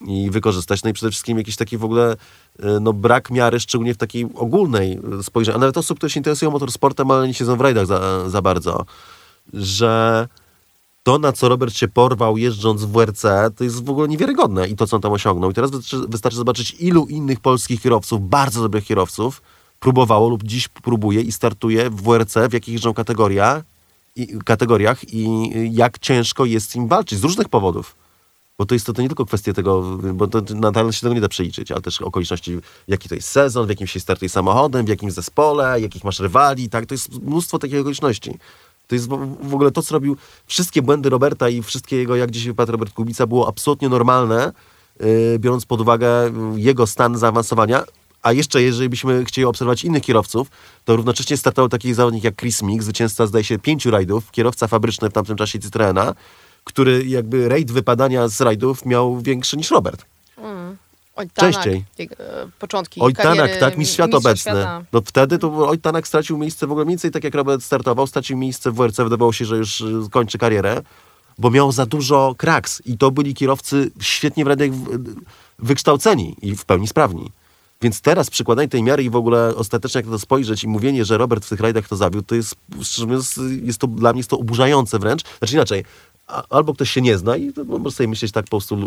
i 0.07 0.29
wykorzystać. 0.29 0.83
No 0.83 0.89
i 0.89 0.93
przede 0.93 1.11
wszystkim 1.11 1.37
jakiś 1.37 1.55
taki 1.55 1.77
w 1.77 1.83
ogóle 1.83 2.15
e, 2.59 2.79
no, 2.81 2.93
brak 2.93 3.31
miary, 3.31 3.59
szczególnie 3.59 3.93
w 3.93 3.97
takiej 3.97 4.27
ogólnej 4.35 4.99
e, 5.19 5.23
spojrzeniu, 5.23 5.57
a 5.57 5.59
nawet 5.59 5.77
osób, 5.77 5.97
które 5.97 6.09
się 6.09 6.19
interesują 6.19 6.51
motorsportem, 6.51 7.11
ale 7.11 7.27
nie 7.27 7.33
siedzą 7.33 7.55
w 7.55 7.61
rajdach 7.61 7.85
za, 7.85 8.29
za 8.29 8.41
bardzo, 8.41 8.85
że 9.53 10.27
to, 11.03 11.19
na 11.19 11.31
co 11.31 11.49
Robert 11.49 11.75
się 11.75 11.87
porwał 11.87 12.37
jeżdżąc 12.37 12.83
w 12.83 12.91
WRC, 12.91 13.25
to 13.55 13.63
jest 13.63 13.85
w 13.85 13.89
ogóle 13.89 14.07
niewiarygodne 14.07 14.67
i 14.67 14.75
to, 14.75 14.87
co 14.87 14.95
on 14.95 15.01
tam 15.01 15.11
osiągnął. 15.11 15.51
I 15.51 15.53
teraz 15.53 15.71
wystarczy, 16.07 16.37
zobaczyć, 16.37 16.75
ilu 16.79 17.05
innych 17.05 17.39
polskich 17.39 17.81
kierowców, 17.81 18.29
bardzo 18.29 18.61
dobrych 18.61 18.85
kierowców, 18.85 19.41
próbowało 19.79 20.29
lub 20.29 20.43
dziś 20.43 20.67
próbuje 20.67 21.21
i 21.21 21.31
startuje 21.31 21.89
w 21.89 22.01
WRC, 22.01 22.33
w 22.49 22.53
jakich 22.53 22.73
jeżdżą 22.73 22.93
kategoria, 22.93 23.63
i, 24.15 24.27
kategoriach 24.45 25.13
i 25.13 25.49
jak 25.71 25.99
ciężko 25.99 26.45
jest 26.45 26.75
im 26.75 26.87
walczyć 26.87 27.19
z 27.19 27.23
różnych 27.23 27.49
powodów. 27.49 27.95
Bo 28.57 28.65
to 28.65 28.75
jest 28.75 28.85
to, 28.85 28.93
to 28.93 29.01
nie 29.01 29.07
tylko 29.07 29.25
kwestia 29.25 29.53
tego, 29.53 29.97
bo 30.13 30.27
to 30.27 30.41
na 30.55 30.71
talent 30.71 30.95
się 30.95 31.01
tego 31.01 31.13
nie 31.13 31.21
da 31.21 31.29
przeliczyć, 31.29 31.71
ale 31.71 31.81
też 31.81 32.01
okoliczności, 32.01 32.59
jaki 32.87 33.09
to 33.09 33.15
jest 33.15 33.27
sezon, 33.27 33.65
w 33.65 33.69
jakim 33.69 33.87
się 33.87 33.99
startuje 33.99 34.29
samochodem, 34.29 34.85
w 34.85 34.89
jakim 34.89 35.11
zespole, 35.11 35.81
jakich 35.81 36.03
masz 36.03 36.19
rywali, 36.19 36.69
tak? 36.69 36.85
To 36.85 36.93
jest 36.93 37.21
mnóstwo 37.21 37.59
takich 37.59 37.79
okoliczności. 37.79 38.37
To 38.91 38.95
jest 38.95 39.07
w, 39.41 39.53
ogóle 39.53 39.71
to, 39.71 39.81
co 39.81 39.93
robił. 39.93 40.17
Wszystkie 40.45 40.81
błędy 40.81 41.09
Roberta 41.09 41.49
i 41.49 41.63
wszystkie 41.63 41.97
jego, 41.97 42.15
jak 42.15 42.31
dzisiaj 42.31 42.47
wypadł 42.47 42.71
Robert 42.71 42.93
Kubica, 42.93 43.27
było 43.27 43.47
absolutnie 43.47 43.89
normalne, 43.89 44.51
yy, 44.99 45.39
biorąc 45.39 45.65
pod 45.65 45.81
uwagę 45.81 46.09
jego 46.55 46.87
stan 46.87 47.17
zaawansowania. 47.17 47.83
A 48.21 48.31
jeszcze, 48.31 48.61
jeżeli 48.61 48.89
byśmy 48.89 49.25
chcieli 49.25 49.45
obserwować 49.45 49.83
innych 49.83 50.03
kierowców, 50.03 50.47
to 50.85 50.95
równocześnie 50.95 51.37
startował 51.37 51.69
taki 51.69 51.93
zawodnik 51.93 52.23
jak 52.23 52.35
Chris 52.35 52.61
Meek, 52.61 52.83
zwycięzca 52.83 53.27
zdaje 53.27 53.43
się 53.43 53.59
pięciu 53.59 53.91
rajdów, 53.91 54.31
kierowca 54.31 54.67
fabryczny 54.67 55.09
w 55.09 55.13
tamtym 55.13 55.37
czasie 55.37 55.59
Citroena, 55.59 56.13
który 56.63 57.05
jakby 57.05 57.49
rajd 57.49 57.71
wypadania 57.71 58.27
z 58.27 58.41
rajdów 58.41 58.85
miał 58.85 59.21
większy 59.21 59.57
niż 59.57 59.71
Robert. 59.71 60.05
Oj, 61.15 61.29
Częściej. 61.33 61.85
e, 61.99 62.05
początki 62.59 63.01
Oj 63.01 63.13
kariery 63.13 63.59
tak, 63.59 63.77
mistrz 63.77 63.93
świata 63.93 64.17
obecny. 64.17 64.37
świata. 64.51 64.83
No 64.93 65.01
wtedy 65.05 65.37
to 65.39 65.67
Oj 65.69 65.79
Tanak 65.79 66.07
stracił 66.07 66.37
miejsce 66.37 66.67
w 66.67 66.71
ogóle 66.71 66.85
mniej 66.85 66.93
więcej 66.93 67.11
tak 67.11 67.23
jak 67.23 67.35
Robert 67.35 67.63
startował, 67.63 68.07
stracił 68.07 68.37
miejsce 68.37 68.71
w 68.71 68.75
WRC, 68.75 68.97
wydawało 68.97 69.33
się, 69.33 69.45
że 69.45 69.57
już 69.57 69.81
y, 69.81 69.93
kończy 70.11 70.37
karierę, 70.37 70.81
bo 71.37 71.49
miał 71.51 71.71
za 71.71 71.85
dużo 71.85 72.35
kraks 72.37 72.81
i 72.85 72.97
to 72.97 73.11
byli 73.11 73.33
kierowcy 73.33 73.91
świetnie 73.99 74.45
w 74.45 74.47
w- 74.71 75.15
wykształceni 75.59 76.35
i 76.41 76.55
w 76.55 76.65
pełni 76.65 76.87
sprawni. 76.87 77.31
Więc 77.81 78.01
teraz 78.01 78.29
przykładanie 78.29 78.67
tej 78.67 78.83
miary 78.83 79.03
i 79.03 79.09
w 79.09 79.15
ogóle 79.15 79.55
ostatecznie 79.55 79.99
jak 79.99 80.05
na 80.05 80.11
to 80.11 80.19
spojrzeć 80.19 80.63
i 80.63 80.67
mówienie, 80.67 81.05
że 81.05 81.17
Robert 81.17 81.45
w 81.45 81.49
tych 81.49 81.59
rajdach 81.59 81.87
to 81.87 81.95
zawiódł, 81.95 82.25
to 82.27 82.35
jest, 82.35 82.55
szczerze 82.81 83.05
mówiąc, 83.05 83.39
jest 83.63 83.79
to, 83.79 83.87
dla 83.87 84.11
mnie 84.13 84.19
jest 84.19 84.29
to 84.29 84.39
oburzające 84.39 84.99
wręcz. 84.99 85.21
Znaczy 85.39 85.53
inaczej, 85.53 85.83
albo 86.49 86.73
ktoś 86.73 86.91
się 86.91 87.01
nie 87.01 87.17
zna 87.17 87.37
i 87.37 87.53
to 87.53 87.63
może 87.63 87.95
sobie 87.95 88.07
myśleć 88.09 88.31
tak 88.31 88.45
po 88.45 88.49
prostu, 88.49 88.77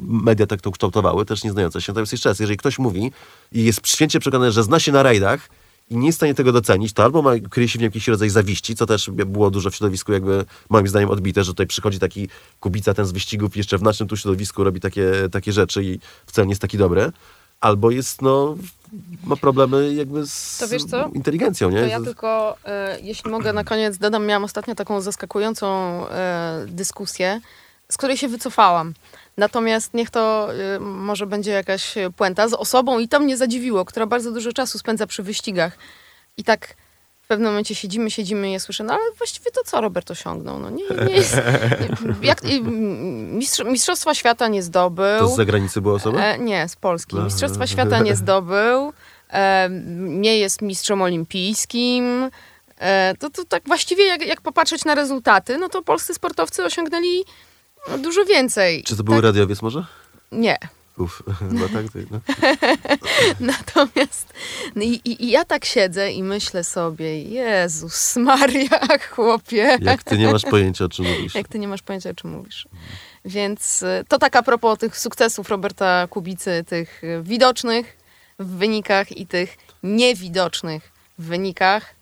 media 0.00 0.46
tak 0.46 0.60
to 0.60 0.70
kształtowały, 0.70 1.24
też 1.24 1.44
nie 1.44 1.50
znające 1.50 1.80
się. 1.80 1.92
Natomiast 1.92 2.12
jeszcze 2.12 2.28
raz, 2.28 2.40
jeżeli 2.40 2.56
ktoś 2.56 2.78
mówi 2.78 3.12
i 3.52 3.64
jest 3.64 3.88
święcie 3.88 4.20
przekonany, 4.20 4.52
że 4.52 4.62
zna 4.62 4.80
się 4.80 4.92
na 4.92 5.02
rajdach 5.02 5.48
i 5.90 5.96
nie 5.96 6.06
jest 6.06 6.16
w 6.16 6.20
stanie 6.20 6.34
tego 6.34 6.52
docenić, 6.52 6.92
to 6.92 7.04
albo 7.04 7.22
ma, 7.22 7.30
kryje 7.50 7.68
się 7.68 7.78
w 7.78 7.82
nim 7.82 7.86
jakiś 7.86 8.08
rodzaj 8.08 8.30
zawiści, 8.30 8.76
co 8.76 8.86
też 8.86 9.10
było 9.10 9.50
dużo 9.50 9.70
w 9.70 9.74
środowisku 9.74 10.12
jakby 10.12 10.44
moim 10.68 10.88
zdaniem 10.88 11.10
odbite, 11.10 11.44
że 11.44 11.52
tutaj 11.52 11.66
przychodzi 11.66 11.98
taki 11.98 12.28
kubica 12.60 12.94
ten 12.94 13.06
z 13.06 13.12
wyścigów 13.12 13.56
jeszcze 13.56 13.78
w 13.78 13.82
naszym 13.82 14.08
tu 14.08 14.16
środowisku 14.16 14.64
robi 14.64 14.80
takie, 14.80 15.12
takie 15.32 15.52
rzeczy 15.52 15.84
i 15.84 15.98
wcale 16.26 16.46
nie 16.46 16.52
jest 16.52 16.62
taki 16.62 16.78
dobry. 16.78 17.12
Albo 17.60 17.90
jest, 17.90 18.22
no, 18.22 18.56
ma 19.24 19.36
problemy 19.36 19.94
jakby 19.94 20.26
z 20.26 20.62
inteligencją, 21.14 21.70
nie? 21.70 21.80
To 21.80 21.86
ja 21.86 22.00
tylko, 22.00 22.56
e, 22.64 23.00
jeśli 23.00 23.30
mogę, 23.30 23.52
na 23.52 23.64
koniec 23.64 23.98
dodam, 23.98 24.26
miałam 24.26 24.44
ostatnio 24.44 24.74
taką 24.74 25.00
zaskakującą 25.00 25.66
e, 26.08 26.64
dyskusję, 26.68 27.40
z 27.88 27.96
której 27.96 28.16
się 28.16 28.28
wycofałam. 28.28 28.94
Natomiast 29.36 29.94
niech 29.94 30.10
to 30.10 30.48
e, 30.54 30.80
może 30.80 31.26
będzie 31.26 31.50
jakaś 31.50 31.94
puenta 32.16 32.48
z 32.48 32.52
osobą, 32.52 32.98
i 32.98 33.08
to 33.08 33.20
mnie 33.20 33.36
zadziwiło, 33.36 33.84
która 33.84 34.06
bardzo 34.06 34.32
dużo 34.32 34.52
czasu 34.52 34.78
spędza 34.78 35.06
przy 35.06 35.22
wyścigach. 35.22 35.78
I 36.36 36.44
tak 36.44 36.74
pewnym 37.30 37.50
momencie 37.50 37.74
siedzimy, 37.74 38.10
siedzimy 38.10 38.48
i 38.48 38.52
ja 38.52 38.58
słyszę, 38.58 38.84
no 38.84 38.92
ale 38.92 39.02
właściwie 39.18 39.50
to 39.50 39.60
co 39.64 39.80
Robert 39.80 40.10
osiągnął? 40.10 40.58
No 40.58 40.70
nie, 40.70 40.84
nie 41.06 41.14
jest... 41.14 41.36
Nie, 41.36 42.14
jak, 42.28 42.42
mistrz, 42.62 43.64
mistrzostwa 43.64 44.14
świata 44.14 44.48
nie 44.48 44.62
zdobył. 44.62 45.18
To 45.18 45.28
z 45.28 45.36
zagranicy 45.36 45.80
była 45.80 45.94
osoba? 45.94 46.20
E, 46.20 46.38
nie, 46.38 46.68
z 46.68 46.76
Polski. 46.76 47.16
Mistrzostwa 47.16 47.66
świata 47.66 47.98
nie 47.98 48.16
zdobył. 48.16 48.92
E, 49.32 49.68
nie 49.98 50.38
jest 50.38 50.62
mistrzem 50.62 51.02
olimpijskim. 51.02 52.30
E, 52.78 53.14
to, 53.18 53.30
to 53.30 53.44
tak 53.44 53.62
właściwie 53.66 54.06
jak, 54.06 54.26
jak 54.26 54.40
popatrzeć 54.40 54.84
na 54.84 54.94
rezultaty, 54.94 55.58
no 55.58 55.68
to 55.68 55.82
polscy 55.82 56.14
sportowcy 56.14 56.64
osiągnęli 56.64 57.24
no, 57.90 57.98
dużo 57.98 58.24
więcej. 58.24 58.82
Czy 58.82 58.96
to 58.96 59.04
był 59.04 59.14
tak, 59.14 59.24
radiowiec 59.24 59.62
może? 59.62 59.84
Nie. 60.32 60.58
No 61.52 61.68
tak, 61.68 61.86
no. 62.10 62.20
Natomiast 63.52 64.32
no 64.76 64.82
i, 64.82 65.00
i, 65.04 65.30
ja 65.30 65.44
tak 65.44 65.64
siedzę 65.64 66.12
i 66.12 66.22
myślę 66.22 66.64
sobie, 66.64 67.22
Jezus 67.22 68.16
Maria, 68.16 68.80
chłopie. 69.10 69.78
Jak 69.80 70.02
ty 70.02 70.18
nie 70.18 70.32
masz 70.32 70.42
pojęcia, 70.42 70.84
o 70.84 70.88
czym 70.88 71.06
mówisz. 71.06 71.34
Jak 71.34 71.48
ty 71.48 71.58
nie 71.58 71.68
masz 71.68 71.82
pojęcia, 71.82 72.10
o 72.10 72.14
czym 72.14 72.30
mówisz. 72.30 72.68
Więc 73.24 73.82
y, 73.82 74.04
to 74.08 74.18
tak 74.18 74.36
a 74.36 74.42
propos 74.42 74.78
tych 74.78 74.98
sukcesów 74.98 75.48
Roberta 75.48 76.06
Kubicy, 76.10 76.64
tych 76.66 77.04
y, 77.04 77.22
widocznych 77.22 77.96
w 78.38 78.46
wynikach 78.56 79.16
i 79.16 79.26
tych 79.26 79.56
niewidocznych 79.82 80.92
w 81.18 81.24
wynikach. 81.24 81.94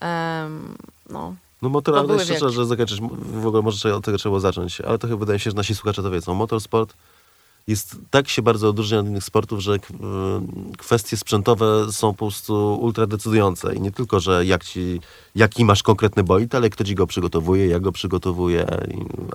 Em, 0.00 0.76
no, 1.10 1.34
No 1.62 1.68
motor, 1.68 1.94
To 1.94 2.00
ale 2.00 2.24
wielkie. 2.24 2.50
że 2.50 2.66
zakończysz, 2.66 3.00
w 3.20 3.46
ogóle 3.46 3.62
może 3.62 3.94
od 3.94 4.04
tego 4.04 4.18
trzeba 4.18 4.40
zacząć, 4.40 4.80
ale 4.80 4.98
to 4.98 5.06
chyba 5.08 5.18
wydaje 5.18 5.36
mi 5.36 5.40
się, 5.40 5.50
że 5.50 5.56
nasi 5.56 5.74
słuchacze 5.74 6.02
to 6.02 6.10
wiedzą. 6.10 6.34
Motorsport 6.34 6.94
jest 7.68 7.96
tak 8.10 8.28
się 8.28 8.42
bardzo 8.42 8.68
odróżnia 8.68 8.98
od 8.98 9.06
innych 9.06 9.24
sportów, 9.24 9.60
że 9.60 9.74
y, 9.74 9.78
kwestie 10.78 11.16
sprzętowe 11.16 11.92
są 11.92 12.12
po 12.12 12.26
prostu 12.26 12.78
ultra 12.80 13.06
decydujące. 13.06 13.74
I 13.74 13.80
nie 13.80 13.92
tylko, 13.92 14.20
że 14.20 14.46
jak 14.46 14.64
ci, 14.64 15.00
jaki 15.34 15.64
masz 15.64 15.82
konkretny 15.82 16.24
bolid, 16.24 16.54
ale 16.54 16.70
kto 16.70 16.84
ci 16.84 16.94
go 16.94 17.06
przygotowuje, 17.06 17.66
jak 17.66 17.82
go 17.82 17.92
przygotowuje, 17.92 18.66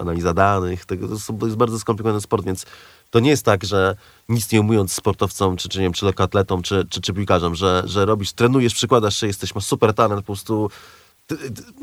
analiza 0.02 0.34
danych, 0.34 0.86
tego, 0.86 1.08
to, 1.08 1.46
jest 1.46 1.58
bardzo 1.58 1.80
skomplikowany 1.80 2.22
sport, 2.22 2.46
więc 2.46 2.66
to 3.10 3.20
nie 3.20 3.30
jest 3.30 3.46
tak, 3.46 3.64
że 3.64 3.96
nic 4.30 4.52
nie 4.52 4.62
umując 4.62 4.94
sportowcom, 4.94 5.58
czy, 5.58 5.70
czy 5.70 5.80
nie 5.80 5.86
wiem, 5.86 5.94
czy 5.94 6.06
lekkoatletom, 6.06 6.62
czy, 6.62 6.86
czy, 6.90 7.02
czy 7.02 7.14
piłkarzom, 7.14 7.56
że, 7.56 7.84
że 7.86 8.06
robisz, 8.06 8.34
trenujesz, 8.34 8.74
przykładasz 8.74 9.18
się, 9.18 9.28
jesteś, 9.28 9.56
masz 9.56 9.66
super 9.66 9.94
talent, 9.94 10.22
po 10.22 10.26
prostu 10.26 10.70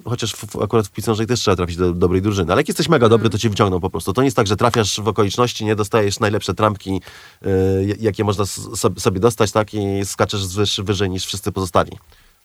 chociaż 0.05 0.33
w, 0.33 0.63
akurat 0.63 0.87
w 0.87 0.91
piłce 0.91 1.27
też 1.27 1.41
trzeba 1.41 1.57
trafić 1.57 1.77
do 1.77 1.93
dobrej 1.93 2.23
drużyny, 2.23 2.53
ale 2.53 2.61
jak 2.61 2.69
jesteś 2.69 2.89
mega 2.89 3.09
dobry, 3.09 3.31
to 3.31 3.39
cię 3.39 3.51
wyciągną 3.51 3.81
po 3.81 3.91
prostu. 3.91 4.13
To 4.13 4.23
nie 4.23 4.27
jest 4.27 4.37
tak, 4.37 4.47
że 4.47 4.57
trafiasz 4.57 5.01
w 5.01 5.09
okoliczności, 5.09 5.65
nie 5.65 5.77
dostajesz 5.77 6.21
najlepsze 6.21 6.55
trampki, 6.55 7.01
y, 7.47 7.97
jakie 8.01 8.25
można 8.25 8.45
sobie 8.97 9.21
dostać, 9.21 9.53
tak, 9.53 9.75
i 9.75 10.05
skaczesz 10.05 10.47
wyż, 10.47 10.81
wyżej 10.85 11.11
niż 11.11 11.27
wszyscy 11.27 11.53
pozostali. 11.53 11.93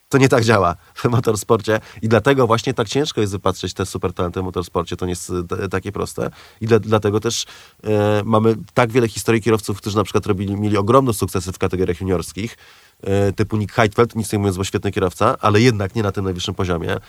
To 0.10 0.18
nie 0.18 0.30
tak 0.30 0.44
działa 0.44 0.76
w 0.96 1.06
motorsporcie 1.06 1.80
i 2.02 2.08
dlatego 2.08 2.48
właśnie 2.48 2.74
tak 2.74 2.88
ciężko 2.90 3.22
jest 3.22 3.34
wypatrzeć 3.34 3.74
te 3.74 3.86
super 3.86 4.14
talenty 4.14 4.42
w 4.42 4.44
motorsporcie. 4.44 4.98
To 4.98 5.06
nie 5.06 5.12
jest 5.12 5.30
e, 5.30 5.44
t- 5.44 5.70
takie 5.70 5.92
proste 5.92 6.30
i 6.62 6.68
dla, 6.68 6.80
dlatego 6.80 7.20
też 7.20 7.46
e, 7.84 8.22
mamy 8.26 8.56
tak 8.74 8.92
wiele 8.92 9.08
historii 9.08 9.42
kierowców, 9.42 9.78
którzy 9.78 9.98
na 9.98 10.04
przykład 10.04 10.26
robili, 10.26 10.56
mieli 10.56 10.78
ogromne 10.78 11.14
sukcesy 11.14 11.52
w 11.52 11.58
kategoriach 11.58 12.02
juniorskich, 12.02 12.58
e, 13.04 13.32
typu 13.34 13.58
Nick 13.58 13.74
Heidfeld, 13.74 14.16
nic 14.16 14.34
nie 14.34 14.40
mówiąc, 14.40 14.58
bo 14.58 14.64
świetny 14.64 14.92
kierowca, 14.92 15.38
ale 15.40 15.62
jednak 15.62 15.96
nie 15.96 16.04
na 16.04 16.12
tym 16.12 16.24
najwyższym 16.24 16.56
poziomie, 16.56 16.92
e, 16.94 17.00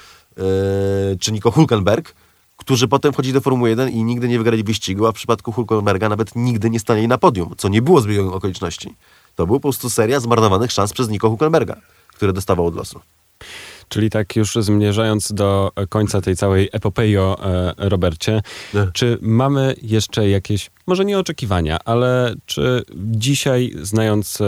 czy 1.21 1.33
Nico 1.33 1.51
Hulkenberg, 1.51 2.15
którzy 2.57 2.89
potem 2.89 3.13
wchodzili 3.13 3.33
do 3.33 3.41
Formuły 3.41 3.69
1 3.69 3.89
i 3.89 4.05
nigdy 4.05 4.29
nie 4.29 4.39
wygrali 4.39 4.65
wyścigu, 4.65 5.07
a 5.07 5.13
w 5.13 5.15
przypadku 5.15 5.53
Hulkenberga 5.53 6.09
nawet 6.09 6.37
nigdy 6.37 6.71
nie 6.71 6.81
stanęli 6.81 7.09
na 7.09 7.19
podium, 7.19 7.55
co 7.59 7.69
nie 7.69 7.83
było 7.83 8.01
zbiegiem 8.01 8.29
okoliczności. 8.29 8.95
To 9.35 9.47
była 9.47 9.59
po 9.59 9.63
prostu 9.63 9.91
seria 9.91 10.21
zmarnowanych 10.21 10.73
szans 10.73 10.93
przez 10.93 11.09
Nico 11.09 11.29
Hulkenberga, 11.29 11.77
które 12.17 12.33
dostawał 12.33 12.67
od 12.67 12.77
losu. 12.77 13.01
Czyli 13.89 14.11
tak 14.11 14.37
już 14.37 14.55
zmierzając 14.55 15.33
do 15.33 15.71
końca 15.89 16.21
tej 16.21 16.37
całej 16.37 16.69
epopei 16.73 17.17
o 17.17 17.37
e, 17.45 17.75
Robercie, 17.77 18.43
Nie. 18.75 18.87
czy 18.93 19.19
mamy 19.21 19.75
jeszcze 19.83 20.29
jakieś, 20.29 20.71
może 20.87 21.05
nie 21.05 21.19
oczekiwania, 21.19 21.79
ale 21.85 22.35
czy 22.47 22.83
dzisiaj, 22.95 23.73
znając 23.83 24.41
e, 24.41 24.45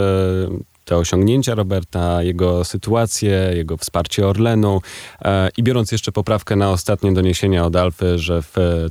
te 0.89 0.97
osiągnięcia 0.97 1.55
Roberta, 1.55 2.23
jego 2.23 2.63
sytuację, 2.63 3.51
jego 3.55 3.77
wsparcie 3.77 4.27
Orlenu 4.27 4.81
e, 5.21 5.49
i 5.57 5.63
biorąc 5.63 5.91
jeszcze 5.91 6.11
poprawkę 6.11 6.55
na 6.55 6.71
ostatnie 6.71 7.13
doniesienia 7.13 7.65
od 7.65 7.75
Alfy, 7.75 8.19
że 8.19 8.43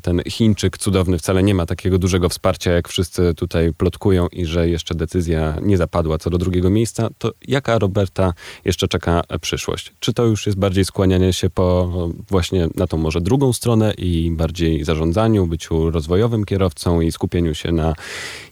ten 0.03 0.23
Chińczyk 0.29 0.79
cudowny 0.79 1.19
wcale 1.19 1.43
nie 1.43 1.55
ma 1.55 1.67
takiego 1.67 1.99
dużego 1.99 2.29
wsparcia, 2.29 2.73
jak 2.73 2.89
wszyscy 2.89 3.35
tutaj 3.35 3.73
plotkują 3.75 4.27
i 4.27 4.47
że 4.47 4.69
jeszcze 4.69 4.95
decyzja 4.95 5.57
nie 5.63 5.77
zapadła 5.77 6.19
co 6.19 6.31
do 6.31 6.39
drugiego 6.39 6.71
miejsca, 6.71 7.09
to 7.19 7.33
jaka 7.49 7.79
Roberta 7.79 8.33
jeszcze 8.65 8.89
czeka 8.89 9.23
przyszłość? 9.41 9.93
Czy 10.01 10.13
to 10.13 10.25
już 10.25 10.47
jest 10.47 10.59
bardziej 10.59 10.85
skłanianie 10.85 11.33
się 11.33 11.51
po 11.51 11.89
właśnie 12.29 12.69
na 12.75 12.87
tą 12.87 12.97
może 12.97 13.21
drugą 13.21 13.53
stronę 13.53 13.93
i 13.99 14.31
bardziej 14.31 14.85
zarządzaniu, 14.85 15.47
byciu 15.47 15.91
rozwojowym 15.91 16.45
kierowcą 16.45 17.01
i 17.01 17.13
skupieniu 17.13 17.55
się 17.55 17.73
na 17.73 17.95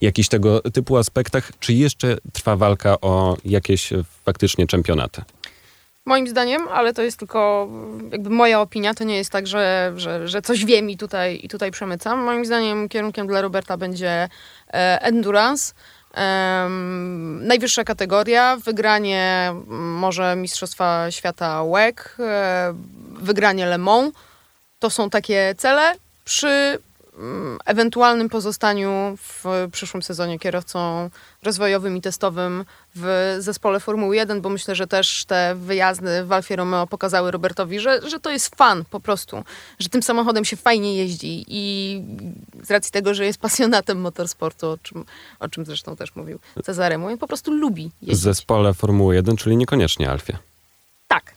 jakichś 0.01 0.29
tego 0.29 0.61
typu 0.61 0.97
aspektach, 0.97 1.53
czy 1.61 1.75
jeszcze 1.75 2.17
trwa 2.33 2.57
walka 2.57 3.01
o 3.01 3.36
jakieś 3.45 3.93
e, 3.93 4.05
faktycznie 4.25 4.67
czempionaty? 4.67 5.23
Moim 6.07 6.29
zdaniem, 6.29 6.69
ale 6.69 6.95
to 6.95 7.03
jest 7.03 7.19
tylko 7.19 7.69
jakby 8.13 8.31
moja 8.31 8.61
opinia, 8.61 8.95
to 8.95 9.05
nie 9.05 9.17
jest 9.17 9.31
tak, 9.31 9.47
że, 9.47 9.93
że, 9.97 10.29
że 10.29 10.43
coś 10.43 10.65
wiem 10.65 10.91
i 10.91 10.97
tutaj, 10.97 11.41
i 11.43 11.49
tutaj 11.49 11.71
przemycam. 11.71 12.19
Moim 12.19 12.45
zdaniem 12.45 12.89
kierunkiem 12.89 13.27
dla 13.27 13.41
Roberta 13.41 13.77
będzie 13.77 14.29
e, 14.73 15.03
endurance. 15.03 15.75
Em, 16.15 17.47
najwyższa 17.47 17.85
kategoria, 17.85 18.57
wygranie 18.57 19.47
mm, 19.51 19.95
może 19.95 20.37
Mistrzostwa 20.37 21.11
Świata 21.11 21.65
WEC, 21.65 21.97
e, 22.19 22.75
wygranie 23.21 23.67
Le 23.67 23.79
Mans. 23.79 24.13
To 24.79 24.91
są 24.91 25.11
takie 25.11 25.55
cele 25.59 25.93
przy 26.25 26.79
ewentualnym 27.67 28.29
pozostaniu 28.29 29.17
w 29.17 29.45
przyszłym 29.73 30.03
sezonie 30.03 30.39
kierowcą 30.39 31.11
rozwojowym 31.43 31.97
i 31.97 32.01
testowym 32.01 32.65
w 32.95 33.37
zespole 33.39 33.81
Formuły 33.81 34.17
1, 34.17 34.41
bo 34.41 34.49
myślę, 34.49 34.75
że 34.75 34.87
też 34.87 35.25
te 35.25 35.55
wyjazdy 35.55 36.25
w 36.25 36.33
Alfie 36.33 36.57
Romeo 36.57 36.87
pokazały 36.87 37.31
Robertowi, 37.31 37.81
że, 37.81 38.01
że 38.09 38.21
to 38.21 38.31
jest 38.31 38.57
fan 38.57 38.85
po 38.91 39.01
prostu, 39.01 39.45
że 39.79 39.89
tym 39.89 40.03
samochodem 40.03 40.45
się 40.45 40.57
fajnie 40.57 40.97
jeździ 40.97 41.45
i 41.49 42.03
z 42.63 42.71
racji 42.71 42.93
tego, 42.93 43.15
że 43.15 43.27
jest 43.27 43.39
pasjonatem 43.41 44.01
motorsportu, 44.01 44.67
o 44.71 44.79
czym, 44.79 45.05
o 45.41 45.49
czym 45.49 45.67
zresztą 45.67 45.97
też 45.97 46.17
mówił 46.17 46.39
Cezary 46.65 46.99
Mój, 46.99 47.19
po 47.19 47.27
prostu 47.29 47.53
lubi 47.53 47.91
W 48.03 48.07
jeździć. 48.07 48.25
zespole 48.25 48.75
Formuły 48.75 49.15
1, 49.15 49.37
czyli 49.37 49.57
niekoniecznie 49.57 50.11
Alfie. 50.11 50.39
Tak. 51.09 51.33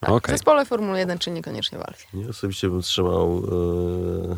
tak. 0.00 0.10
Okej. 0.10 0.34
W 0.34 0.38
zespole 0.38 0.64
Formuły 0.64 0.98
1, 0.98 1.18
czy 1.18 1.30
niekoniecznie 1.30 1.78
w 1.78 1.82
Alfie. 1.82 2.06
Nie, 2.14 2.28
osobiście 2.28 2.68
bym 2.68 2.82
trzymał, 2.82 3.42
e, 4.32 4.36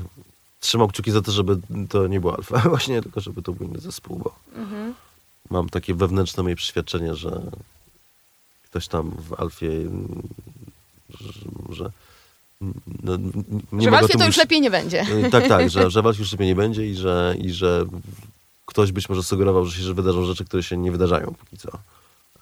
trzymał 0.61 0.89
kciuki 0.89 1.11
za 1.11 1.23
to, 1.23 1.33
żeby 1.33 1.59
to 1.89 2.07
nie 2.07 2.21
było 2.21 2.37
alfa, 2.37 2.59
właśnie, 2.69 3.03
tylko 3.03 3.21
żeby 3.21 3.43
to 3.43 3.53
był 3.53 3.67
inny 3.67 3.81
zespół, 3.81 4.19
bo 4.19 4.35
mam 5.51 5.69
takie 5.69 5.95
wewnętrzne 5.95 6.43
moje 6.43 6.57
przeświadczenie, 6.57 7.15
że 7.15 7.43
ktoś 8.65 8.89
tam 8.89 9.11
w 9.11 9.41
alfie, 9.41 9.91
że, 11.11 11.33
że 11.69 11.91
no, 13.03 13.17
nie 13.73 13.85
że 13.85 13.91
w 13.91 13.95
Alfie 13.95 14.19
to 14.19 14.27
już 14.27 14.37
lepiej 14.37 14.61
nie 14.61 14.71
będzie. 14.71 15.01
E, 15.01 15.31
Tak, 15.31 15.49
tak, 15.49 15.71
że, 15.71 15.91
że 15.91 16.03
walki 16.03 16.21
już 16.21 16.31
sobie 16.31 16.47
nie 16.47 16.55
będzie 16.55 16.87
i 16.87 16.95
że, 16.95 17.35
i 17.39 17.51
że 17.51 17.87
ktoś 18.67 18.93
być 18.93 19.09
może 19.09 19.23
sugerował, 19.23 19.67
że 19.67 19.79
się 19.79 19.83
że 19.83 19.95
wydarzą 19.95 20.25
rzeczy, 20.25 20.45
które 20.45 20.63
się 20.63 20.77
nie 20.77 20.93
wydarzają 20.93 21.35
póki 21.39 21.59
co. 21.59 21.69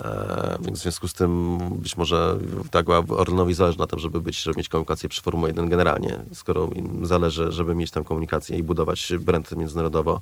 E, 0.00 0.58
więc 0.60 0.78
w 0.78 0.82
związku 0.82 1.08
z 1.08 1.12
tym 1.12 1.58
być 1.72 1.96
może 1.96 2.38
tak 2.70 2.86
Orlenowi 2.88 3.54
zależy 3.54 3.78
na 3.78 3.86
tym, 3.86 3.98
żeby 3.98 4.20
być, 4.20 4.42
żeby 4.42 4.56
mieć 4.56 4.68
komunikację 4.68 5.08
przy 5.08 5.22
Formule 5.22 5.48
1 5.48 5.68
generalnie. 5.68 6.18
Skoro 6.32 6.68
im 6.74 7.06
zależy, 7.06 7.52
żeby 7.52 7.74
mieć 7.74 7.90
tam 7.90 8.04
komunikację 8.04 8.58
i 8.58 8.62
budować 8.62 9.12
brand 9.20 9.52
międzynarodowo, 9.52 10.20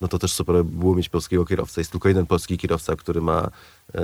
no 0.00 0.08
to 0.08 0.18
też 0.18 0.32
super 0.32 0.56
by 0.56 0.64
było 0.64 0.94
mieć 0.94 1.08
polskiego 1.08 1.44
kierowcę. 1.44 1.80
Jest 1.80 1.90
tylko 1.90 2.08
jeden 2.08 2.26
polski 2.26 2.58
kierowca, 2.58 2.96
który 2.96 3.20
ma 3.20 3.50
e, 3.94 4.00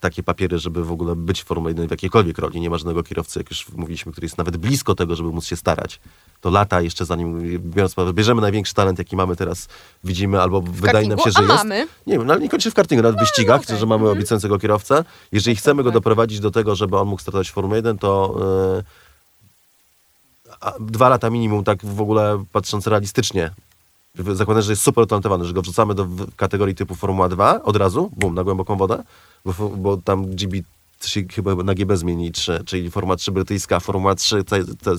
takie 0.00 0.22
papiery, 0.22 0.58
żeby 0.58 0.84
w 0.84 0.92
ogóle 0.92 1.16
być 1.16 1.42
w 1.42 1.44
Formule 1.44 1.70
1 1.70 1.88
w 1.88 1.90
jakiejkolwiek 1.90 2.38
roli. 2.38 2.60
Nie 2.60 2.70
ma 2.70 2.78
żadnego 2.78 3.02
kierowcy, 3.02 3.40
jak 3.40 3.50
już 3.50 3.68
mówiliśmy, 3.68 4.12
który 4.12 4.24
jest 4.24 4.38
nawet 4.38 4.56
blisko 4.56 4.94
tego, 4.94 5.16
żeby 5.16 5.30
móc 5.30 5.44
się 5.44 5.56
starać. 5.56 6.00
To 6.40 6.50
lata 6.50 6.80
jeszcze 6.80 7.04
zanim, 7.04 7.58
biorąc 7.60 7.94
pod 7.94 8.02
uwagę, 8.02 8.16
bierzemy 8.16 8.40
największy 8.40 8.74
talent, 8.74 8.98
jaki 8.98 9.16
mamy 9.16 9.36
teraz, 9.36 9.68
widzimy, 10.04 10.40
albo 10.40 10.60
wydaje 10.60 11.08
nam 11.08 11.18
się, 11.18 11.30
że 11.30 11.42
jest. 11.42 11.54
mamy? 11.54 11.88
Nie 12.06 12.18
wiem, 12.18 12.26
no, 12.26 12.32
ale 12.32 12.42
nie 12.42 12.48
kończy 12.48 12.70
w 12.70 12.74
kartingu, 12.74 13.02
nawet 13.02 13.16
w 13.16 13.20
wyścigach, 13.20 13.60
okej. 13.60 13.78
że 13.78 13.86
mamy 13.86 14.10
obiecującego 14.10 14.58
kierowcę. 14.58 15.04
Jeżeli 15.32 15.56
chcemy 15.56 15.82
go 15.82 15.90
tak. 15.90 15.94
doprowadzić 15.94 16.40
do 16.40 16.50
tego, 16.50 16.74
żeby 16.74 16.98
on 16.98 17.08
mógł 17.08 17.22
startować 17.22 17.50
w 17.50 17.52
Formule 17.52 17.76
1, 17.76 17.98
to 17.98 18.38
e, 18.82 19.08
dwa 20.80 21.08
lata 21.08 21.30
minimum, 21.30 21.64
tak 21.64 21.86
w 21.86 22.00
ogóle 22.00 22.44
patrząc 22.52 22.86
realistycznie, 22.86 23.50
zakładając, 24.18 24.66
że 24.66 24.72
jest 24.72 24.82
super 24.82 25.04
utalentowany, 25.04 25.44
że 25.44 25.52
go 25.52 25.62
wrzucamy 25.62 25.94
do 25.94 26.06
kategorii 26.36 26.74
typu 26.74 26.94
Formuła 26.94 27.28
2 27.28 27.62
od 27.62 27.76
razu, 27.76 28.10
bum, 28.16 28.34
na 28.34 28.44
głęboką 28.44 28.76
wodę, 28.76 29.02
bo, 29.44 29.52
bo 29.68 29.96
tam 29.96 30.26
GB 30.26 30.58
się 31.06 31.22
chyba 31.22 31.54
na 31.54 31.74
GB 31.74 31.96
zmieni, 31.96 32.32
czy, 32.32 32.64
czyli 32.64 32.90
Formuła 32.90 33.16
3 33.16 33.32
brytyjska, 33.32 33.80
Formuła 33.80 34.14
3, 34.14 34.44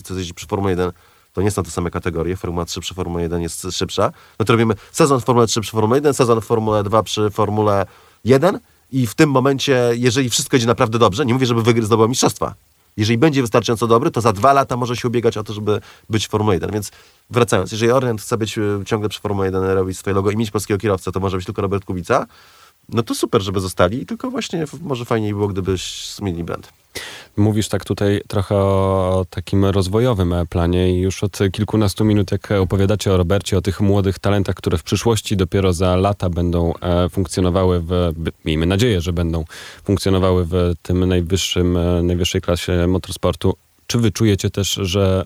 co, 0.03 0.15
jeździ 0.15 0.33
przy 0.33 0.47
Formule 0.47 0.71
1, 0.71 0.91
to 1.33 1.41
nie 1.41 1.51
są 1.51 1.63
te 1.63 1.71
same 1.71 1.91
kategorie, 1.91 2.35
Formuła 2.35 2.65
3 2.65 2.79
przy 2.79 2.93
Formule 2.93 3.23
1 3.23 3.41
jest 3.41 3.67
szybsza, 3.71 4.11
no 4.39 4.45
to 4.45 4.53
robimy 4.53 4.73
sezon 4.91 5.21
Formule 5.21 5.47
3 5.47 5.61
przy 5.61 5.71
Formule 5.71 5.97
1, 5.97 6.13
sezon 6.13 6.41
Formule 6.41 6.83
2 6.83 7.03
przy 7.03 7.29
Formule 7.29 7.85
1 8.25 8.59
i 8.91 9.07
w 9.07 9.15
tym 9.15 9.29
momencie, 9.29 9.91
jeżeli 9.93 10.29
wszystko 10.29 10.57
idzie 10.57 10.67
naprawdę 10.67 10.99
dobrze, 10.99 11.25
nie 11.25 11.33
mówię, 11.33 11.45
żeby 11.45 11.63
wygry 11.63 11.85
zdobył 11.85 12.07
mistrzostwa, 12.07 12.55
jeżeli 12.99 13.17
będzie 13.17 13.41
wystarczająco 13.41 13.87
dobry, 13.87 14.11
to 14.11 14.21
za 14.21 14.33
dwa 14.33 14.53
lata 14.53 14.77
może 14.77 14.95
się 14.95 15.07
ubiegać 15.07 15.37
o 15.37 15.43
to, 15.43 15.53
żeby 15.53 15.81
być 16.09 16.27
w 16.27 16.29
Formule 16.29 16.55
1. 16.55 16.71
Więc 16.71 16.91
wracając, 17.29 17.71
jeżeli 17.71 17.91
Orient 17.91 18.21
chce 18.21 18.37
być 18.37 18.57
e, 18.57 18.61
ciągle 18.85 19.09
przy 19.09 19.19
Formule 19.19 19.45
1, 19.45 19.63
robić 19.63 19.97
swoje 19.97 20.13
logo 20.13 20.31
i 20.31 20.37
mieć 20.37 20.51
polskiego 20.51 20.77
kierowcę, 20.77 21.11
to 21.11 21.19
może 21.19 21.37
być 21.37 21.45
tylko 21.45 21.61
Robert 21.61 21.85
Kubica, 21.85 22.27
no 22.89 23.03
to 23.03 23.15
super, 23.15 23.41
żeby 23.41 23.59
zostali, 23.59 24.05
tylko 24.05 24.31
właśnie 24.31 24.65
może 24.81 25.05
fajniej 25.05 25.33
było, 25.33 25.47
gdybyś 25.47 26.13
zmienili 26.15 26.43
brand. 26.43 26.73
Mówisz 27.37 27.67
tak 27.67 27.85
tutaj 27.85 28.21
trochę 28.27 28.55
o 28.55 29.25
takim 29.29 29.65
rozwojowym 29.65 30.33
planie 30.49 30.93
i 30.93 30.99
już 30.99 31.23
od 31.23 31.39
kilkunastu 31.51 32.05
minut, 32.05 32.31
jak 32.31 32.51
opowiadacie 32.51 33.13
o 33.13 33.17
Robercie, 33.17 33.57
o 33.57 33.61
tych 33.61 33.81
młodych 33.81 34.19
talentach, 34.19 34.55
które 34.55 34.77
w 34.77 34.83
przyszłości 34.83 35.37
dopiero 35.37 35.73
za 35.73 35.95
lata 35.95 36.29
będą 36.29 36.73
e, 36.81 37.09
funkcjonowały 37.09 37.79
w, 37.79 38.13
miejmy 38.45 38.65
nadzieję, 38.65 39.01
że 39.01 39.13
będą 39.13 39.45
funkcjonowały 39.83 40.45
w 40.45 40.73
tym 40.81 41.05
najwyższym, 41.05 41.77
e, 41.77 42.03
najwyższej 42.03 42.41
klasie 42.41 42.87
motorsportu. 42.87 43.55
Czy 43.87 43.97
wy 43.97 44.11
czujecie 44.11 44.49
też, 44.49 44.73
że 44.81 45.25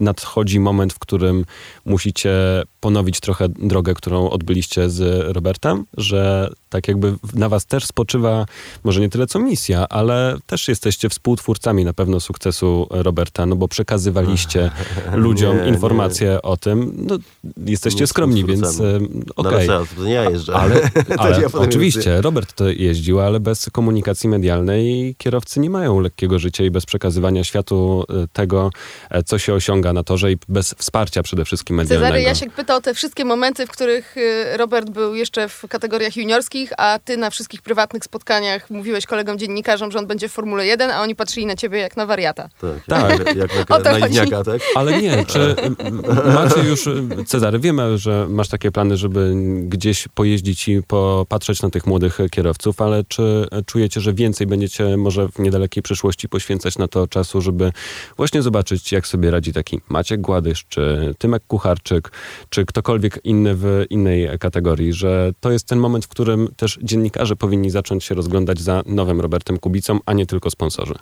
nadchodzi 0.00 0.60
moment, 0.60 0.92
w 0.92 0.98
którym 0.98 1.44
musicie 1.84 2.32
ponowić 2.80 3.20
trochę 3.20 3.48
drogę, 3.48 3.94
którą 3.94 4.30
odbyliście 4.30 4.90
z 4.90 5.26
Robertem, 5.36 5.84
że 5.96 6.50
tak 6.72 6.88
jakby 6.88 7.14
na 7.34 7.48
was 7.48 7.66
też 7.66 7.86
spoczywa 7.86 8.46
może 8.84 9.00
nie 9.00 9.08
tyle 9.08 9.26
co 9.26 9.38
misja, 9.38 9.88
ale 9.88 10.36
też 10.46 10.68
jesteście 10.68 11.08
współtwórcami 11.08 11.84
na 11.84 11.92
pewno 11.92 12.20
sukcesu 12.20 12.86
Roberta, 12.90 13.46
no 13.46 13.56
bo 13.56 13.68
przekazywaliście 13.68 14.70
ludziom 15.14 15.56
Nie, 15.56 15.68
informacje 15.68 16.42
o 16.42 16.56
tym. 16.56 16.92
No, 16.96 17.18
jesteście 17.66 18.00
Nie 18.00 18.06
skromni, 18.06 18.44
więc 18.44 18.80
e, 18.80 18.98
No 19.26 19.34
okej. 19.36 19.68
to 19.68 20.04
nie 20.04 20.12
ja 20.12 20.30
jeżdżę. 20.30 20.54
Ale, 20.54 20.90
ale 21.18 21.40
ja 21.42 21.48
oczywiście, 21.52 22.20
Robert 22.20 22.52
to 22.52 22.68
jeździł, 22.68 23.20
ale 23.20 23.40
bez 23.40 23.70
komunikacji 23.70 24.28
medialnej 24.28 25.14
kierowcy 25.18 25.60
nie 25.60 25.70
mają 25.70 26.00
lekkiego 26.00 26.38
życia 26.38 26.64
i 26.64 26.70
bez 26.70 26.86
przekazywania 26.86 27.44
światu 27.44 28.04
e, 28.08 28.26
tego, 28.32 28.70
e, 29.10 29.22
co 29.22 29.38
się 29.38 29.54
osiąga 29.54 29.92
na 29.92 30.02
torze 30.02 30.32
i 30.32 30.36
bez 30.48 30.74
wsparcia 30.78 31.22
przede 31.22 31.44
wszystkim 31.44 31.76
medialnego. 31.76 32.06
Cezary 32.06 32.22
Jasiek 32.22 32.52
pyta 32.52 32.76
o 32.76 32.80
te 32.80 32.94
wszystkie 32.94 33.24
momenty, 33.24 33.66
w 33.66 33.70
których 33.70 34.16
Robert 34.56 34.90
był 34.90 35.14
jeszcze 35.14 35.48
w 35.48 35.64
kategoriach 35.68 36.16
juniorskich, 36.16 36.61
a 36.78 36.98
ty 37.04 37.16
na 37.16 37.30
wszystkich 37.30 37.62
prywatnych 37.62 38.04
spotkaniach 38.04 38.70
mówiłeś 38.70 39.06
kolegom 39.06 39.38
dziennikarzom, 39.38 39.92
że 39.92 39.98
on 39.98 40.06
będzie 40.06 40.28
w 40.28 40.32
Formule 40.32 40.66
1, 40.66 40.90
a 40.90 41.02
oni 41.02 41.16
patrzyli 41.16 41.46
na 41.46 41.56
ciebie 41.56 41.78
jak 41.78 41.96
na 41.96 42.06
wariata. 42.06 42.48
Tak, 42.60 42.84
Tak. 42.86 43.36
jak, 43.36 43.68
na, 43.68 44.38
na 44.38 44.44
tak? 44.44 44.60
Ale 44.74 45.02
nie, 45.02 45.24
czy 45.24 45.56
m, 45.58 46.02
macie 46.34 46.60
już, 46.60 46.88
Cezary, 47.26 47.58
wiemy, 47.58 47.98
że 47.98 48.26
masz 48.28 48.48
takie 48.48 48.70
plany, 48.70 48.96
żeby 48.96 49.34
gdzieś 49.62 50.08
pojeździć 50.14 50.68
i 50.68 50.82
popatrzeć 50.82 51.62
na 51.62 51.70
tych 51.70 51.86
młodych 51.86 52.18
kierowców, 52.30 52.80
ale 52.80 53.04
czy 53.04 53.46
czujecie, 53.66 54.00
że 54.00 54.12
więcej 54.14 54.46
będziecie 54.46 54.96
może 54.96 55.28
w 55.28 55.38
niedalekiej 55.38 55.82
przyszłości 55.82 56.28
poświęcać 56.28 56.78
na 56.78 56.88
to 56.88 57.06
czasu, 57.06 57.40
żeby 57.40 57.72
właśnie 58.16 58.42
zobaczyć, 58.42 58.92
jak 58.92 59.06
sobie 59.06 59.30
radzi 59.30 59.52
taki 59.52 59.80
Maciek 59.88 60.20
Gładysz, 60.20 60.64
czy 60.68 61.14
Tymek 61.18 61.42
Kucharczyk, 61.46 62.12
czy 62.48 62.66
ktokolwiek 62.66 63.20
inny 63.24 63.54
w 63.54 63.84
innej 63.90 64.38
kategorii, 64.38 64.92
że 64.92 65.32
to 65.40 65.50
jest 65.50 65.66
ten 65.66 65.78
moment, 65.78 66.04
w 66.04 66.08
którym 66.08 66.48
też 66.56 66.78
dziennikarze 66.82 67.36
powinni 67.36 67.70
zacząć 67.70 68.04
się 68.04 68.14
rozglądać 68.14 68.60
za 68.60 68.82
nowym 68.86 69.20
Robertem 69.20 69.58
Kubicą, 69.58 69.98
a 70.06 70.12
nie 70.12 70.26
tylko 70.26 70.50
sponsorzy. 70.50 70.94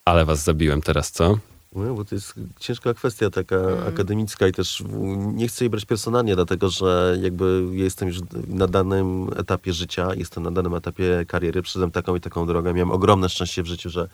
Ale 0.04 0.24
was 0.24 0.44
zabiłem 0.44 0.82
teraz, 0.82 1.10
co? 1.10 1.38
No, 1.72 1.94
bo 1.94 2.04
to 2.04 2.14
jest 2.14 2.34
ciężka 2.60 2.94
kwestia 2.94 3.30
taka 3.30 3.56
akademicka 3.88 4.48
i 4.48 4.52
też 4.52 4.84
nie 5.16 5.48
chcę 5.48 5.64
jej 5.64 5.70
brać 5.70 5.84
personalnie, 5.84 6.34
dlatego 6.34 6.70
że 6.70 7.18
jakby 7.22 7.64
ja 7.72 7.84
jestem 7.84 8.08
już 8.08 8.18
na 8.48 8.66
danym 8.66 9.30
etapie 9.36 9.72
życia, 9.72 10.14
jestem 10.14 10.42
na 10.42 10.50
danym 10.50 10.74
etapie 10.74 11.24
kariery, 11.28 11.62
przyszedłem 11.62 11.90
taką 11.90 12.16
i 12.16 12.20
taką 12.20 12.46
drogę. 12.46 12.74
Miałem 12.74 12.90
ogromne 12.90 13.28
szczęście 13.28 13.62
w 13.62 13.66
życiu, 13.66 13.90
że 13.90 14.08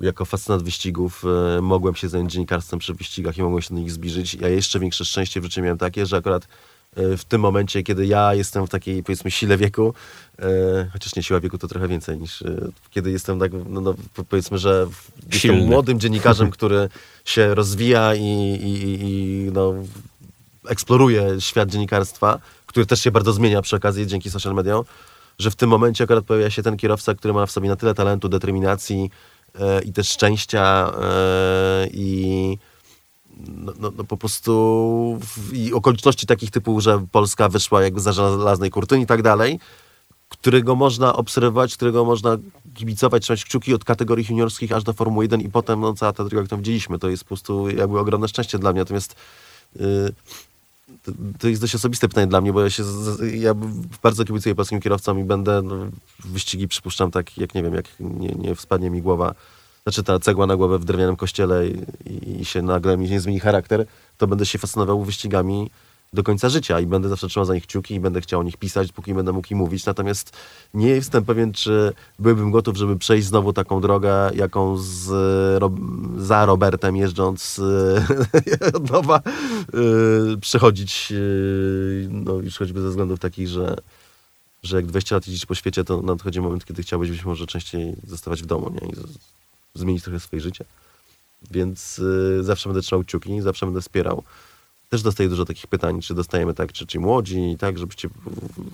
jako 0.00 0.24
fascynat 0.24 0.62
wyścigów 0.62 1.24
e, 1.58 1.60
mogłem 1.60 1.94
się 1.94 2.08
zająć 2.08 2.32
dziennikarstwem 2.32 2.78
przy 2.78 2.94
wyścigach 2.94 3.38
i 3.38 3.42
mogłem 3.42 3.62
się 3.62 3.74
do 3.74 3.80
nich 3.80 3.92
zbliżyć. 3.92 4.34
Ja 4.34 4.48
jeszcze 4.48 4.80
większe 4.80 5.04
szczęście 5.04 5.40
w 5.40 5.44
życiu 5.44 5.62
miałem 5.62 5.78
takie, 5.78 6.06
że 6.06 6.16
akurat 6.16 6.48
w 7.16 7.24
tym 7.24 7.40
momencie, 7.40 7.82
kiedy 7.82 8.06
ja 8.06 8.34
jestem 8.34 8.66
w 8.66 8.70
takiej, 8.70 9.02
powiedzmy, 9.02 9.30
sile 9.30 9.56
wieku, 9.56 9.94
e, 10.38 10.44
chociaż 10.92 11.16
nie 11.16 11.22
siła 11.22 11.40
wieku 11.40 11.58
to 11.58 11.68
trochę 11.68 11.88
więcej 11.88 12.18
niż 12.18 12.42
e, 12.42 12.56
kiedy 12.90 13.10
jestem 13.10 13.38
tak, 13.40 13.52
no, 13.68 13.80
no 13.80 13.94
po- 14.14 14.24
powiedzmy, 14.24 14.58
że 14.58 14.86
jestem 15.32 15.50
młodym 15.66 16.00
dziennikarzem, 16.00 16.50
który 16.56 16.88
się 17.24 17.54
rozwija 17.54 18.14
i, 18.14 18.22
i, 18.22 18.72
i- 18.84 18.98
i 19.02 19.50
no, 19.52 19.74
eksploruje 20.68 21.40
świat 21.40 21.68
dziennikarstwa, 21.70 22.38
który 22.66 22.86
też 22.86 23.00
się 23.00 23.10
bardzo 23.10 23.32
zmienia 23.32 23.62
przy 23.62 23.76
okazji 23.76 24.06
dzięki 24.06 24.30
social 24.30 24.54
mediom, 24.54 24.84
że 25.38 25.50
w 25.50 25.56
tym 25.56 25.70
momencie 25.70 26.04
akurat 26.04 26.24
pojawia 26.24 26.50
się 26.50 26.62
ten 26.62 26.76
kierowca, 26.76 27.14
który 27.14 27.34
ma 27.34 27.46
w 27.46 27.50
sobie 27.50 27.68
na 27.68 27.76
tyle 27.76 27.94
talentu, 27.94 28.28
determinacji 28.28 29.10
e, 29.60 29.82
i 29.82 29.92
też 29.92 30.08
szczęścia 30.08 30.92
e, 31.02 31.86
i 31.92 32.58
no, 33.46 33.72
no, 33.80 33.92
no 33.96 34.04
po 34.04 34.16
prostu 34.16 35.18
w, 35.20 35.54
i 35.54 35.72
okoliczności 35.72 36.26
takich 36.26 36.50
typu, 36.50 36.80
że 36.80 37.06
Polska 37.12 37.48
wyszła 37.48 37.82
jakby 37.82 38.00
za 38.00 38.12
żelaznej 38.12 38.70
kurtyny 38.70 39.02
i 39.02 39.06
tak 39.06 39.22
dalej, 39.22 39.58
którego 40.28 40.74
można 40.74 41.16
obserwować, 41.16 41.76
którego 41.76 42.04
można 42.04 42.36
kibicować, 42.74 43.22
trzymać 43.22 43.44
kciuki 43.44 43.74
od 43.74 43.84
kategorii 43.84 44.26
juniorskich 44.28 44.72
aż 44.72 44.84
do 44.84 44.92
Formuły 44.92 45.24
1 45.24 45.40
i 45.40 45.48
potem 45.48 45.80
no, 45.80 45.94
cała 45.94 46.12
ta 46.12 46.24
droga, 46.24 46.46
którą 46.46 46.58
widzieliśmy, 46.58 46.98
to 46.98 47.08
jest 47.08 47.24
po 47.24 47.28
prostu 47.28 47.70
jakby 47.70 47.98
ogromne 47.98 48.28
szczęście 48.28 48.58
dla 48.58 48.72
mnie. 48.72 48.80
Natomiast 48.80 49.16
y, 49.76 50.12
to, 51.38 51.48
jest 51.48 51.60
dość 51.60 51.74
osobiste 51.74 52.08
pytanie 52.08 52.26
dla 52.26 52.40
mnie, 52.40 52.52
bo 52.52 52.60
ja 52.60 52.70
się 52.70 52.82
ja 53.34 53.54
bardzo 54.02 54.24
kibicuję 54.24 54.54
polskim 54.54 54.80
kierowcom 54.80 55.20
i 55.20 55.24
będę 55.24 55.62
no, 55.62 55.76
wyścigi 56.24 56.68
przypuszczam 56.68 57.10
tak, 57.10 57.38
jak 57.38 57.54
nie 57.54 57.62
wiem, 57.62 57.74
jak 57.74 57.86
nie, 58.00 58.28
nie 58.28 58.54
wspadnie 58.54 58.90
mi 58.90 59.02
głowa, 59.02 59.34
znaczy 59.88 60.02
ta 60.02 60.18
cegła 60.18 60.46
na 60.46 60.56
głowę 60.56 60.78
w 60.78 60.84
drewnianym 60.84 61.16
kościele 61.16 61.68
i, 61.68 62.40
i, 62.40 62.44
się 62.44 62.62
nagle 62.62 62.96
mi 62.96 63.18
zmieni 63.18 63.40
charakter, 63.40 63.86
to 64.18 64.26
będę 64.26 64.46
się 64.46 64.58
fascynował 64.58 65.04
wyścigami 65.04 65.70
do 66.12 66.22
końca 66.22 66.48
życia 66.48 66.80
i 66.80 66.86
będę 66.86 67.08
zawsze 67.08 67.28
trzymał 67.28 67.44
za 67.44 67.54
nich 67.54 67.66
kciuki 67.66 67.94
i 67.94 68.00
będę 68.00 68.20
chciał 68.20 68.40
o 68.40 68.42
nich 68.42 68.56
pisać, 68.56 68.92
póki 68.92 69.14
będę 69.14 69.32
mógł 69.32 69.48
im 69.50 69.58
mówić. 69.58 69.86
Natomiast 69.86 70.36
nie 70.74 70.88
jestem 70.88 71.24
pewien, 71.24 71.52
czy 71.52 71.92
byłbym 72.18 72.50
gotów, 72.50 72.76
żeby 72.76 72.96
przejść 72.96 73.26
znowu 73.26 73.52
taką 73.52 73.80
drogę, 73.80 74.30
jaką 74.34 74.76
z, 74.76 75.08
Rob, 75.60 75.72
za 76.18 76.46
Robertem 76.46 76.96
jeżdżąc 76.96 77.60
e, 78.62 78.74
od 78.76 78.90
nowa 78.90 79.16
e, 79.16 79.20
przechodzić, 80.40 81.12
e, 81.12 81.16
no 82.10 82.34
już 82.34 82.58
choćby 82.58 82.80
ze 82.82 82.88
względów 82.88 83.18
takich, 83.18 83.48
że 83.48 83.76
że 84.62 84.76
jak 84.76 84.86
20 84.86 85.14
lat 85.14 85.26
jeździsz 85.26 85.46
po 85.46 85.54
świecie, 85.54 85.84
to 85.84 86.02
nadchodzi 86.02 86.40
moment, 86.40 86.64
kiedy 86.64 86.82
chciałbyś 86.82 87.10
być 87.10 87.24
może 87.24 87.46
częściej 87.46 87.94
zostawać 88.06 88.42
w 88.42 88.46
domu 88.46 88.70
nie? 88.70 88.88
i 88.88 88.92
zmienić 89.74 90.02
trochę 90.02 90.20
swoje 90.20 90.40
życie. 90.40 90.64
Więc 91.50 91.98
y, 91.98 92.38
zawsze 92.44 92.68
będę 92.68 92.82
trzymał 92.82 93.04
kciuki, 93.04 93.40
zawsze 93.40 93.66
będę 93.66 93.80
wspierał. 93.80 94.22
Też 94.88 95.02
dostaję 95.02 95.28
dużo 95.28 95.44
takich 95.44 95.66
pytań, 95.66 96.00
czy 96.00 96.14
dostajemy 96.14 96.54
tak, 96.54 96.72
czy 96.72 96.86
ci 96.86 96.98
młodzi 96.98 97.56
tak, 97.58 97.78
żebyście, 97.78 98.08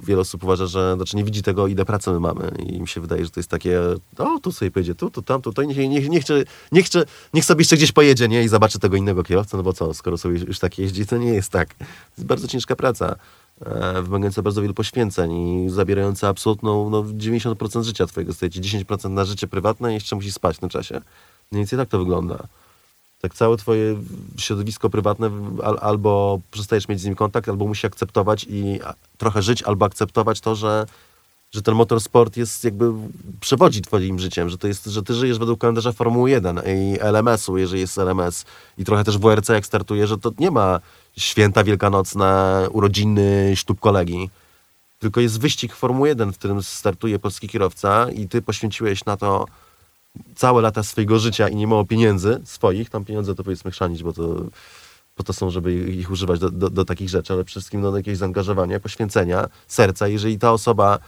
wiele 0.02 0.20
osób 0.20 0.44
uważa, 0.44 0.66
że, 0.66 0.94
znaczy 0.96 1.16
nie 1.16 1.24
widzi 1.24 1.42
tego, 1.42 1.66
ile 1.66 1.84
pracy 1.84 2.10
my 2.10 2.20
mamy 2.20 2.52
i 2.66 2.80
mi 2.80 2.88
się 2.88 3.00
wydaje, 3.00 3.24
że 3.24 3.30
to 3.30 3.40
jest 3.40 3.50
takie, 3.50 3.80
o, 4.18 4.38
tu 4.42 4.52
sobie 4.52 4.70
pojedzie, 4.70 4.94
tu, 4.94 5.10
tu, 5.10 5.22
tam, 5.22 5.42
tu, 5.42 5.52
to 5.52 5.62
niech, 5.62 5.76
niech, 5.76 6.08
niech, 6.08 6.24
niech, 6.72 6.86
niech, 7.34 7.44
sobie 7.44 7.60
jeszcze 7.60 7.76
gdzieś 7.76 7.92
pojedzie, 7.92 8.28
nie, 8.28 8.44
i 8.44 8.48
zobaczy 8.48 8.78
tego 8.78 8.96
innego 8.96 9.22
kierowcę, 9.22 9.56
no 9.56 9.62
bo 9.62 9.72
co, 9.72 9.94
skoro 9.94 10.18
sobie 10.18 10.38
już 10.38 10.58
tak 10.58 10.78
jeździ, 10.78 11.06
to 11.06 11.16
nie 11.16 11.34
jest 11.34 11.50
tak. 11.50 11.74
To 11.74 11.84
jest 12.18 12.26
bardzo 12.26 12.48
ciężka 12.48 12.76
praca, 12.76 13.16
e, 13.60 14.02
wymagająca 14.02 14.42
bardzo 14.42 14.62
wielu 14.62 14.74
poświęceń 14.74 15.32
i 15.32 15.70
zabierająca 15.70 16.28
absolutną, 16.28 16.90
no, 16.90 17.02
90% 17.02 17.82
życia 17.82 18.06
twojego, 18.06 18.32
zostaje 18.32 18.50
ci 18.50 18.60
10% 18.60 19.10
na 19.10 19.24
życie 19.24 19.48
prywatne 19.48 19.90
i 19.90 19.94
jeszcze 19.94 20.16
musisz 20.16 20.34
spać 20.34 20.58
tym 20.58 20.68
czasie. 20.68 21.00
Mniej 21.52 21.60
więcej 21.60 21.78
tak 21.78 21.88
to 21.88 21.98
wygląda 21.98 22.48
tak 23.24 23.34
całe 23.34 23.56
twoje 23.56 23.96
środowisko 24.38 24.90
prywatne 24.90 25.30
al, 25.62 25.78
albo 25.80 26.40
przestajesz 26.50 26.88
mieć 26.88 27.00
z 27.00 27.04
nim 27.04 27.14
kontakt, 27.14 27.48
albo 27.48 27.66
musisz 27.66 27.84
akceptować 27.84 28.46
i 28.48 28.80
trochę 29.18 29.42
żyć, 29.42 29.62
albo 29.62 29.86
akceptować 29.86 30.40
to, 30.40 30.54
że, 30.54 30.86
że 31.52 31.62
ten 31.62 31.74
motorsport 31.74 32.36
jest 32.36 32.64
jakby 32.64 32.92
przewodzi 33.40 33.82
twoim 33.82 34.18
życiem, 34.18 34.48
że 34.48 34.58
to 34.58 34.68
jest, 34.68 34.84
że 34.84 35.02
ty 35.02 35.14
żyjesz 35.14 35.38
według 35.38 35.60
kalendarza 35.60 35.92
Formuły 35.92 36.30
1 36.30 36.60
i 36.66 36.98
LMS-u, 37.00 37.58
jeżeli 37.58 37.80
jest 37.80 37.98
LMS 37.98 38.44
i 38.78 38.84
trochę 38.84 39.04
też 39.04 39.18
WRC 39.18 39.48
jak 39.48 39.66
startuje, 39.66 40.06
że 40.06 40.18
to 40.18 40.32
nie 40.38 40.50
ma 40.50 40.80
święta 41.16 41.64
wielkanocna, 41.64 42.60
urodziny, 42.72 43.52
ślub 43.54 43.80
kolegi, 43.80 44.30
tylko 44.98 45.20
jest 45.20 45.40
wyścig 45.40 45.74
Formuły 45.74 46.08
1, 46.08 46.32
w 46.32 46.38
którym 46.38 46.62
startuje 46.62 47.18
polski 47.18 47.48
kierowca 47.48 48.10
i 48.10 48.28
ty 48.28 48.42
poświęciłeś 48.42 49.04
na 49.04 49.16
to 49.16 49.46
całe 50.34 50.62
lata 50.62 50.82
swojego 50.82 51.18
życia 51.18 51.48
i 51.48 51.56
nie 51.56 51.66
mało 51.66 51.84
pieniędzy 51.84 52.40
swoich, 52.44 52.90
tam 52.90 53.04
pieniądze 53.04 53.34
to 53.34 53.44
powiedzmy 53.44 53.70
chrzanić, 53.70 54.02
bo 54.02 54.12
to, 54.12 54.44
po 55.14 55.22
to 55.22 55.32
są, 55.32 55.50
żeby 55.50 55.74
ich 55.74 56.10
używać 56.10 56.40
do, 56.40 56.50
do, 56.50 56.70
do 56.70 56.84
takich 56.84 57.08
rzeczy, 57.08 57.32
ale 57.32 57.44
przede 57.44 57.60
wszystkim 57.60 57.82
do 57.82 57.96
jakiegoś 57.96 58.18
zaangażowania, 58.18 58.80
poświęcenia, 58.80 59.48
serca. 59.66 60.08
Jeżeli 60.08 60.38
ta 60.38 60.52
osoba 60.52 60.98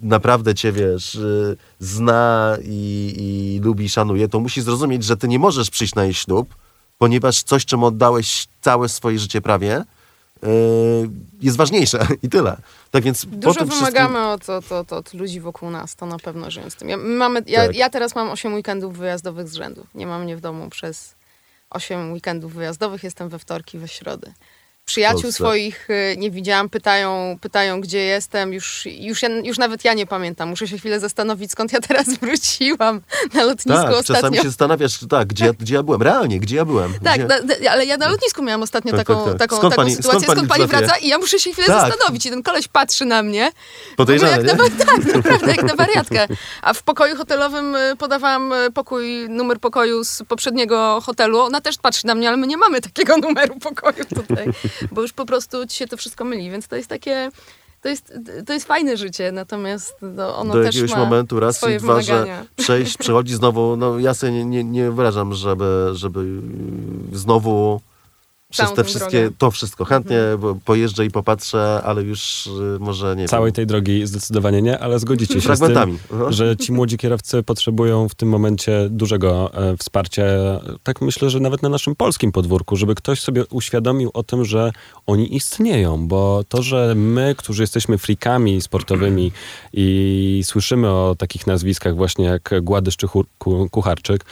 naprawdę 0.00 0.54
cię, 0.54 0.72
wiesz, 0.72 1.14
y, 1.14 1.56
zna 1.78 2.56
i, 2.62 3.14
i 3.18 3.60
lubi, 3.64 3.88
szanuje, 3.88 4.28
to 4.28 4.40
musi 4.40 4.62
zrozumieć, 4.62 5.04
że 5.04 5.16
ty 5.16 5.28
nie 5.28 5.38
możesz 5.38 5.70
przyjść 5.70 5.94
na 5.94 6.04
jej 6.04 6.14
ślub, 6.14 6.54
ponieważ 6.98 7.42
coś, 7.42 7.64
czemu 7.64 7.86
oddałeś 7.86 8.48
całe 8.60 8.88
swoje 8.88 9.18
życie 9.18 9.40
prawie, 9.40 9.84
jest 11.42 11.56
ważniejsze 11.56 12.06
i 12.22 12.28
tyle. 12.28 12.56
Tak 12.90 13.02
więc 13.04 13.26
Dużo 13.26 13.60
tym 13.60 13.68
wszystkim- 13.70 13.94
wymagamy 13.94 14.26
od, 14.28 14.50
od, 14.50 14.92
od, 14.92 15.14
ludzi 15.14 15.40
wokół 15.40 15.70
nas, 15.70 15.96
to 15.96 16.06
na 16.06 16.18
pewno 16.18 16.50
żyjąc 16.50 16.72
z 16.72 16.76
tym. 16.76 16.88
Ja, 16.88 16.96
my 16.96 17.14
mamy, 17.16 17.42
ja, 17.46 17.66
Tak. 17.66 17.76
ja 17.76 17.90
teraz 17.90 18.14
mam 18.14 18.30
8 18.30 18.54
weekendów 18.54 18.96
wyjazdowych 18.98 19.48
z 19.48 19.54
rzędu. 19.54 19.86
Nie 19.94 20.06
mam 20.06 20.22
mnie 20.22 20.36
w 20.36 20.40
domu 20.40 20.70
przez 20.70 21.14
8 21.70 22.12
weekendów 22.12 22.52
wyjazdowych, 22.54 23.04
jestem 23.04 23.28
we 23.28 23.38
wtorki, 23.38 23.78
we 23.78 23.88
środy. 23.88 24.32
Przyjaciół 24.90 25.32
swoich 25.32 25.90
y, 25.90 26.16
nie 26.18 26.30
widziałam, 26.30 26.68
pytają, 26.68 27.38
pytają 27.40 27.80
gdzie 27.80 27.98
jestem. 27.98 28.52
Już, 28.52 28.86
już, 28.86 29.22
ja, 29.22 29.28
już 29.28 29.58
nawet 29.58 29.84
ja 29.84 29.94
nie 29.94 30.06
pamiętam. 30.06 30.48
Muszę 30.48 30.68
się 30.68 30.78
chwilę 30.78 31.00
zastanowić, 31.00 31.50
skąd 31.52 31.72
ja 31.72 31.80
teraz 31.80 32.06
wróciłam 32.22 33.00
na 33.34 33.44
lotnisku 33.44 33.82
Tak, 33.82 33.96
czasami 33.96 34.16
ostatnio. 34.18 34.42
się 34.42 34.48
zastanawiasz, 34.48 34.98
tak, 35.10 35.28
gdzie, 35.28 35.54
gdzie 35.58 35.74
ja 35.74 35.82
byłem. 35.82 36.02
Realnie, 36.02 36.40
gdzie 36.40 36.56
ja 36.56 36.64
byłem. 36.64 36.94
Tak, 37.04 37.20
gdzie... 37.26 37.70
ale 37.70 37.84
ja 37.84 37.96
na 37.96 38.08
lotnisku 38.08 38.42
miałam 38.42 38.62
ostatnio 38.62 38.92
Tak, 38.92 39.06
taką, 39.06 39.24
tak, 39.24 39.32
tak. 39.32 39.38
taką, 39.38 39.56
Skąd 39.56 39.72
taką 39.74 39.82
pani- 39.82 39.96
sytuację, 39.96 40.20
skąd 40.20 40.38
skąd 40.38 40.48
pani 40.48 40.68
pani 40.68 40.80
wraca? 40.80 40.96
i 40.96 41.08
ja 41.08 41.18
muszę 41.18 41.38
się 41.38 41.52
chwilę 41.52 41.66
Tak. 41.66 41.88
zastanowić 41.90 42.26
i 42.26 42.30
ten 42.30 42.42
koleś 42.42 42.68
patrzy 42.68 43.04
na 43.04 43.22
mnie. 43.22 43.50
Ogóle 43.96 44.16
jak 44.16 44.42
na, 44.42 44.54
tak, 44.86 45.14
naprawdę, 45.14 45.46
jak 45.50 45.62
na 45.62 45.74
wariatkę. 45.74 46.26
A 46.62 46.72
w 46.74 46.82
pokoju 46.82 47.16
hotelowym 47.16 47.74
y, 47.74 47.96
podawałam 47.98 48.52
y, 48.52 48.70
pokój, 48.70 49.26
numer 49.28 49.58
pokoju 49.60 50.04
z 50.04 50.22
poprzedniego 50.28 51.00
hotelu. 51.04 51.40
Ona 51.40 51.60
też 51.60 51.76
patrzy 51.78 52.06
na 52.06 52.14
mnie, 52.14 52.28
ale 52.28 52.36
my 52.36 52.46
nie 52.46 52.56
mamy 52.56 52.80
takiego 52.80 53.16
numeru 53.16 53.58
pokoju 53.58 54.04
tutaj, 54.14 54.46
bo 54.92 55.02
już 55.02 55.12
po 55.12 55.26
prostu 55.26 55.66
ci 55.66 55.76
się 55.76 55.86
to 55.86 55.96
wszystko 55.96 56.24
myli, 56.24 56.50
więc 56.50 56.68
to 56.68 56.76
jest 56.76 56.88
takie... 56.88 57.30
To 57.82 57.88
jest, 57.88 58.12
to 58.46 58.52
jest 58.52 58.66
fajne 58.66 58.96
życie, 58.96 59.32
natomiast 59.32 59.96
no, 60.02 60.36
ono 60.36 60.54
do 60.54 60.62
też 60.62 60.74
jakiegoś 60.74 60.90
ma 60.90 61.04
momentu 61.04 61.40
raz 61.40 61.68
i 61.68 61.76
dwa, 61.76 62.02
że 62.02 62.44
przejść, 62.56 62.96
przechodzi 63.02 63.34
znowu, 63.34 63.76
no 63.76 63.98
ja 63.98 64.14
sobie 64.14 64.32
nie, 64.32 64.44
nie, 64.44 64.64
nie 64.64 64.90
wyrażam, 64.90 65.34
żeby, 65.34 65.88
żeby 65.92 66.20
znowu 67.12 67.80
przez 68.64 68.76
te 68.76 68.84
wszystkie, 68.84 69.10
drogę. 69.10 69.18
Mhm. 69.18 69.34
to 69.38 69.50
wszystko, 69.50 69.84
chętnie 69.84 70.18
bo 70.38 70.54
pojeżdżę 70.64 71.06
i 71.06 71.10
popatrzę, 71.10 71.82
ale 71.84 72.02
już 72.02 72.46
y, 72.46 72.50
może 72.80 73.16
nie 73.16 73.28
Całej 73.28 73.48
wiem, 73.48 73.54
tej 73.54 73.66
drogi 73.66 74.06
zdecydowanie 74.06 74.62
nie, 74.62 74.78
ale 74.78 74.98
zgodzicie 74.98 75.40
się 75.40 75.56
z 75.56 75.60
tym, 75.60 75.98
że 76.28 76.56
ci 76.56 76.72
młodzi 76.72 76.98
kierowcy 76.98 77.42
potrzebują 77.42 78.08
w 78.08 78.14
tym 78.14 78.28
momencie 78.28 78.88
dużego 78.90 79.54
e, 79.54 79.76
wsparcia. 79.76 80.22
Tak 80.82 81.00
myślę, 81.00 81.30
że 81.30 81.40
nawet 81.40 81.62
na 81.62 81.68
naszym 81.68 81.96
polskim 81.96 82.32
podwórku, 82.32 82.76
żeby 82.76 82.94
ktoś 82.94 83.20
sobie 83.20 83.46
uświadomił 83.46 84.10
o 84.14 84.22
tym, 84.22 84.44
że 84.44 84.72
oni 85.06 85.36
istnieją, 85.36 86.08
bo 86.08 86.44
to, 86.48 86.62
że 86.62 86.94
my, 86.96 87.34
którzy 87.38 87.62
jesteśmy 87.62 87.98
frikami 87.98 88.60
sportowymi 88.60 89.32
i 89.72 90.42
słyszymy 90.44 90.88
o 90.90 91.14
takich 91.18 91.46
nazwiskach 91.46 91.96
właśnie 91.96 92.24
jak 92.24 92.50
Gładysz 92.62 92.96
czy 92.96 93.06
Kucharczyk, 93.70 94.24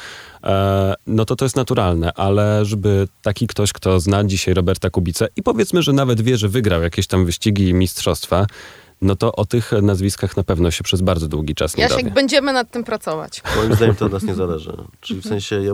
no 1.06 1.24
to 1.24 1.36
to 1.36 1.44
jest 1.44 1.56
naturalne, 1.56 2.12
ale 2.12 2.64
żeby 2.64 3.08
taki 3.22 3.46
ktoś, 3.46 3.72
kto 3.72 4.00
zna 4.00 4.24
dzisiaj 4.24 4.54
Roberta 4.54 4.90
Kubicę 4.90 5.28
i 5.36 5.42
powiedzmy, 5.42 5.82
że 5.82 5.92
nawet 5.92 6.20
wie, 6.20 6.36
że 6.36 6.48
wygrał 6.48 6.82
jakieś 6.82 7.06
tam 7.06 7.26
wyścigi 7.26 7.68
i 7.68 7.74
mistrzostwa, 7.74 8.46
no 9.02 9.16
to 9.16 9.32
o 9.32 9.44
tych 9.44 9.72
nazwiskach 9.82 10.36
na 10.36 10.44
pewno 10.44 10.70
się 10.70 10.84
przez 10.84 11.00
bardzo 11.00 11.28
długi 11.28 11.54
czas 11.54 11.76
nie 11.76 11.82
Jasiek, 11.82 11.98
dowie. 11.98 12.10
będziemy 12.10 12.52
nad 12.52 12.70
tym 12.70 12.84
pracować. 12.84 13.42
Moim 13.56 13.74
zdaniem 13.74 13.94
to 13.94 14.06
od 14.06 14.12
nas 14.12 14.22
nie 14.22 14.34
zależy. 14.34 14.76
Czyli 15.00 15.20
w 15.20 15.26
sensie, 15.26 15.62
ja, 15.62 15.72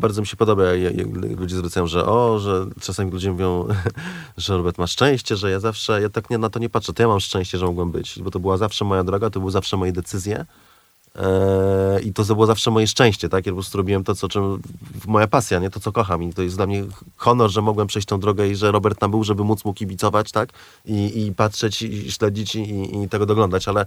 bardzo 0.00 0.20
mi 0.20 0.26
się 0.26 0.36
podoba, 0.36 0.64
jak, 0.64 0.96
jak 0.96 1.40
ludzie 1.40 1.56
zwracają, 1.56 1.86
że 1.86 2.06
o, 2.06 2.38
że 2.38 2.66
czasami 2.80 3.10
ludzie 3.10 3.32
mówią, 3.32 3.68
że 4.36 4.56
Robert 4.56 4.78
ma 4.78 4.86
szczęście, 4.86 5.36
że 5.36 5.50
ja 5.50 5.60
zawsze, 5.60 6.02
ja 6.02 6.08
tak 6.08 6.30
nie, 6.30 6.38
na 6.38 6.50
to 6.50 6.58
nie 6.58 6.68
patrzę, 6.68 6.92
to 6.92 7.02
ja 7.02 7.08
mam 7.08 7.20
szczęście, 7.20 7.58
że 7.58 7.66
mogłem 7.66 7.90
być, 7.90 8.18
bo 8.22 8.30
to 8.30 8.40
była 8.40 8.56
zawsze 8.56 8.84
moja 8.84 9.04
droga, 9.04 9.30
to 9.30 9.40
były 9.40 9.52
zawsze 9.52 9.76
moje 9.76 9.92
decyzje 9.92 10.46
i 12.04 12.12
to 12.12 12.24
było 12.24 12.46
zawsze 12.46 12.70
moje 12.70 12.86
szczęście, 12.86 13.28
tak? 13.28 13.46
Ja 13.46 13.52
po 13.52 13.56
prostu 13.56 13.78
robiłem 13.78 14.04
to, 14.04 14.14
co, 14.14 14.28
czym, 14.28 14.62
moja 15.06 15.26
pasja, 15.26 15.58
nie? 15.58 15.70
To, 15.70 15.80
co 15.80 15.92
kocham 15.92 16.22
i 16.22 16.32
to 16.32 16.42
jest 16.42 16.56
dla 16.56 16.66
mnie 16.66 16.84
honor, 17.16 17.50
że 17.50 17.62
mogłem 17.62 17.86
przejść 17.86 18.08
tą 18.08 18.20
drogę 18.20 18.48
i 18.48 18.56
że 18.56 18.72
Robert 18.72 18.98
tam 18.98 19.10
był, 19.10 19.24
żeby 19.24 19.44
móc 19.44 19.64
mu 19.64 19.74
kibicować, 19.74 20.32
tak? 20.32 20.48
I, 20.84 21.26
i 21.26 21.32
patrzeć 21.32 21.82
i 21.82 22.12
śledzić 22.12 22.54
i, 22.54 23.02
i 23.02 23.08
tego 23.08 23.26
doglądać, 23.26 23.68
ale 23.68 23.86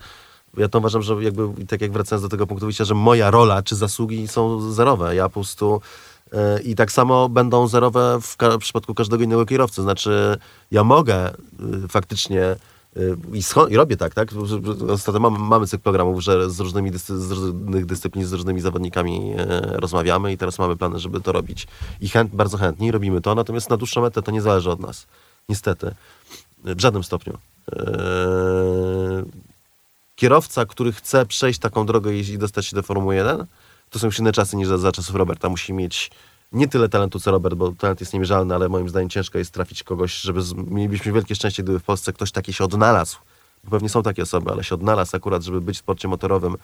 ja 0.58 0.68
to 0.68 0.80
uważam, 0.80 1.02
że 1.02 1.24
jakby, 1.24 1.66
tak 1.66 1.82
jak 1.82 1.92
wracając 1.92 2.24
do 2.24 2.30
tego 2.30 2.48
punktu 2.48 2.66
wyjścia, 2.66 2.86
że 2.86 2.96
moja 2.96 3.32
rola 3.32 3.64
czy 3.64 3.76
zasługi 3.76 4.28
są 4.28 4.72
zerowe. 4.72 5.16
Ja 5.16 5.24
po 5.24 5.34
prostu 5.34 5.82
e, 6.34 6.62
i 6.62 6.76
tak 6.76 6.92
samo 6.92 7.30
będą 7.30 7.68
zerowe 7.68 8.20
w, 8.22 8.38
w 8.38 8.58
przypadku 8.58 8.94
każdego 8.94 9.24
innego 9.24 9.46
kierowcy. 9.46 9.82
Znaczy, 9.82 10.38
ja 10.72 10.84
mogę 10.84 11.30
y, 11.30 11.88
faktycznie 11.88 12.56
i, 13.34 13.42
i 13.70 13.76
robię 13.76 13.98
tak, 13.98 14.14
tak? 14.14 14.30
Ostatnio 14.90 15.20
mamy, 15.20 15.40
mamy 15.40 15.68
cykl 15.68 15.84
programów, 15.84 16.22
że 16.22 16.50
z, 16.50 16.60
różnymi 16.60 16.92
z 16.98 17.32
różnych 17.32 17.86
dyscyplin, 17.86 18.26
z 18.26 18.34
różnymi 18.34 18.62
zawodnikami 18.62 19.34
e, 19.38 19.62
rozmawiamy 19.62 20.34
i 20.34 20.38
teraz 20.38 20.60
mamy 20.60 20.78
plany, 20.78 21.00
żeby 21.00 21.22
to 21.22 21.32
robić. 21.32 21.68
I 22.02 22.10
chęt, 22.10 22.36
bardzo 22.36 22.58
chętnie 22.58 22.92
robimy 22.92 23.22
to, 23.22 23.36
natomiast 23.36 23.70
na 23.70 23.78
dłuższą 23.78 24.02
metę 24.02 24.22
to 24.22 24.32
nie 24.32 24.42
zależy 24.42 24.72
od 24.72 24.80
nas. 24.80 25.08
Niestety. 25.50 25.96
W 26.64 26.82
żadnym 26.82 27.04
stopniu. 27.04 27.38
Eee, 27.72 29.24
kierowca, 30.16 30.66
który 30.66 30.92
chce 30.92 31.26
przejść 31.26 31.60
taką 31.60 31.86
drogę 31.86 32.14
i 32.14 32.30
i 32.30 32.38
dostać 32.38 32.66
się 32.66 32.76
do 32.76 32.84
Formuły 32.84 33.16
1, 33.16 33.46
to 33.90 34.00
są 34.00 34.08
już 34.08 34.20
inne 34.20 34.32
czasy 34.32 34.58
niż 34.58 34.68
za, 34.68 34.78
za 34.78 34.92
czasów 34.92 35.16
Roberta. 35.16 35.50
Musi 35.50 35.74
mieć 35.74 36.12
nie 36.52 36.68
tyle 36.68 36.90
talentu 36.90 37.20
co 37.20 37.32
Robert, 37.32 37.56
bo 37.56 37.72
talent 37.72 38.00
jest 38.00 38.14
niemierzalny, 38.14 38.56
ale 38.56 38.70
moim 38.70 38.90
zdaniem 38.90 39.10
ciężko 39.10 39.38
jest 39.38 39.54
trafić 39.54 39.84
kogoś, 39.84 40.14
żeby 40.14 40.42
z, 40.42 40.54
mielibyśmy 40.54 41.12
wielkie 41.12 41.36
szczęście, 41.36 41.64
gdyby 41.64 41.80
w 41.80 41.84
Polsce 41.84 42.14
ktoś 42.14 42.32
taki 42.32 42.54
się 42.54 42.64
odnalazł. 42.64 43.18
Bo 43.64 43.72
pewnie 43.72 43.90
są 43.90 44.04
takie 44.04 44.24
osoby, 44.24 44.52
ale 44.52 44.64
się 44.64 44.76
odnalazł 44.76 45.16
akurat, 45.16 45.44
żeby 45.44 45.62
być 45.62 45.76
w 45.78 45.80
sporcie 45.80 46.08
motorowym, 46.08 46.58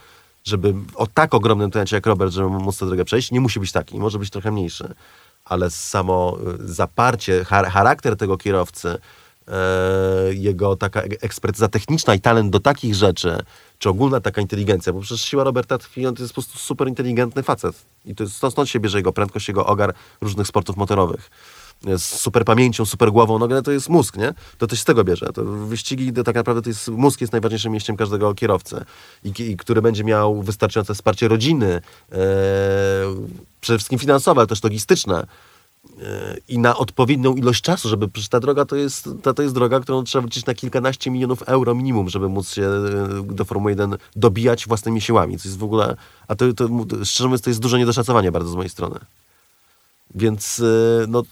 żeby 0.43 0.73
o 0.95 1.07
tak 1.07 1.33
ogromnym 1.33 1.71
talencie 1.71 1.95
jak 1.95 2.05
Robert, 2.05 2.31
żeby 2.31 2.49
móc 2.49 2.77
tę 2.77 2.85
drogę 2.85 3.05
przejść, 3.05 3.31
nie 3.31 3.41
musi 3.41 3.59
być 3.59 3.71
taki, 3.71 3.99
może 3.99 4.19
być 4.19 4.29
trochę 4.29 4.51
mniejszy. 4.51 4.93
Ale 5.45 5.69
samo 5.69 6.37
y, 6.59 6.73
zaparcie, 6.73 7.43
char- 7.43 7.69
charakter 7.69 8.17
tego 8.17 8.37
kierowcy, 8.37 8.97
e, 9.47 10.33
jego 10.33 10.75
taka 10.75 11.01
e- 11.01 11.05
ekspertyza 11.21 11.67
techniczna 11.67 12.15
i 12.15 12.19
talent 12.19 12.51
do 12.51 12.59
takich 12.59 12.95
rzeczy, 12.95 13.37
czy 13.79 13.89
ogólna 13.89 14.21
taka 14.21 14.41
inteligencja, 14.41 14.93
bo 14.93 15.01
przecież 15.01 15.25
siła 15.25 15.43
Roberta 15.43 15.77
tkwi, 15.77 16.07
on 16.07 16.15
to 16.15 16.23
jest 16.23 16.33
po 16.33 16.41
prostu 16.41 16.59
super 16.59 16.87
inteligentny 16.87 17.43
facet. 17.43 17.75
I 18.05 18.15
to 18.15 18.23
jest, 18.23 18.35
stąd, 18.35 18.69
się 18.69 18.79
bierze 18.79 18.97
jego 18.97 19.13
prędkość, 19.13 19.47
jego 19.47 19.65
ogar 19.65 19.93
różnych 20.21 20.47
sportów 20.47 20.77
motorowych. 20.77 21.29
Z 21.97 22.03
super 22.03 22.45
pamięcią, 22.45 22.85
super 22.85 23.11
głową, 23.11 23.39
no 23.39 23.61
to 23.61 23.71
jest 23.71 23.89
mózg, 23.89 24.17
nie? 24.17 24.33
To 24.57 24.67
też 24.67 24.79
z 24.79 24.85
tego 24.85 25.03
bierze. 25.03 25.33
To 25.33 25.43
wyścigi 25.43 26.13
to 26.13 26.23
tak 26.23 26.35
naprawdę 26.35 26.61
to 26.61 26.69
jest, 26.69 26.87
mózg 26.87 27.21
jest 27.21 27.33
najważniejszym 27.33 27.71
mięściem 27.71 27.97
każdego 27.97 28.33
kierowcy. 28.33 28.85
I, 29.23 29.41
i 29.41 29.57
który 29.57 29.81
będzie 29.81 30.03
miał 30.03 30.41
wystarczające 30.41 30.93
wsparcie 30.93 31.27
rodziny, 31.27 31.81
e, 32.11 32.17
przede 33.61 33.77
wszystkim 33.77 33.99
finansowe, 33.99 34.41
ale 34.41 34.47
też 34.47 34.63
logistyczne 34.63 35.27
i 36.47 36.59
na 36.59 36.77
odpowiednią 36.77 37.35
ilość 37.35 37.61
czasu, 37.61 37.89
żeby 37.89 38.09
ta 38.29 38.39
droga 38.39 38.65
to 38.65 38.75
jest, 38.75 39.09
ta, 39.23 39.33
to 39.33 39.41
jest 39.43 39.55
droga, 39.55 39.79
którą 39.79 40.03
trzeba 40.03 40.21
wliczyć 40.21 40.45
na 40.45 40.53
kilkanaście 40.53 41.11
milionów 41.11 41.43
euro 41.43 41.75
minimum, 41.75 42.09
żeby 42.09 42.29
móc 42.29 42.53
się 42.53 42.63
e, 42.63 43.33
do 43.33 43.45
Formuły 43.45 43.71
1 43.71 43.97
dobijać 44.15 44.67
własnymi 44.67 45.01
siłami. 45.01 45.39
Co 45.39 45.49
jest 45.49 45.59
w 45.59 45.63
ogóle, 45.63 45.95
a 46.27 46.35
to, 46.35 46.53
to 46.53 46.69
szczerze 47.05 47.27
mówiąc, 47.27 47.41
to 47.41 47.49
jest 47.49 47.59
duże 47.59 47.79
niedoszacowanie 47.79 48.31
bardzo 48.31 48.49
z 48.49 48.55
mojej 48.55 48.69
strony. 48.69 48.99
Więc 50.15 50.59
e, 50.59 51.05
no, 51.07 51.23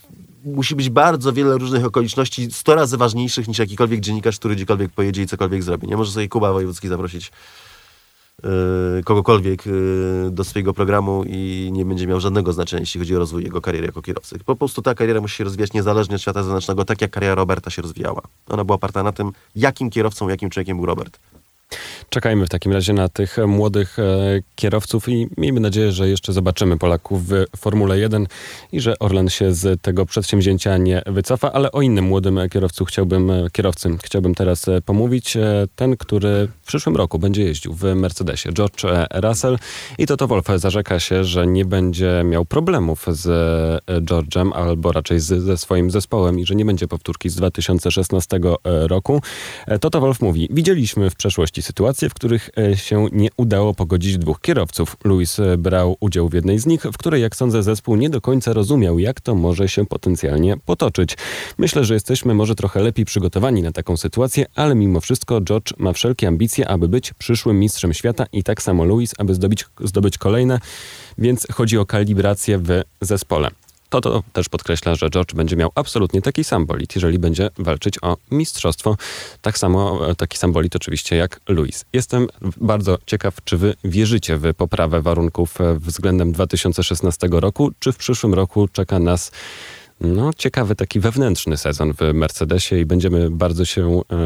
musi 0.46 0.76
być 0.76 0.90
bardzo 0.90 1.34
wiele 1.34 1.58
różnych 1.58 1.86
okoliczności, 1.86 2.52
100 2.52 2.76
razy 2.76 2.98
ważniejszych 2.98 3.48
niż 3.48 3.60
jakikolwiek 3.60 4.00
dziennikarz, 4.00 4.40
który 4.40 4.56
gdziekolwiek 4.56 4.92
pojedzie 4.92 5.22
i 5.22 5.28
cokolwiek 5.28 5.64
zrobi. 5.64 5.88
Nie 5.88 5.98
może 5.98 6.12
sobie 6.12 6.30
Kuba 6.30 6.54
Wojewódzki 6.54 6.88
zaprosić 6.88 7.32
kogokolwiek 9.06 9.64
e, 9.68 9.72
do 10.32 10.44
swojego 10.44 10.74
programu 10.74 11.24
i 11.28 11.70
nie 11.74 11.86
będzie 11.86 12.08
miał 12.08 12.20
żadnego 12.20 12.54
znaczenia, 12.54 12.80
jeśli 12.80 13.00
chodzi 13.00 13.16
o 13.16 13.20
rozwój 13.20 13.44
jego 13.44 13.62
kariery 13.62 13.86
jako 13.86 14.02
kierowcy. 14.02 14.40
Po 14.46 14.56
prostu 14.56 14.82
ta 14.82 14.96
kariera 14.96 15.22
musi 15.22 15.36
się 15.36 15.44
rozwijać 15.44 15.74
niezależnie 15.74 16.16
od 16.16 16.22
świata 16.22 16.44
zewnętrznego, 16.44 16.86
tak 16.86 17.02
jak 17.02 17.12
kariera 17.12 17.36
Roberta 17.36 17.70
się 17.70 17.82
rozwijała. 17.82 18.22
Ona 18.50 18.64
była 18.64 18.76
oparta 18.76 19.04
na 19.04 19.12
tym, 19.12 19.32
jakim 19.56 19.90
kierowcą, 19.90 20.30
jakim 20.30 20.50
człowiekiem 20.50 20.78
był 20.78 20.86
Robert. 20.86 21.20
Czekajmy 22.10 22.46
w 22.46 22.50
takim 22.50 22.72
razie 22.72 22.94
na 22.94 23.10
tych 23.10 23.40
e, 23.40 23.48
młodych 23.48 24.00
e, 24.00 24.40
kierowców 24.56 25.10
i 25.10 25.28
miejmy 25.38 25.60
nadzieję, 25.60 25.92
że 25.92 26.10
jeszcze 26.10 26.34
zobaczymy 26.34 26.78
Polaków 26.78 27.30
w 27.30 27.46
Formule 27.58 28.00
1 28.00 28.28
i 28.72 28.80
że 28.80 29.00
Orlen 29.00 29.30
się 29.30 29.54
z 29.54 29.82
tego 29.82 30.06
przedsięwzięcia 30.06 30.78
nie 30.78 31.02
wycofa, 31.06 31.52
ale 31.54 31.72
o 31.72 31.82
innym 31.82 32.06
młodym 32.06 32.40
kierowcu 32.52 32.86
chciałbym, 32.86 33.32
e, 33.32 33.48
kierowcy 33.52 33.90
chciałbym 34.04 34.36
teraz 34.36 34.68
e, 34.68 34.82
pomówić. 34.82 35.38
E, 35.38 35.68
Ten, 35.76 35.98
który 35.98 36.48
w 36.62 36.68
przyszłym 36.68 36.96
roku 36.96 37.20
będzie 37.20 37.44
jeździł 37.44 37.74
w 37.74 37.84
Mercedesie, 37.96 38.54
George 38.54 38.86
e, 38.86 39.08
Russell 39.22 39.58
i 39.98 40.08
Toto 40.08 40.28
Wolff 40.28 40.48
zarzeka 40.56 41.00
się, 41.00 41.24
że 41.24 41.48
nie 41.48 41.66
będzie 41.66 42.22
miał 42.26 42.46
problemów 42.46 43.06
z 43.10 43.28
e, 43.88 44.02
George'em 44.02 44.52
albo 44.54 44.92
raczej 44.92 45.20
z, 45.20 45.44
ze 45.44 45.58
swoim 45.58 45.92
zespołem 45.92 46.40
i 46.40 46.46
że 46.46 46.56
nie 46.56 46.66
będzie 46.66 46.88
powtórki 46.88 47.30
z 47.30 47.36
2016 47.36 48.40
roku. 48.64 49.22
E, 49.68 49.80
Toto 49.80 50.02
Wolff 50.02 50.22
mówi, 50.22 50.48
widzieliśmy 50.52 51.10
w 51.10 51.16
przeszłości 51.16 51.62
sytuacje, 51.66 52.10
w 52.10 52.14
których 52.14 52.50
e, 52.58 52.78
się 52.78 53.08
nie 53.12 53.30
udało 53.38 53.74
pogodzić 53.74 54.18
dwóch 54.18 54.42
kierowców. 54.42 54.98
Lewis 55.06 55.40
e, 55.40 55.58
brał 55.58 55.98
udział 56.00 56.30
w 56.30 56.34
jednej 56.34 56.60
z 56.60 56.66
nich, 56.66 56.82
w 56.82 56.98
której, 56.98 57.22
jak 57.22 57.36
sądzę, 57.36 57.64
zespół 57.64 57.96
nie 57.96 58.10
do 58.10 58.22
końca 58.22 58.54
rozumiał, 58.54 59.00
jak 59.00 59.22
to 59.22 59.36
może 59.36 59.70
się 59.70 59.86
potencjalnie 59.86 60.58
potoczyć. 60.58 61.18
Myślę, 61.58 61.86
że 61.86 61.94
jesteśmy 61.94 62.34
może 62.34 62.56
trochę 62.56 62.84
lepiej 62.84 63.06
przygotowani 63.06 63.62
na 63.62 63.72
taką 63.72 63.98
sytuację, 63.98 64.46
ale 64.56 64.76
mimo 64.76 65.02
wszystko 65.02 65.42
George 65.42 65.74
ma 65.78 65.94
wszelkie 65.94 66.28
ambicje, 66.28 66.68
aby 66.68 66.88
być 66.88 67.14
przyszłym 67.14 67.60
mistrzem 67.60 67.94
świata 67.94 68.26
i 68.32 68.44
tak 68.44 68.62
samo 68.62 68.86
Lewis, 68.86 69.14
aby 69.18 69.36
zdobyć, 69.36 69.66
zdobyć 69.84 70.18
kolejne, 70.18 70.60
więc 71.18 71.48
chodzi 71.52 71.78
o 71.78 71.86
kalibrację 71.86 72.58
w 72.58 72.82
zespole. 73.02 73.65
To, 73.90 74.02
to 74.02 74.24
też 74.34 74.50
podkreśla, 74.50 74.96
że 74.96 75.10
George 75.10 75.34
będzie 75.34 75.56
miał 75.56 75.72
absolutnie 75.76 76.22
taki 76.22 76.44
sam 76.44 76.66
bolid, 76.66 76.96
jeżeli 76.96 77.20
będzie 77.20 77.50
walczyć 77.58 77.96
o 78.02 78.18
mistrzostwo. 78.32 78.98
Tak 79.42 79.58
samo, 79.58 80.10
e, 80.10 80.16
taki 80.16 80.38
sam 80.38 80.52
bolid 80.52 80.76
oczywiście 80.76 81.16
jak 81.16 81.40
Luis. 81.50 81.86
Jestem 81.94 82.28
bardzo 82.58 82.98
ciekaw, 83.06 83.34
czy 83.44 83.58
wy 83.58 83.74
wierzycie 83.84 84.38
w 84.38 84.54
poprawę 84.54 85.02
warunków 85.02 85.62
e, 85.62 85.80
względem 85.80 86.32
2016 86.32 87.28
roku, 87.32 87.72
czy 87.80 87.92
w 87.92 87.98
przyszłym 87.98 88.34
roku 88.34 88.68
czeka 88.68 89.00
nas 89.00 89.32
No, 90.02 90.34
ciekawy 90.34 90.76
taki 90.76 91.00
wewnętrzny 91.00 91.58
sezon 91.58 91.94
w 91.94 92.14
Mercedesie 92.14 92.76
i 92.76 92.86
będziemy 92.86 93.30
bardzo 93.32 93.66
się 93.66 94.02
e, 94.12 94.26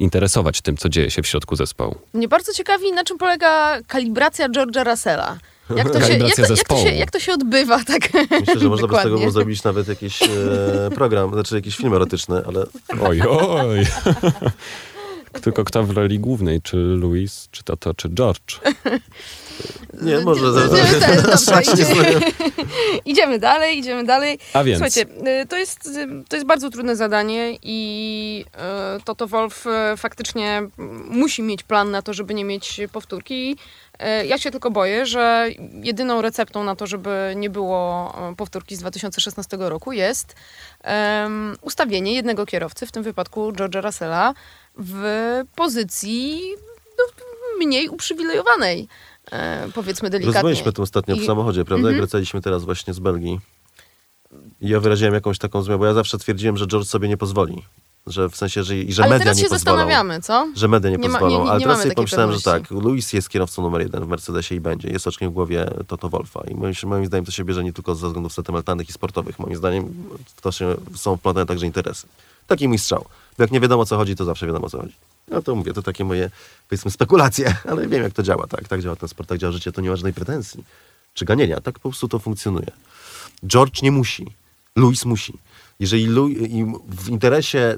interesować 0.00 0.60
tym, 0.60 0.76
co 0.76 0.88
dzieje 0.88 1.10
się 1.10 1.22
w 1.22 1.26
środku 1.26 1.56
zespołu. 1.56 1.94
Mnie 2.14 2.28
bardzo 2.28 2.52
ciekawi, 2.52 2.92
na 2.92 3.04
czym 3.04 3.18
polega 3.18 3.78
kalibracja 3.86 4.48
George'a 4.48 4.90
Russella. 4.90 5.38
Jak 5.76 5.90
to, 5.90 6.00
się, 6.00 6.00
jak, 6.00 6.08
Kalibracja 6.08 6.34
to, 6.34 6.40
jak, 6.40 6.48
to 6.48 6.54
się, 6.54 6.56
zespołu. 6.56 6.86
jak 6.86 7.10
to 7.10 7.20
się 7.20 7.32
odbywa, 7.32 7.84
tak? 7.84 8.08
Myślę, 8.40 8.58
że 8.58 8.68
można 8.68 8.88
by 8.88 8.96
z 8.96 9.02
tego 9.02 9.30
zrobić 9.30 9.64
nawet 9.64 9.88
jakiś 9.88 10.22
e, 10.22 10.28
program, 10.94 11.32
znaczy 11.32 11.54
jakiś 11.54 11.76
film 11.76 11.94
erotyczny, 11.94 12.42
ale 12.46 12.66
Oj, 13.00 13.20
oj. 13.20 13.86
Tylko 15.42 15.64
kto 15.64 15.84
w 15.84 15.90
roli 15.90 16.18
głównej? 16.18 16.62
Czy 16.62 16.76
Louis, 16.76 17.48
czy 17.50 17.64
Toto, 17.64 17.94
czy 17.94 18.08
George? 18.08 18.60
Nie, 20.02 20.18
może... 20.18 20.42
Strasznie 21.36 21.84
idziemy- 23.04 23.38
dalej, 23.38 23.78
idziemy 23.78 24.04
dalej. 24.04 24.38
A 24.54 24.64
więc, 24.64 24.78
Słuchajcie, 24.78 25.02
y, 25.42 25.46
to 25.46 25.56
jest, 25.56 25.86
y, 25.86 26.08
to 26.28 26.36
jest 26.36 26.46
bardzo 26.46 26.70
trudne 26.70 26.96
zadanie 26.96 27.58
i 27.62 28.44
y, 28.98 29.02
Toto 29.04 29.26
Wolf 29.26 29.66
y, 29.66 29.96
faktycznie 29.96 30.56
mm, 30.58 31.06
musi 31.08 31.42
mieć 31.42 31.62
plan 31.62 31.90
na 31.90 32.02
to, 32.02 32.12
żeby 32.14 32.34
nie 32.34 32.44
mieć 32.44 32.80
powtórki. 32.92 33.56
Y, 34.22 34.26
Ja 34.26 34.38
się 34.38 34.50
tylko 34.50 34.70
boję, 34.70 35.06
że 35.06 35.48
jedyną 35.82 36.22
receptą 36.22 36.64
na 36.64 36.76
to, 36.76 36.86
żeby 36.86 37.32
nie 37.36 37.50
było 37.50 38.14
y, 38.32 38.36
powtórki 38.36 38.76
z 38.76 38.78
2016 38.78 39.56
roku 39.60 39.92
jest 39.92 40.34
em, 40.82 41.56
ustawienie 41.62 42.14
jednego 42.14 42.46
kierowcy, 42.46 42.86
w 42.86 42.92
tym 42.92 43.02
wypadku 43.02 43.52
George'a 43.52 43.82
Russella, 43.84 44.34
w 44.76 45.04
pozycji 45.56 46.40
no, 46.98 47.04
mniej 47.58 47.88
uprzywilejowanej, 47.88 48.88
e, 49.32 49.68
powiedzmy 49.74 50.10
delikatnie. 50.10 50.34
Rozmawialiśmy 50.34 50.72
tym 50.72 50.82
ostatnio 50.82 51.16
w 51.16 51.20
I- 51.22 51.26
samochodzie, 51.26 51.64
prawda? 51.64 51.88
Jak 51.88 51.94
Mhm. 51.94 52.06
wracaliśmy 52.08 52.40
teraz 52.42 52.64
właśnie 52.64 52.94
z 52.94 52.98
Belgii. 52.98 53.40
I 54.60 54.68
ja 54.68 54.80
wyraziłem 54.80 55.14
jakąś 55.14 55.38
taką 55.38 55.62
zmianę, 55.62 55.78
bo 55.78 55.86
ja 55.86 55.94
zawsze 55.94 56.18
twierdziłem, 56.18 56.56
że 56.56 56.66
George 56.66 56.86
sobie 56.88 57.08
nie 57.08 57.16
pozwoli. 57.16 57.62
Że 58.06 58.28
w 58.28 58.36
sensie, 58.36 58.62
że, 58.62 58.76
i 58.76 58.92
że 58.92 59.02
Ale 59.02 59.10
media 59.10 59.24
teraz 59.24 59.36
nie 59.38 59.42
się 59.42 59.48
pozwolą. 59.48 59.76
zastanawiamy, 59.76 60.20
co? 60.22 60.46
Że 60.56 60.68
media 60.68 60.90
nie, 60.90 60.96
Nie 60.96 61.08
ma- 61.08 61.18
pozwolą. 61.18 61.38
nie- 61.38 61.44
nie- 61.44 61.50
Ale 61.50 61.60
teraz 61.60 61.82
sobie 61.82 61.94
pomyślałem, 61.94 62.32
że 62.32 62.40
tak, 62.40 62.62
pewności. 62.62 62.88
Luis 62.88 63.12
jest 63.12 63.28
kierowcą 63.28 63.62
numer 63.62 63.82
jeden 63.82 64.04
w 64.04 64.08
Mercedesie 64.08 64.54
i 64.54 64.60
będzie. 64.60 64.88
Jest 64.88 65.06
oczkiem 65.06 65.30
w 65.30 65.32
głowie 65.32 65.70
Toto 65.86 66.08
Wolfa. 66.08 66.40
I 66.50 66.54
moim, 66.54 66.74
moim 66.84 67.06
zdaniem 67.06 67.24
to 67.24 67.30
się 67.32 67.44
bierze 67.44 67.64
nie 67.64 67.72
tylko 67.72 67.94
ze 67.94 68.06
względów 68.06 68.32
sentymentalnych 68.32 68.88
i 68.88 68.92
sportowych. 68.92 69.38
Moim 69.38 69.56
zdaniem 69.56 69.94
to 70.42 70.52
się, 70.52 70.74
są 70.96 71.16
wplątane 71.16 71.46
także 71.46 71.66
interesy. 71.66 72.06
Taki 72.46 72.68
mój 72.68 72.78
strzał. 72.78 73.04
Jak 73.40 73.50
nie 73.50 73.60
wiadomo 73.60 73.82
o 73.82 73.86
co 73.86 73.96
chodzi, 73.96 74.16
to 74.16 74.24
zawsze 74.24 74.46
wiadomo 74.46 74.66
o 74.66 74.70
co 74.70 74.80
chodzi. 74.80 74.94
No 75.28 75.42
to 75.42 75.54
mówię, 75.54 75.72
to 75.72 75.82
takie 75.82 76.04
moje, 76.04 76.30
powiedzmy, 76.68 76.90
spekulacje, 76.90 77.54
ale 77.70 77.88
wiem 77.88 78.02
jak 78.02 78.12
to 78.12 78.22
działa, 78.22 78.46
tak? 78.46 78.68
Tak 78.68 78.82
działa 78.82 78.96
ten 78.96 79.08
sport, 79.08 79.28
tak 79.28 79.38
działa 79.38 79.52
życie, 79.52 79.72
to 79.72 79.80
nie 79.80 79.90
ma 79.90 79.96
żadnej 79.96 80.12
pretensji 80.14 80.64
czy 81.14 81.24
ganienia. 81.24 81.60
Tak 81.60 81.74
po 81.78 81.88
prostu 81.88 82.08
to 82.08 82.18
funkcjonuje. 82.18 82.66
George 83.46 83.82
nie 83.82 83.92
musi. 83.92 84.26
Luis 84.76 85.04
musi. 85.04 85.32
Jeżeli 85.80 86.04
i 86.58 86.64
w 86.88 87.08
interesie 87.08 87.76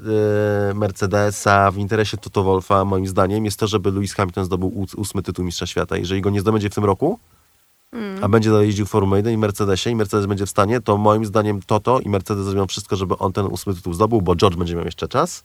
e, 0.71 0.73
Mercedesa, 0.73 1.71
w 1.71 1.77
interesie 1.77 2.17
Toto 2.17 2.43
Wolfa, 2.43 2.85
moim 2.85 3.07
zdaniem, 3.07 3.45
jest 3.45 3.59
to, 3.59 3.67
żeby 3.67 3.91
Lewis 3.91 4.13
Hamilton 4.13 4.45
zdobył 4.45 4.83
ós- 4.83 4.95
ósmy 4.95 5.23
tytuł 5.23 5.45
Mistrza 5.45 5.67
Świata. 5.67 5.97
Jeżeli 5.97 6.21
go 6.21 6.29
nie 6.29 6.41
zdobędzie 6.41 6.69
w 6.69 6.75
tym 6.75 6.85
roku, 6.85 7.19
a 8.21 8.27
będzie 8.27 8.49
dalej 8.49 8.67
jeździł 8.67 8.85
w 8.85 8.89
Formule 8.89 9.19
1 9.19 9.33
i 9.33 9.37
Mercedesie 9.37 9.89
i 9.89 9.95
Mercedes 9.95 10.25
będzie 10.25 10.45
w 10.45 10.49
stanie, 10.49 10.81
to 10.81 10.97
moim 10.97 11.25
zdaniem 11.25 11.61
Toto 11.61 11.99
i 11.99 12.09
Mercedes 12.09 12.45
zrobią 12.45 12.67
wszystko, 12.67 12.95
żeby 12.95 13.17
on 13.17 13.33
ten 13.33 13.45
ósmy 13.45 13.73
tytuł 13.73 13.93
zdobył, 13.93 14.21
bo 14.21 14.35
George 14.35 14.55
będzie 14.55 14.75
miał 14.75 14.85
jeszcze 14.85 15.07
czas, 15.07 15.43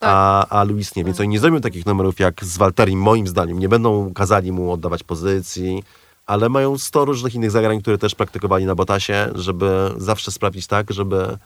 a, 0.00 0.46
a 0.46 0.64
Luis 0.64 0.96
nie. 0.96 1.04
Więc 1.04 1.20
oni 1.20 1.28
nie 1.28 1.40
zrobią 1.40 1.60
takich 1.60 1.86
numerów 1.86 2.20
jak 2.20 2.44
z 2.44 2.58
Walterim, 2.58 3.00
moim 3.00 3.28
zdaniem. 3.28 3.58
Nie 3.58 3.68
będą 3.68 4.14
kazali 4.14 4.52
mu 4.52 4.72
oddawać 4.72 5.02
pozycji, 5.02 5.82
ale 6.26 6.48
mają 6.48 6.78
100 6.78 7.04
różnych 7.04 7.34
innych 7.34 7.50
zagrań, 7.50 7.80
które 7.80 7.98
też 7.98 8.14
praktykowali 8.14 8.64
na 8.64 8.74
Botasie, 8.74 9.30
żeby 9.34 9.90
zawsze 9.96 10.30
sprawić 10.30 10.66
tak, 10.66 10.92
żeby 10.92 11.38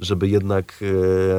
żeby 0.00 0.28
jednak 0.28 0.80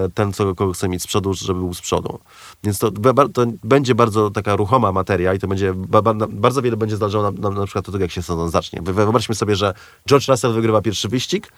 e, 0.05 0.09
ten, 0.09 0.33
co 0.33 0.55
kogo 0.55 0.73
chce 0.73 0.89
mieć 0.89 1.01
z 1.03 1.07
przodu, 1.07 1.33
żeby 1.33 1.59
był 1.59 1.73
z 1.73 1.81
przodu. 1.81 2.19
Więc 2.63 2.79
to, 2.79 2.91
to 3.33 3.45
będzie 3.63 3.95
bardzo 3.95 4.29
taka 4.31 4.55
ruchoma 4.55 4.91
materia 4.91 5.33
i 5.33 5.39
to 5.39 5.47
będzie, 5.47 5.73
ba, 5.73 6.01
ba, 6.01 6.13
bardzo 6.29 6.61
wiele 6.61 6.77
będzie 6.77 6.97
zależało 6.97 7.31
na, 7.31 7.65
przykład 7.65 7.87
od 7.89 7.93
tego, 7.93 8.03
jak 8.03 8.11
się 8.11 8.21
sezon 8.21 8.49
zacznie. 8.49 8.81
Wy- 8.81 8.93
Wyobraźmy 8.93 9.35
sobie, 9.35 9.55
że 9.55 9.73
George 10.09 10.27
Russell 10.27 10.53
wygrywa 10.53 10.81
pierwszy 10.81 11.07
wyścig, 11.09 11.51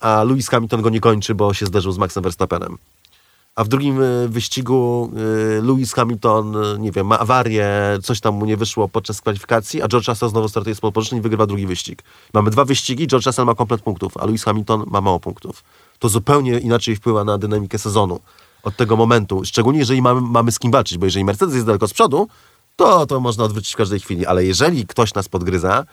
a 0.00 0.24
Lewis 0.24 0.48
Hamilton 0.48 0.82
go 0.82 0.90
nie 0.90 1.00
kończy, 1.00 1.34
bo 1.34 1.54
się 1.54 1.66
zderzył 1.66 1.92
z 1.92 1.98
Maxem 1.98 2.22
Verstappenem. 2.22 2.78
A 3.54 3.64
w 3.64 3.68
drugim 3.68 4.02
e, 4.02 4.28
wyścigu 4.28 5.10
e, 5.58 5.62
Lewis 5.62 5.92
Hamilton, 5.92 6.56
e, 6.56 6.78
nie 6.78 6.92
wiem, 6.92 7.06
ma 7.06 7.18
awarię, 7.18 7.68
coś 8.02 8.20
tam 8.20 8.34
mu 8.34 8.46
nie 8.46 8.56
wyszło 8.56 8.88
podczas 8.88 9.20
kwalifikacji, 9.20 9.82
a 9.82 9.88
George 9.88 10.08
Russell 10.08 10.30
znowu 10.30 10.48
startuje 10.48 10.74
z 10.74 10.80
pole 10.80 10.92
i 11.12 11.20
wygrywa 11.20 11.46
drugi 11.46 11.66
wyścig. 11.66 12.02
Mamy 12.34 12.50
dwa 12.50 12.64
wyścigi, 12.64 13.06
George 13.06 13.26
Russell 13.26 13.46
ma 13.46 13.54
komplet 13.54 13.82
punktów, 13.82 14.16
a 14.16 14.26
Lewis 14.26 14.44
Hamilton 14.44 14.84
ma 14.86 15.00
mało 15.00 15.20
punktów. 15.20 15.64
To 15.98 16.08
zupełnie 16.08 16.58
inaczej 16.58 16.96
wpływa 16.96 17.24
na 17.24 17.38
dynamikę 17.38 17.78
sezonu 17.78 18.20
od 18.62 18.76
tego 18.76 18.96
momentu. 18.96 19.44
Szczególnie 19.44 19.78
jeżeli 19.78 20.02
mamy, 20.02 20.20
mamy 20.20 20.52
z 20.52 20.58
kim 20.58 20.70
walczyć, 20.70 20.98
bo 20.98 21.04
jeżeli 21.04 21.24
Mercedes 21.24 21.54
jest 21.54 21.66
daleko 21.66 21.88
z 21.88 21.92
przodu, 21.92 22.28
to, 22.76 23.06
to 23.06 23.20
można 23.20 23.44
odwrócić 23.44 23.72
w 23.72 23.76
każdej 23.76 24.00
chwili, 24.00 24.26
ale 24.26 24.44
jeżeli 24.44 24.86
ktoś 24.86 25.14
nas 25.14 25.28
podgryza, 25.28 25.84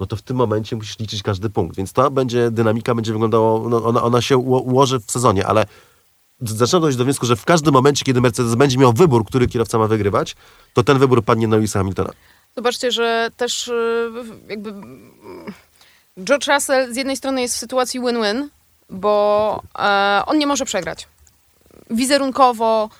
no 0.00 0.06
to 0.06 0.16
w 0.16 0.22
tym 0.22 0.36
momencie 0.36 0.76
musisz 0.76 0.98
liczyć 0.98 1.22
każdy 1.22 1.50
punkt. 1.50 1.76
Więc 1.76 1.92
to 1.92 2.10
będzie, 2.10 2.50
dynamika 2.50 2.94
będzie 2.94 3.12
wyglądało, 3.12 3.68
no 3.68 3.84
ona, 3.84 4.02
ona 4.02 4.22
się 4.22 4.36
uło- 4.38 4.60
ułoży 4.60 5.00
w 5.00 5.10
sezonie, 5.10 5.46
ale 5.46 5.66
zaczynam 6.40 6.82
dojść 6.82 6.98
do 6.98 7.04
wniosku, 7.04 7.26
że 7.26 7.36
w 7.36 7.44
każdym 7.44 7.74
momencie, 7.74 8.04
kiedy 8.04 8.20
Mercedes 8.20 8.54
będzie 8.54 8.78
miał 8.78 8.92
wybór, 8.92 9.24
który 9.24 9.48
kierowca 9.48 9.78
ma 9.78 9.86
wygrywać, 9.86 10.36
to 10.74 10.82
ten 10.82 10.98
wybór 10.98 11.24
padnie 11.24 11.48
na 11.48 11.56
Lewisa 11.56 11.78
Hamiltona. 11.78 12.10
Zobaczcie, 12.56 12.92
że 12.92 13.30
też 13.36 13.68
y, 13.68 14.10
jakby 14.48 14.70
mm, 14.70 15.12
George 16.24 16.48
Russell 16.48 16.92
z 16.92 16.96
jednej 16.96 17.16
strony 17.16 17.42
jest 17.42 17.54
w 17.54 17.58
sytuacji 17.58 18.00
win-win, 18.00 18.48
bo 18.90 19.62
e, 19.78 20.22
on 20.26 20.38
nie 20.38 20.46
może 20.46 20.64
przegrać. 20.64 21.08
Wizerunkowo, 21.90 22.90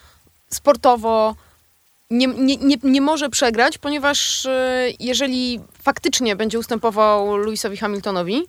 sportowo 0.51 1.35
nie, 2.11 2.27
nie, 2.27 2.57
nie, 2.57 2.77
nie 2.83 3.01
może 3.01 3.29
przegrać, 3.29 3.79
ponieważ 3.79 4.45
y, 4.45 4.51
jeżeli 5.01 5.61
faktycznie 5.83 6.37
będzie 6.37 6.59
ustępował 6.59 7.37
Lewisowi 7.37 7.77
Hamiltonowi, 7.77 8.43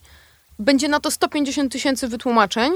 będzie 0.59 0.87
na 0.87 0.99
to 0.99 1.11
150 1.11 1.71
tysięcy 1.71 2.07
wytłumaczeń, 2.07 2.71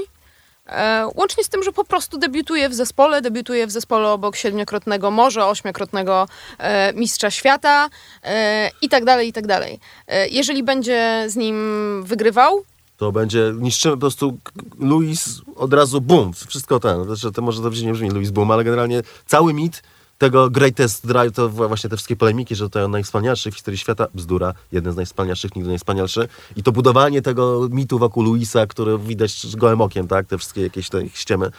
E, 0.66 1.08
łącznie 1.14 1.44
z 1.44 1.48
tym, 1.48 1.62
że 1.62 1.72
po 1.72 1.84
prostu 1.84 2.18
debiutuje 2.18 2.68
w 2.68 2.74
zespole, 2.74 3.22
debiutuje 3.22 3.66
w 3.66 3.70
zespole 3.70 4.08
obok 4.08 4.36
siedmiokrotnego, 4.36 5.10
może 5.10 5.46
ośmiokrotnego 5.46 6.28
e, 6.58 6.92
mistrza 6.92 7.30
świata 7.30 7.90
e, 8.22 8.70
i 8.82 8.88
tak 8.88 9.04
dalej, 9.04 9.28
i 9.28 9.32
tak 9.32 9.46
dalej. 9.46 9.80
E, 10.06 10.28
jeżeli 10.28 10.62
będzie 10.62 11.24
z 11.28 11.36
nim 11.36 12.02
wygrywał, 12.04 12.64
To 12.96 13.12
będzie, 13.12 13.52
niszczymy 13.60 13.94
po 13.94 14.00
prostu 14.00 14.38
Louis 14.80 15.40
od 15.56 15.74
razu 15.74 16.00
bum, 16.00 16.32
wszystko 16.48 16.80
ten. 16.80 17.04
Znaczy, 17.04 17.32
to 17.32 17.42
może 17.42 17.62
dobrze 17.62 17.86
nie 17.86 17.92
brzmi 17.92 18.10
Louis 18.10 18.30
Boom, 18.30 18.50
ale 18.50 18.64
generalnie 18.64 19.02
cały 19.26 19.54
mit 19.54 19.82
tego 20.18 20.50
Greatest 20.50 21.06
Drive, 21.06 21.32
to 21.34 21.50
wła- 21.50 21.68
właśnie 21.68 21.90
te 21.90 21.96
wszystkie 21.96 22.16
polemiki, 22.16 22.54
że 22.54 22.70
to 22.70 22.88
najwspanialszy 22.88 23.50
w 23.50 23.54
historii 23.54 23.78
świata, 23.78 24.06
bzdura, 24.14 24.54
jeden 24.72 24.92
z 24.92 24.96
najwspanialszych, 24.96 25.56
nigdy 25.56 25.68
najwspanialszy. 25.68 26.28
I 26.56 26.62
to 26.62 26.72
budowanie 26.72 27.22
tego 27.22 27.68
mitu 27.70 27.98
wokół 27.98 28.22
Louisa, 28.22 28.66
który 28.66 28.98
widać 28.98 29.56
gołym 29.56 29.80
okiem, 29.80 30.08
tak, 30.08 30.26
te 30.26 30.38
wszystkie 30.38 30.62
jakieś 30.62 30.88
te 30.88 31.08
ściemy 31.08 31.50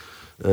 yy, 0.44 0.50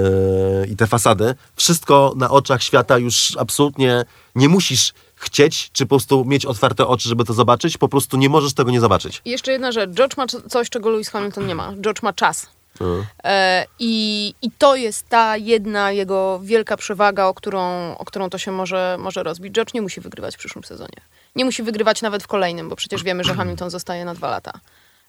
i 0.67 0.77
te 0.77 0.87
fasady, 0.87 1.35
wszystko 1.57 2.13
na 2.17 2.31
oczach 2.31 2.63
świata 2.63 2.99
już 2.99 3.37
absolutnie 3.39 4.05
nie 4.35 4.49
musisz 4.49 4.93
chcieć, 5.15 5.71
czy 5.73 5.85
po 5.85 5.89
prostu 5.89 6.25
mieć 6.25 6.47
otwarte 6.47 6.87
oczy, 6.87 7.09
żeby 7.09 7.25
to 7.25 7.33
zobaczyć, 7.33 7.79
po 7.79 7.89
prostu 7.89 8.17
nie 8.17 8.29
możesz 8.29 8.55
tego 8.55 8.71
nie 8.71 8.81
zobaczyć. 8.81 9.23
I 9.25 9.31
jeszcze 9.31 9.53
jedna 9.53 9.73
rzecz. 9.73 9.91
George 9.91 10.17
ma 10.17 10.27
coś, 10.27 10.71
czego 10.71 10.91
Lewis 10.91 11.09
Hamilton 11.09 11.47
nie 11.47 11.55
ma. 11.55 11.73
George 11.81 12.03
ma 12.03 12.13
czas. 12.13 12.47
Mhm. 12.81 13.05
E, 13.25 13.67
i, 13.79 14.35
I 14.43 14.51
to 14.51 14.77
jest 14.77 15.09
ta 15.09 15.37
jedna 15.37 15.93
jego 15.93 16.41
wielka 16.43 16.77
przewaga, 16.77 17.27
o 17.27 17.35
którą, 17.35 17.95
o 17.97 18.05
którą 18.05 18.31
to 18.31 18.39
się 18.39 18.53
może, 18.53 18.97
może 19.01 19.23
rozbić. 19.23 19.55
George 19.55 19.75
nie 19.75 19.83
musi 19.83 20.01
wygrywać 20.01 20.35
w 20.35 20.39
przyszłym 20.39 20.65
sezonie. 20.65 20.97
Nie 21.37 21.45
musi 21.45 21.63
wygrywać 21.63 22.03
nawet 22.03 22.23
w 22.23 22.27
kolejnym, 22.27 22.69
bo 22.69 22.77
przecież 22.77 23.03
wiemy, 23.03 23.25
że 23.25 23.35
Hamilton 23.35 23.71
zostaje 23.71 24.05
na 24.05 24.15
dwa 24.15 24.31
lata. 24.31 24.53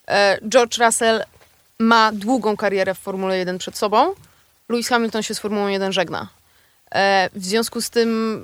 E, 0.07 0.38
George 0.49 0.78
Russell 0.78 1.24
ma 1.80 2.11
długą 2.11 2.57
karierę 2.57 2.95
w 2.95 2.99
Formule 2.99 3.38
1 3.38 3.57
przed 3.57 3.78
sobą. 3.78 4.14
Lewis 4.70 4.88
Hamilton 4.88 5.24
się 5.24 5.36
z 5.36 5.39
Formułą 5.39 5.68
1 5.68 5.93
żegna. 5.93 6.28
E, 6.91 7.30
w 7.36 7.45
związku 7.45 7.82
z 7.82 7.89
tym 7.89 8.41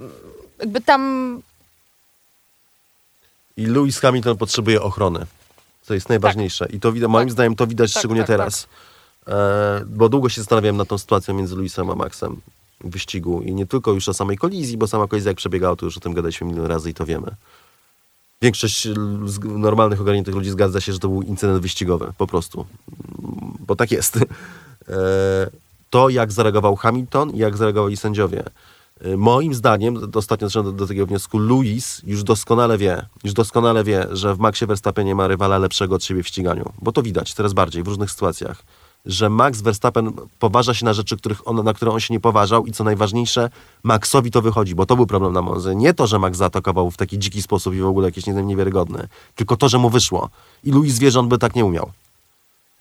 jakby 0.59 0.82
tam 0.82 1.41
I 3.57 3.65
Lewis 3.65 3.99
Hamilton 3.99 4.38
potrzebuje 4.38 4.82
ochrony, 4.82 5.26
co 5.82 5.93
jest 5.93 6.09
najważniejsze. 6.09 6.67
I 6.70 6.80
to 6.80 6.91
widać, 6.91 7.09
moim 7.09 7.28
Tak. 7.28 7.32
zdaniem 7.32 7.55
to 7.55 7.67
widać 7.67 7.93
Tak, 7.93 7.99
szczególnie 7.99 8.22
tak, 8.22 8.28
teraz. 8.28 8.67
E, 9.30 9.86
bo 9.88 10.09
długo 10.09 10.30
się 10.30 10.41
zastanawiałem 10.41 10.77
nad 10.77 10.88
tą 10.88 10.97
sytuacją 10.97 11.34
między 11.34 11.55
Lewisem 11.55 11.89
a 11.89 11.95
Maxem 11.95 12.41
w 12.84 12.89
wyścigu. 12.89 13.41
I 13.41 13.53
nie 13.53 13.65
tylko 13.65 13.91
już 13.91 14.09
o 14.09 14.13
samej 14.13 14.38
kolizji, 14.38 14.77
bo 14.77 14.88
sama 14.88 15.07
kolizja 15.07 15.30
jak 15.30 15.38
przebiegała, 15.38 15.75
to 15.75 15.86
już 15.86 15.97
o 15.97 15.99
tym 15.99 16.13
gadaliśmy 16.13 16.47
milion 16.47 16.65
razy 16.65 16.89
i 16.89 16.93
to 16.93 17.05
wiemy. 17.05 17.36
Większość 18.41 18.88
normalnych, 19.43 20.01
ogarniętych 20.01 20.36
ludzi 20.36 20.49
zgadza 20.49 20.82
się, 20.82 20.93
że 20.93 20.99
to 20.99 21.07
był 21.07 21.21
incydent 21.21 21.61
wyścigowy, 21.61 22.13
po 22.17 22.27
prostu. 22.27 22.65
Mm, 23.23 23.57
Bo 23.59 23.75
tak 23.75 23.91
jest. 23.91 24.19
E, 24.89 25.49
to, 25.89 26.09
jak 26.09 26.32
zareagował 26.32 26.75
Hamilton 26.75 27.30
i 27.30 27.38
jak 27.38 27.57
zareagowali 27.57 27.97
sędziowie. 27.97 28.43
Y, 29.05 29.17
Moim 29.17 29.53
zdaniem, 29.53 29.97
ostatnio 30.13 30.47
doszedłem 30.47 30.75
do, 30.75 30.80
do 30.80 30.88
takiego 30.88 31.05
wniosku, 31.05 31.38
Luis 31.38 32.01
już 32.05 32.23
doskonale 32.23 32.77
wie, 32.77 33.05
już 33.23 33.34
doskonale 33.34 33.84
wie, 33.84 34.07
że 34.11 34.36
w 34.36 34.39
Maxie 34.39 34.67
Verstappenie 34.67 35.15
ma 35.15 35.27
rywala 35.27 35.57
lepszego 35.57 35.95
od 35.95 36.03
siebie 36.03 36.23
w 36.23 36.27
ściganiu. 36.27 36.73
Bo 36.82 36.91
to 36.91 37.03
widać 37.03 37.34
coraz 37.34 37.53
bardziej 37.53 37.84
w 37.84 37.88
różnych 37.88 38.11
sytuacjach. 38.11 38.63
Że 39.06 39.30
Max 39.30 39.62
Verstappen 39.62 40.12
poważa 40.39 40.74
się 40.74 40.86
na 40.86 40.93
rzeczy, 40.93 41.18
których 41.18 41.47
on, 41.47 41.64
na 41.64 41.74
które 41.74 41.91
on 41.91 42.00
się 42.00 42.14
nie 42.14 42.20
poważał 42.20 42.66
i 42.66 42.72
co 42.72 42.84
najważniejsze, 42.84 43.50
Maxowi 43.84 44.32
to 44.32 44.41
wychodzi, 44.41 44.76
bo 44.76 44.86
to 44.86 44.95
był 44.95 45.06
problem 45.08 45.34
na 45.34 45.41
Monzy. 45.41 45.76
Nie 45.76 45.93
to, 45.93 46.08
że 46.08 46.20
Max 46.20 46.38
zaatakował 46.38 46.91
w 46.91 46.97
taki 46.97 47.20
dziki 47.20 47.41
sposób 47.41 47.74
i 47.74 47.80
w 47.82 47.86
ogóle 47.86 48.08
jakieś 48.08 48.28
nie- 48.28 48.34
niewiarygodne, 48.34 49.08
tylko 49.36 49.58
to, 49.58 49.70
że 49.70 49.78
mu 49.78 49.89
wyszło. 49.89 50.30
I 50.64 50.72
Luis 50.72 51.00
wie, 51.00 51.12
że 51.12 51.20
on 51.20 51.30
by 51.30 51.38
tak 51.38 51.56
nie 51.56 51.66
umiał. 51.66 51.91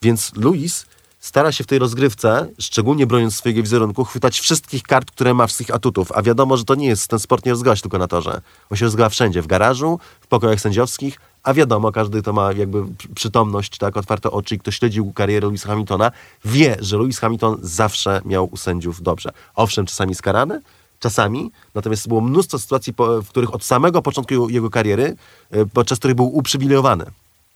Więc 0.02 0.32
Luis 0.36 0.86
stara 1.20 1.52
się 1.52 1.64
w 1.64 1.66
tej 1.66 1.78
rozgrywce, 1.78 2.48
szczególnie 2.58 3.06
broniąc 3.06 3.36
swojego 3.36 3.62
wizerunku, 3.62 4.04
chwytać 4.04 4.40
wszystkich 4.40 4.82
kart, 4.82 5.10
które 5.10 5.34
ma, 5.34 5.46
wszystkich 5.46 5.74
atutów. 5.74 6.12
A 6.12 6.22
wiadomo, 6.22 6.56
że 6.56 6.64
to 6.64 6.74
nie 6.74 6.86
jest, 6.86 7.08
ten 7.08 7.18
sport 7.18 7.44
nie 7.46 7.52
rozgrywa 7.52 7.76
się 7.76 7.82
tylko 7.82 7.98
na 7.98 8.08
torze. 8.08 8.40
On 8.70 8.76
się 8.76 8.84
rozgrywa 8.84 9.08
wszędzie, 9.08 9.42
w 9.42 9.46
garażu, 9.46 9.98
w 10.20 10.26
pokojach 10.26 10.60
sędziowskich, 10.60 11.20
a 11.42 11.54
wiadomo, 11.54 11.92
każdy, 11.92 12.22
kto 12.22 12.32
ma 12.32 12.52
jakby 12.52 12.82
przy- 12.98 13.08
przytomność, 13.08 13.78
tak, 13.78 13.96
otwarte 13.96 14.30
oczy 14.30 14.54
i 14.54 14.58
kto 14.58 14.70
śledził 14.70 15.12
karierę 15.12 15.46
Louisa 15.46 15.68
Hamiltona, 15.68 16.10
wie, 16.44 16.76
że 16.80 16.96
Lewis 16.98 17.18
Hamilton 17.18 17.56
zawsze 17.62 18.20
miał 18.24 18.48
u 18.52 18.56
sędziów 18.56 19.02
dobrze. 19.02 19.30
Owszem, 19.54 19.86
czasami 19.86 20.14
skarany, 20.14 20.60
czasami, 21.00 21.50
natomiast 21.74 22.08
było 22.08 22.20
mnóstwo 22.20 22.58
sytuacji, 22.58 22.94
w 23.22 23.28
których 23.28 23.54
od 23.54 23.64
samego 23.64 24.02
początku 24.02 24.48
jego- 24.48 24.70
kariery, 24.70 25.16
e, 25.50 25.66
podczas 25.66 25.98
których 25.98 26.16
był 26.16 26.26
uprzywilejowany 26.36 27.04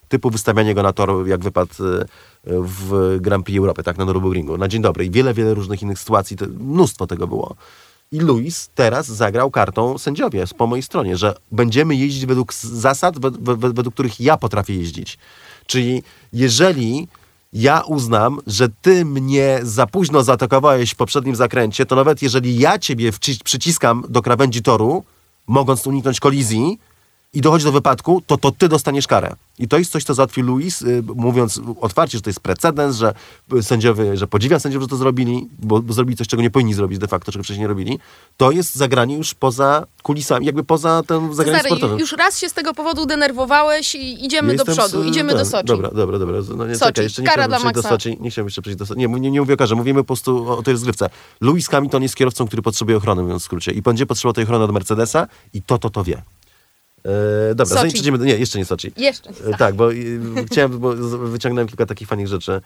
typu 0.09 0.31
wystawianie 0.31 0.75
go 0.75 0.83
na 0.83 0.93
tor, 0.93 1.29
jak 1.29 1.41
wypadł 1.41 1.71
e, 1.85 2.05
w 2.47 3.17
Grand 3.21 3.45
Prix 3.47 3.59
Europy, 3.59 3.83
tak, 3.83 3.99
na 3.99 4.05
Nürburgringu, 4.05 4.59
na 4.59 4.69
dzień 4.69 4.83
dobry. 4.83 5.05
I 5.05 5.11
wiele, 5.11 5.35
wiele 5.35 5.55
różnych 5.55 5.83
innych 5.83 5.99
sytuacji, 5.99 6.37
mnóstwo 6.61 7.07
tego 7.07 7.27
było. 7.27 7.55
I 8.13 8.19
Luis 8.21 8.71
teraz 8.75 9.07
zagrał 9.07 9.51
kartą 9.51 9.99
sędziowie 9.99 10.45
po 10.59 10.67
mojej 10.67 10.83
stronie, 10.83 11.17
że 11.17 11.35
będziemy 11.53 11.97
jeździć 11.97 12.27
według 12.27 12.55
zasad, 12.55 13.17
wed- 13.19 13.37
wed- 13.37 13.75
według 13.75 13.95
których 13.95 14.21
ja 14.21 14.37
potrafię 14.37 14.75
jeździć. 14.75 15.19
Czyli 15.67 16.03
jeżeli 16.33 17.09
ja 17.53 17.81
uznam, 17.81 18.41
że 18.47 18.69
ty 18.83 19.05
mnie 19.05 19.61
za 19.63 19.87
późno 19.87 20.23
zaatakowałeś 20.23 20.91
w 20.91 20.97
poprzednim 20.97 21.37
zakręcie, 21.37 21.87
to 21.87 21.97
nawet 21.97 22.23
jeżeli 22.23 22.59
ja 22.59 22.79
ciebie 22.79 23.13
przyciskam 23.45 24.05
do 24.09 24.23
krawędzi 24.23 24.63
toru, 24.63 25.05
mogąc 25.47 25.87
uniknąć 25.87 26.21
kolizji, 26.21 26.79
i 27.35 27.41
dochodzi 27.41 27.65
do 27.65 27.73
wypadku, 27.73 28.23
to 28.27 28.37
to 28.37 28.51
ty 28.51 28.69
dostaniesz 28.69 29.07
karę. 29.07 29.35
I 29.59 29.69
to 29.69 29.79
jest 29.79 29.93
coś, 29.93 30.05
co 30.05 30.15
załatwił 30.15 30.47
Luis, 30.47 30.83
y, 30.83 31.03
mówiąc 31.15 31.61
otwarcie, 31.81 32.19
że 32.19 32.23
to 32.23 32.31
jest 32.31 32.41
precedens, 32.41 32.97
że 32.97 33.15
y, 33.55 33.63
sędziowie, 33.63 34.17
że 34.17 34.27
podziwiam 34.27 34.61
sędziów, 34.61 34.83
że 34.83 34.89
to 34.89 34.97
zrobili, 34.97 35.49
bo, 35.59 35.83
bo 35.83 35.93
zrobili 35.93 36.17
coś, 36.17 36.29
czego 36.29 36.43
nie 36.43 36.51
powinni 36.51 36.75
zrobić 36.75 36.99
de 36.99 37.09
facto, 37.09 37.33
czego 37.33 37.43
wcześniej 37.43 37.61
nie 37.61 37.69
robili. 37.69 37.99
To 38.37 38.51
jest 38.51 38.75
zagranie 38.75 39.17
już 39.17 39.35
poza 39.35 39.87
kulisami, 40.03 40.47
jakby 40.47 40.65
poza 40.65 41.03
tym 41.07 41.35
zagraniem 41.35 41.61
Cezary, 41.61 41.69
sportowym. 41.69 41.99
już 41.99 42.13
raz 42.13 42.39
się 42.39 42.49
z 42.49 42.53
tego 42.53 42.75
powodu 42.75 43.07
denerwowałeś 43.07 43.95
i 43.95 44.25
idziemy 44.27 44.57
do 44.57 44.65
przodu, 44.65 45.03
z- 45.03 45.07
idziemy 45.07 45.33
do 45.35 45.45
Soczi. 45.45 45.67
Dobra, 45.67 45.91
dobra, 45.91 46.19
dobra. 46.19 46.37
No 46.57 46.67
nie, 46.67 46.75
Soczi. 46.77 46.87
czekaj, 46.89 47.05
jeszcze 47.05 47.23
nie 47.23 47.29
Kara 47.29 47.49
dla 47.49 47.57
przejść 47.59 47.75
do 47.75 47.79
Maxa. 47.83 47.89
Soczi. 47.89 48.19
Nie 48.21 48.31
chciałbym 48.31 48.47
jeszcze 48.47 48.63
przejść 48.63 48.79
do 48.79 48.87
Soczi. 48.87 49.01
Nie, 49.01 49.07
nie, 49.09 49.31
nie 49.31 49.41
mówię 49.41 49.55
o 49.55 49.57
karze, 49.57 49.75
mówimy 49.75 50.01
po 50.01 50.05
prostu 50.07 50.49
o, 50.51 50.59
o 50.59 50.63
tej 50.63 50.73
rozgrywce. 50.73 51.11
Lewis 51.41 51.69
Hamilton 51.69 52.03
jest 52.03 52.17
kierowcą, 52.17 52.47
który 52.47 52.63
potrzebuje 52.63 52.97
ochrony, 52.97 53.23
mówiąc 53.23 53.43
w 53.43 53.45
skrócie. 53.45 53.73
I 53.73 53.83
będzie 53.83 54.07
potrzebował 54.07 54.33
tej 54.35 54.45
ochrony 54.45 54.65
od 54.65 54.73
Mercedesa 54.73 55.27
i 55.55 55.63
to, 55.63 55.79
to, 55.79 55.91
to 55.91 56.05
wie. 56.05 56.23
E, 57.05 57.55
dobra, 57.55 57.75
zanim 57.77 57.93
przejdziemy 57.93 58.19
do... 58.19 58.25
Nie, 58.25 58.37
jeszcze 58.37 58.59
nie 58.59 58.65
Soczi. 58.65 58.93
Jeszcze. 58.97 59.31
E, 59.31 59.57
Tak, 59.59 59.75
bo 59.75 59.93
y, 59.93 60.21
chciałem, 60.47 60.79
bo 60.79 60.93
wyciągnąłem 61.19 61.69
kilka 61.69 61.87
takich 61.87 62.09
fajnych 62.09 62.29
rzeczy. 62.29 62.61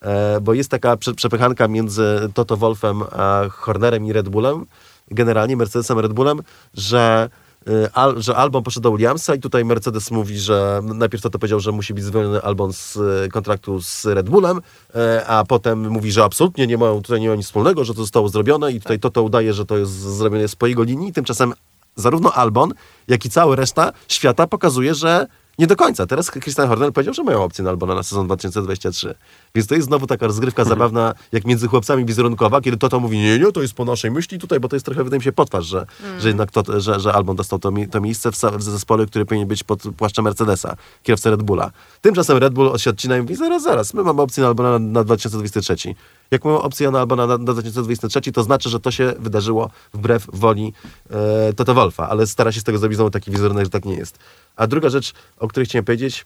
E, 0.00 0.40
bo 0.40 0.54
jest 0.54 0.70
taka 0.70 0.96
prze, 0.96 1.14
przepychanka 1.14 1.68
między 1.68 2.04
Toto 2.34 2.56
Wolfem 2.56 3.02
a 3.12 3.42
Hornerem 3.50 4.06
i 4.06 4.12
Red 4.12 4.28
Bullem, 4.28 4.66
generalnie 5.10 5.56
Mercedesem 5.56 5.98
Red 5.98 6.12
Bullem, 6.12 6.40
że, 6.74 7.28
y, 7.68 7.92
Al, 7.92 8.22
że 8.22 8.36
Albon 8.36 8.62
poszedł 8.62 8.82
do 8.82 8.90
Williamsa 8.90 9.34
i 9.34 9.40
tutaj 9.40 9.64
Mercedes 9.64 10.10
mówi, 10.10 10.38
że 10.38 10.80
najpierw 10.82 11.22
Toto 11.22 11.38
powiedział, 11.38 11.60
że 11.60 11.72
musi 11.72 11.94
być 11.94 12.04
zwolniony 12.04 12.42
Albon 12.42 12.72
z 12.72 12.98
kontraktu 13.32 13.82
z 13.82 14.06
Red 14.06 14.30
Bullem, 14.30 14.60
e, 14.94 15.26
a 15.26 15.44
potem 15.44 15.88
mówi, 15.88 16.12
że 16.12 16.24
absolutnie 16.24 16.66
nie 16.66 16.78
mają 16.78 17.02
tutaj 17.02 17.20
nie 17.20 17.28
ma 17.28 17.34
nic 17.34 17.46
wspólnego, 17.46 17.84
że 17.84 17.94
to 17.94 18.00
zostało 18.00 18.28
zrobione 18.28 18.72
i 18.72 18.80
tutaj 18.80 18.98
Toto 18.98 19.22
udaje, 19.22 19.54
że 19.54 19.66
to 19.66 19.78
jest 19.78 19.92
zrobione 19.92 20.48
z 20.48 20.56
po 20.56 20.66
jego 20.66 20.82
linii, 20.82 21.12
tymczasem 21.12 21.54
zarówno 21.96 22.32
Albon, 22.32 22.72
jak 23.08 23.24
i 23.24 23.30
cała 23.30 23.56
reszta 23.56 23.92
świata 24.08 24.46
pokazuje, 24.46 24.94
że 24.94 25.26
nie 25.58 25.66
do 25.66 25.76
końca. 25.76 26.06
Teraz 26.06 26.30
Christian 26.30 26.68
Horner 26.68 26.92
powiedział, 26.92 27.14
że 27.14 27.22
mają 27.22 27.44
opcję 27.44 27.64
na 27.64 27.70
Albona 27.70 27.94
na 27.94 28.02
sezon 28.02 28.26
2023. 28.26 29.14
Więc 29.54 29.66
to 29.68 29.74
jest 29.74 29.86
znowu 29.88 30.06
taka 30.06 30.26
rozgrywka 30.26 30.64
zabawna, 30.64 31.14
jak 31.32 31.44
między 31.44 31.68
chłopcami 31.68 32.04
wizerunkowa, 32.04 32.60
kiedy 32.60 32.76
Toto 32.76 33.00
mówi, 33.00 33.18
nie, 33.18 33.38
nie, 33.38 33.52
to 33.52 33.62
jest 33.62 33.74
po 33.74 33.84
naszej 33.84 34.10
myśli 34.10 34.38
tutaj, 34.38 34.60
bo 34.60 34.68
to 34.68 34.76
jest 34.76 34.86
trochę, 34.86 35.04
wydaje 35.04 35.18
mi 35.18 35.24
się, 35.24 35.32
potwarz, 35.32 35.66
że, 35.66 35.86
że 36.20 36.28
jednak 36.28 36.50
to, 36.50 36.80
że, 36.80 37.00
że 37.00 37.12
Albon 37.12 37.36
dostał 37.36 37.58
to, 37.58 37.70
mi- 37.70 37.88
to 37.88 38.00
miejsce 38.00 38.32
w, 38.32 38.36
w 38.36 38.62
zespole, 38.62 39.06
który 39.06 39.26
powinien 39.26 39.48
być 39.48 39.62
pod 39.64 39.82
płaszczem 39.96 40.24
Mercedesa, 40.24 40.76
kierowca 41.02 41.30
Red 41.30 41.42
Bulla. 41.42 41.70
Tymczasem 42.00 42.38
Red 42.38 42.54
Bull 42.54 42.78
się 42.78 42.90
odcina 42.90 43.16
i 43.16 43.20
mówi, 43.20 43.34
zaraz, 43.34 43.62
zaraz, 43.62 43.94
my 43.94 44.02
mamy 44.02 44.22
opcję 44.22 44.42
na 44.42 44.48
Albona 44.48 44.70
na, 44.70 44.78
na 44.78 45.04
2023. 45.04 45.94
Jak 46.30 46.44
mamy 46.44 46.58
opcję 46.58 46.90
na 46.90 47.00
Albona 47.00 47.26
na, 47.26 47.38
na 47.38 47.44
2023, 47.52 48.32
to 48.32 48.42
znaczy, 48.42 48.68
że 48.70 48.80
to 48.80 48.90
się 48.90 49.14
wydarzyło 49.18 49.70
wbrew 49.94 50.26
woli 50.32 50.72
e, 51.10 51.52
Toto 51.52 51.74
Wolfa, 51.74 52.08
ale 52.08 52.26
stara 52.26 52.52
się 52.52 52.60
z 52.60 52.64
tego 52.64 52.78
zrobić 52.78 52.96
znowu 52.96 53.10
taki 53.10 53.30
wizerunek, 53.30 53.64
że 53.64 53.70
tak 53.70 53.84
nie 53.84 53.94
jest. 53.94 54.18
A 54.56 54.66
druga 54.66 54.88
rzecz, 54.88 55.12
o 55.38 55.48
której 55.48 55.66
chciałem 55.66 55.84
powiedzieć, 55.84 56.24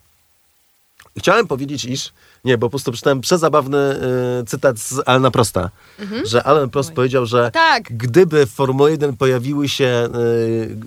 Chciałem 1.18 1.46
powiedzieć, 1.46 1.84
iż 1.84 2.12
nie, 2.44 2.58
bo 2.58 2.66
po 2.66 2.70
prostu 2.70 2.92
przeczytałem 2.92 3.20
przezabawny 3.20 3.78
y, 4.42 4.46
cytat 4.46 4.78
z 4.78 5.00
Alana 5.06 5.30
Prosta, 5.30 5.70
że 6.24 6.42
Alan 6.44 6.70
Prost 6.70 6.92
powiedział, 6.92 7.26
że 7.26 7.50
Tak. 7.50 7.82
gdyby 7.90 8.46
w 8.46 8.50
Formule 8.50 8.90
1 8.90 9.16
pojawiły 9.16 9.68
się 9.68 10.08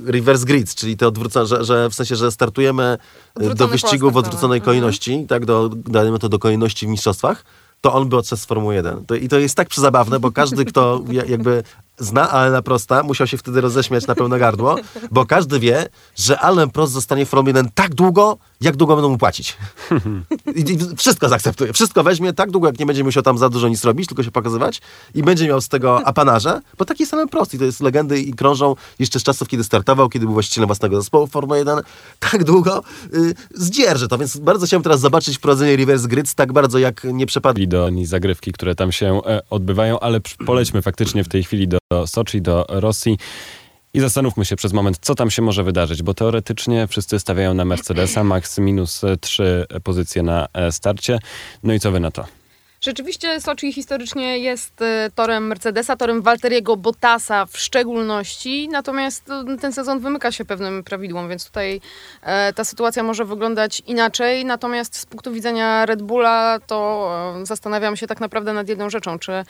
y, 0.06 0.12
reverse 0.12 0.46
grids, 0.46 0.76
czyli 0.76 0.98
te 0.98 1.08
odwrócone, 1.08 1.46
że, 1.46 1.64
że 1.64 1.89
w 1.89 1.94
sensie, 1.96 2.16
że 2.16 2.32
startujemy 2.32 2.98
y, 3.42 3.56
do 3.56 3.68
wyścigu 3.68 4.12
w 4.12 4.18
odwróconej 4.18 4.60
startowe. 4.60 4.66
kolejności, 4.66 5.26
tak, 5.30 5.46
do, 5.46 5.70
dajemy 5.76 6.20
to 6.20 6.30
do 6.30 6.39
kolejności 6.39 6.86
w 6.88 6.89
mistrzostwach, 6.89 7.44
to 7.82 7.94
on 7.94 8.10
by 8.10 8.18
odszedł 8.18 8.42
z 8.42 8.46
Formuły 8.46 8.76
1. 8.76 9.06
To, 9.06 9.16
I 9.16 9.28
to 9.30 9.39
jest 9.39 9.56
tak 9.56 9.68
przezabawne, 9.70 10.20
bo 10.20 10.32
każdy, 10.32 10.66
kto 10.66 11.04
ja- 11.12 11.26
jakby 11.26 11.64
zna 12.02 12.30
Alana 12.30 12.62
Prosta, 12.62 13.04
musiał 13.04 13.28
się 13.28 13.38
wtedy 13.38 13.62
roześmiać 13.62 14.08
na 14.08 14.16
pełne 14.16 14.39
gardło, 14.39 14.76
bo 15.12 15.26
każdy 15.26 15.60
wie, 15.60 15.89
że 16.16 16.39
Alan 16.39 16.70
Prost 16.70 16.93
zostanie 16.93 17.26
1 17.47 17.70
tak 17.74 17.95
długo, 17.95 18.38
jak 18.62 18.76
długo 18.76 18.95
będą 18.95 19.10
mu 19.10 19.18
płacić. 19.18 19.58
I, 20.56 20.78
wszystko 20.97 21.30
zaakceptuje. 21.30 21.74
Wszystko 21.74 22.04
weźmie 22.04 22.34
tak 22.34 22.52
długo, 22.52 22.68
jak 22.68 22.80
nie 22.80 22.86
będzie 22.86 23.04
musiał 23.04 23.24
tam 23.24 23.38
za 23.38 23.49
dużo 23.49 23.68
nic 23.68 23.84
robić, 23.84 24.08
tylko 24.08 24.24
się 24.24 24.32
pokazywać 24.32 24.82
i 25.16 25.24
będzie 25.24 25.47
miał 25.47 25.62
z 25.62 25.68
tego 25.68 26.08
apanarze, 26.08 26.62
bo 26.78 26.86
taki 26.86 27.04
jest 27.04 27.14
Alan 27.14 27.30
Prost 27.30 27.54
i 27.54 27.60
to 27.60 27.66
jest 27.66 27.82
legendy 27.82 28.20
i 28.20 28.34
krążą 28.34 28.76
jeszcze 28.99 29.20
z 29.20 29.24
czasów, 29.24 29.47
kiedy 29.47 29.64
startował, 29.64 30.10
kiedy 30.10 30.26
był 30.26 30.34
właścicielem 30.34 30.68
własnego 30.68 31.02
zespołu 31.02 31.28
w 31.28 31.32
Formule 31.32 31.60
1. 31.60 31.80
Tak 32.20 32.43
długo 32.43 32.84
y, 33.14 33.34
zdzierży 33.54 34.08
to, 34.08 34.18
więc 34.18 34.38
bardzo 34.38 34.66
chciałem 34.66 34.84
teraz 34.84 34.99
zobaczyć 34.99 35.38
wprowadzenie 35.38 35.78
reverse 35.78 36.08
grids 36.08 36.36
tak 36.36 36.54
bardzo, 36.54 36.80
jak 36.80 37.04
nie 37.04 37.26
przepadli. 37.26 37.68
do 37.68 37.86
ani 37.86 38.06
zagrywki, 38.06 38.52
które 38.52 38.76
tam 38.76 38.91
się 38.91 39.22
e, 39.26 39.41
odbywają, 39.49 39.99
ale 39.99 40.20
polećmy 40.45 40.82
faktycznie 40.82 41.24
w 41.24 41.28
tej 41.28 41.43
chwili 41.43 41.68
do 41.68 41.78
Soczi, 42.08 42.42
do 42.42 42.66
Rosji 42.70 43.18
i 43.94 44.00
zastanówmy 44.00 44.46
się 44.46 44.56
przez 44.56 44.74
moment, 44.74 44.98
co 45.02 45.16
tam 45.16 45.32
się 45.32 45.42
może 45.42 45.64
wydarzyć, 45.64 46.04
bo 46.04 46.14
teoretycznie 46.14 46.88
wszyscy 46.88 47.20
stawiają 47.20 47.54
na 47.54 47.66
Mercedesa, 47.66 48.24
max 48.24 48.58
minus 48.58 49.04
e, 49.04 49.18
trzy 49.18 49.66
pozycje 49.84 50.24
na 50.24 50.48
e, 50.54 50.72
starcie. 50.72 51.20
No 51.64 51.74
i 51.74 51.80
co 51.80 51.92
wy 51.92 52.00
na 52.00 52.12
to? 52.12 52.26
Rzeczywiście 52.84 53.42
Soczi 53.42 53.74
historycznie 53.74 54.38
jest 54.38 54.82
e, 54.82 55.10
torem 55.16 55.48
Mercedesa, 55.48 55.96
torem 55.96 56.22
Walteriego 56.22 56.78
Bottasa 56.78 57.46
w 57.46 57.58
szczególności, 57.58 58.70
natomiast 58.70 59.30
e, 59.30 59.58
ten 59.58 59.74
sezon 59.74 60.00
wymyka 60.00 60.32
się 60.32 60.46
pewnym 60.46 60.84
prawidłom, 60.84 61.30
więc 61.30 61.46
tutaj 61.46 61.82
e, 62.22 62.54
ta 62.54 62.64
sytuacja 62.64 63.04
może 63.04 63.26
wyglądać 63.26 63.82
inaczej. 63.88 64.46
Natomiast 64.46 64.96
z 64.96 65.06
punktu 65.06 65.32
widzenia 65.32 65.86
Red 65.86 66.02
Bulla 66.02 66.60
to 66.68 67.10
e, 67.42 67.46
zastanawiam 67.46 67.98
się 67.98 68.08
tak 68.08 68.20
naprawdę 68.20 68.54
nad 68.54 68.70
jedną 68.70 68.89
rzeczą, 68.89 69.20
czy 69.20 69.32
e, 69.32 69.46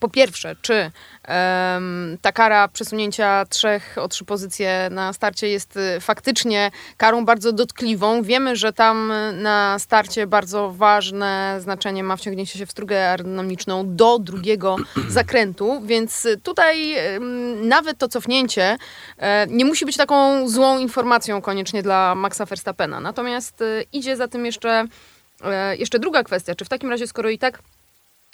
po 0.00 0.08
pierwsze, 0.08 0.56
czy 0.62 0.90
ta 2.22 2.32
kara 2.32 2.68
przesunięcia 2.68 3.44
trzech 3.46 3.96
o 3.98 4.08
trzy 4.08 4.24
pozycje 4.24 4.88
na 4.90 5.12
starcie 5.12 5.48
jest 5.48 5.76
e, 5.76 6.00
faktycznie 6.00 6.70
karą 6.96 7.24
bardzo 7.24 7.52
dotkliwą. 7.52 8.22
Wiemy, 8.22 8.56
że 8.56 8.72
tam 8.72 9.10
e, 9.10 9.32
na 9.32 9.78
starcie 9.78 10.26
bardzo 10.26 10.70
ważne 10.70 11.56
znaczenie 11.60 12.04
ma 12.04 12.16
wciągnięcie 12.16 12.58
się 12.58 12.66
w 12.66 12.70
strugę 12.70 13.10
aerodynamiczną 13.10 13.96
do 13.96 14.18
drugiego 14.18 14.76
zakrętu, 15.08 15.80
więc 15.84 16.26
e, 16.26 16.36
tutaj 16.36 16.94
nawet 17.62 17.98
to 17.98 18.08
cofnięcie 18.08 18.76
e, 19.18 19.46
nie 19.46 19.64
musi 19.64 19.86
być 19.86 19.96
taką 19.96 20.48
złą 20.48 20.78
informacją 20.78 21.42
koniecznie 21.42 21.82
dla 21.82 22.14
Maxa 22.14 22.44
Verstappena. 22.44 23.00
Natomiast 23.00 23.62
e, 23.62 23.82
idzie 23.92 24.16
za 24.16 24.28
tym 24.28 24.46
jeszcze, 24.46 24.84
e, 25.44 25.76
jeszcze 25.76 25.98
druga 25.98 26.22
kwestia, 26.22 26.54
czy 26.54 26.64
w 26.64 26.68
takim 26.68 26.90
razie, 26.90 27.06
skoro 27.06 27.30
i 27.30 27.38
tak 27.38 27.58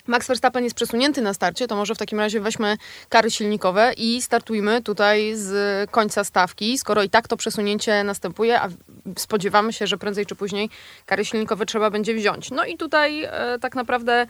Max 0.07 0.27
Verstappen 0.27 0.63
jest 0.63 0.75
przesunięty 0.75 1.21
na 1.21 1.33
starcie, 1.33 1.67
to 1.67 1.75
może 1.75 1.95
w 1.95 1.97
takim 1.97 2.19
razie 2.19 2.39
weźmy 2.39 2.77
kary 3.09 3.31
silnikowe 3.31 3.93
i 3.97 4.21
startujmy 4.21 4.81
tutaj 4.81 5.35
z 5.35 5.91
końca 5.91 6.23
stawki, 6.23 6.77
skoro 6.77 7.03
i 7.03 7.09
tak 7.09 7.27
to 7.27 7.37
przesunięcie 7.37 8.03
następuje, 8.03 8.61
a 8.61 8.69
spodziewamy 9.17 9.73
się, 9.73 9.87
że 9.87 9.97
prędzej 9.97 10.25
czy 10.25 10.35
później 10.35 10.69
kary 11.05 11.25
silnikowe 11.25 11.65
trzeba 11.65 11.89
będzie 11.89 12.15
wziąć. 12.15 12.51
No 12.51 12.65
i 12.65 12.77
tutaj 12.77 13.23
e, 13.23 13.59
tak 13.61 13.75
naprawdę 13.75 14.27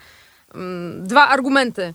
mm, 0.56 1.08
dwa 1.08 1.28
argumenty 1.28 1.94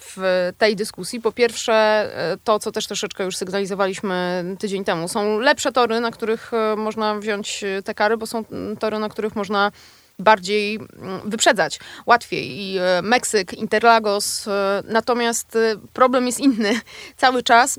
w 0.00 0.50
tej 0.58 0.76
dyskusji. 0.76 1.20
Po 1.20 1.32
pierwsze, 1.32 1.74
e, 1.74 2.36
to, 2.44 2.58
co 2.58 2.72
też 2.72 2.86
troszeczkę 2.86 3.24
już 3.24 3.36
sygnalizowaliśmy 3.36 4.44
tydzień 4.58 4.84
temu, 4.84 5.08
są 5.08 5.38
lepsze 5.38 5.72
tory, 5.72 6.00
na 6.00 6.10
których 6.10 6.54
e, 6.54 6.76
można 6.76 7.14
wziąć 7.14 7.64
te 7.84 7.94
kary, 7.94 8.16
bo 8.16 8.26
są 8.26 8.44
tory, 8.78 8.98
na 8.98 9.08
których 9.08 9.36
można 9.36 9.72
bardziej 10.18 10.76
mm, 10.76 11.30
wyprzedzać, 11.30 11.80
łatwiej. 12.06 12.60
I 12.60 12.78
e, 12.78 13.02
Meksyk, 13.02 13.54
Interlagos. 13.54 14.48
E, 14.48 14.82
natomiast 14.88 15.56
e, 15.56 15.76
problem 15.92 16.26
jest 16.26 16.40
inny. 16.40 16.80
Cały 17.16 17.42
czas 17.42 17.78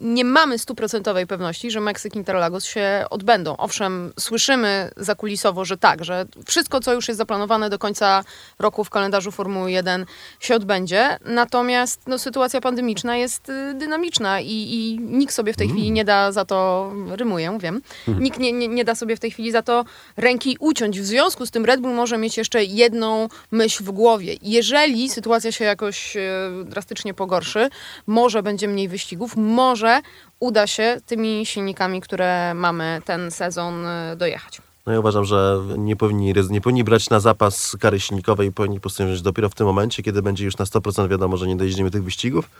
nie 0.00 0.24
mamy 0.24 0.58
stuprocentowej 0.58 1.26
pewności, 1.26 1.70
że 1.70 1.80
Meksyk, 1.80 2.16
Interlagos 2.16 2.64
się 2.64 3.04
odbędą. 3.10 3.56
Owszem, 3.56 4.12
słyszymy 4.20 4.90
zakulisowo, 4.96 5.64
że 5.64 5.76
tak, 5.76 6.04
że 6.04 6.26
wszystko, 6.46 6.80
co 6.80 6.92
już 6.92 7.08
jest 7.08 7.18
zaplanowane 7.18 7.70
do 7.70 7.78
końca 7.78 8.24
roku 8.58 8.84
w 8.84 8.90
kalendarzu 8.90 9.30
Formuły 9.30 9.72
1 9.72 10.06
się 10.40 10.54
odbędzie. 10.54 11.18
Natomiast 11.24 12.00
no, 12.06 12.18
sytuacja 12.18 12.60
pandemiczna 12.60 13.16
jest 13.16 13.52
dynamiczna 13.74 14.40
i, 14.40 14.50
i 14.50 14.98
nikt 15.00 15.34
sobie 15.34 15.52
w 15.52 15.56
tej 15.56 15.66
mm. 15.66 15.76
chwili 15.76 15.90
nie 15.92 16.04
da 16.04 16.32
za 16.32 16.44
to, 16.44 16.92
rymuję, 17.10 17.58
wiem, 17.60 17.82
mm. 18.08 18.22
nikt 18.22 18.38
nie, 18.38 18.52
nie, 18.52 18.68
nie 18.68 18.84
da 18.84 18.94
sobie 18.94 19.16
w 19.16 19.20
tej 19.20 19.30
chwili 19.30 19.52
za 19.52 19.62
to 19.62 19.84
ręki 20.16 20.56
uciąć. 20.60 21.00
W 21.00 21.04
związku 21.04 21.46
z 21.46 21.50
tym 21.50 21.63
Red 21.64 21.80
Bull 21.80 21.94
może 21.94 22.18
mieć 22.18 22.36
jeszcze 22.36 22.64
jedną 22.64 23.28
myśl 23.50 23.84
w 23.84 23.90
głowie. 23.90 24.34
Jeżeli 24.42 25.10
sytuacja 25.10 25.52
się 25.52 25.64
jakoś 25.64 26.16
e, 26.16 26.20
drastycznie 26.64 27.14
pogorszy, 27.14 27.68
może 28.06 28.42
będzie 28.42 28.68
mniej 28.68 28.88
wyścigów, 28.88 29.36
może 29.36 30.00
uda 30.40 30.66
się 30.66 31.00
tymi 31.06 31.46
silnikami, 31.46 32.00
które 32.00 32.54
mamy 32.54 33.02
ten 33.04 33.30
sezon 33.30 33.86
e, 33.86 34.16
dojechać. 34.16 34.60
No 34.86 34.92
ja 34.92 35.00
uważam, 35.00 35.24
że 35.24 35.58
nie 35.78 35.96
powinni, 35.96 36.34
nie 36.50 36.60
powinni 36.60 36.84
brać 36.84 37.10
na 37.10 37.20
zapas 37.20 37.76
kary 37.80 38.00
silnikowej, 38.00 38.52
powinni 38.52 38.80
postanowić 38.80 39.22
dopiero 39.22 39.48
w 39.48 39.54
tym 39.54 39.66
momencie, 39.66 40.02
kiedy 40.02 40.22
będzie 40.22 40.44
już 40.44 40.56
na 40.56 40.64
100% 40.64 41.08
wiadomo, 41.08 41.36
że 41.36 41.46
nie 41.46 41.56
dojeździmy 41.56 41.90
tych 41.90 42.04
wyścigów 42.04 42.50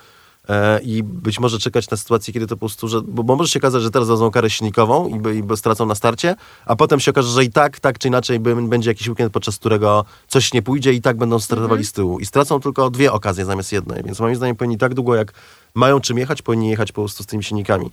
i 0.82 1.02
być 1.02 1.40
może 1.40 1.58
czekać 1.58 1.90
na 1.90 1.96
sytuację, 1.96 2.32
kiedy 2.34 2.46
to 2.46 2.56
po 2.56 2.60
prostu, 2.60 2.88
że, 2.88 3.02
bo, 3.02 3.22
bo 3.22 3.36
może 3.36 3.50
się 3.50 3.60
okazać, 3.60 3.82
że 3.82 3.90
teraz 3.90 4.08
dadzą 4.08 4.30
karę 4.30 4.50
silnikową 4.50 5.08
i, 5.08 5.38
i 5.38 5.56
stracą 5.56 5.86
na 5.86 5.94
starcie, 5.94 6.36
a 6.66 6.76
potem 6.76 7.00
się 7.00 7.10
okaże, 7.10 7.28
że 7.28 7.44
i 7.44 7.50
tak, 7.50 7.80
tak 7.80 7.98
czy 7.98 8.08
inaczej 8.08 8.40
będzie 8.40 8.90
jakiś 8.90 9.08
weekend, 9.08 9.32
podczas 9.32 9.56
którego 9.56 10.04
coś 10.28 10.52
nie 10.52 10.62
pójdzie 10.62 10.92
i 10.92 11.00
tak 11.00 11.16
będą 11.16 11.38
startowali 11.38 11.80
mhm. 11.80 11.84
z 11.84 11.92
tyłu. 11.92 12.18
I 12.18 12.26
stracą 12.26 12.60
tylko 12.60 12.90
dwie 12.90 13.12
okazje 13.12 13.44
zamiast 13.44 13.72
jednej, 13.72 14.02
więc 14.02 14.20
moim 14.20 14.36
zdaniem 14.36 14.56
powinni 14.56 14.78
tak 14.78 14.94
długo, 14.94 15.14
jak 15.14 15.32
mają 15.74 16.00
czym 16.00 16.18
jechać, 16.18 16.42
powinni 16.42 16.68
jechać 16.68 16.92
po 16.92 17.02
prostu 17.02 17.22
z 17.22 17.26
tymi 17.26 17.44
silnikami. 17.44 17.90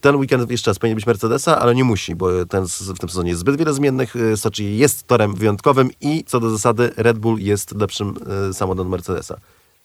Ten 0.00 0.16
weekend 0.16 0.50
jeszcze 0.50 0.70
raz 0.70 0.78
powinien 0.78 0.96
być 0.96 1.06
Mercedesa, 1.06 1.58
ale 1.58 1.74
nie 1.74 1.84
musi, 1.84 2.14
bo 2.14 2.46
ten 2.46 2.66
w 2.66 2.98
tym 2.98 3.08
sezonie 3.08 3.30
jest 3.30 3.40
zbyt 3.40 3.56
wiele 3.56 3.74
zmiennych. 3.74 4.16
Y, 4.16 4.36
Sochi 4.36 4.78
jest 4.78 5.06
torem 5.06 5.34
wyjątkowym 5.34 5.90
i 6.00 6.24
co 6.26 6.40
do 6.40 6.50
zasady 6.50 6.92
Red 6.96 7.18
Bull 7.18 7.38
jest 7.38 7.74
lepszym 7.74 8.14
y, 8.50 8.54
samochodem 8.54 8.88
Mercedesa. 8.88 9.36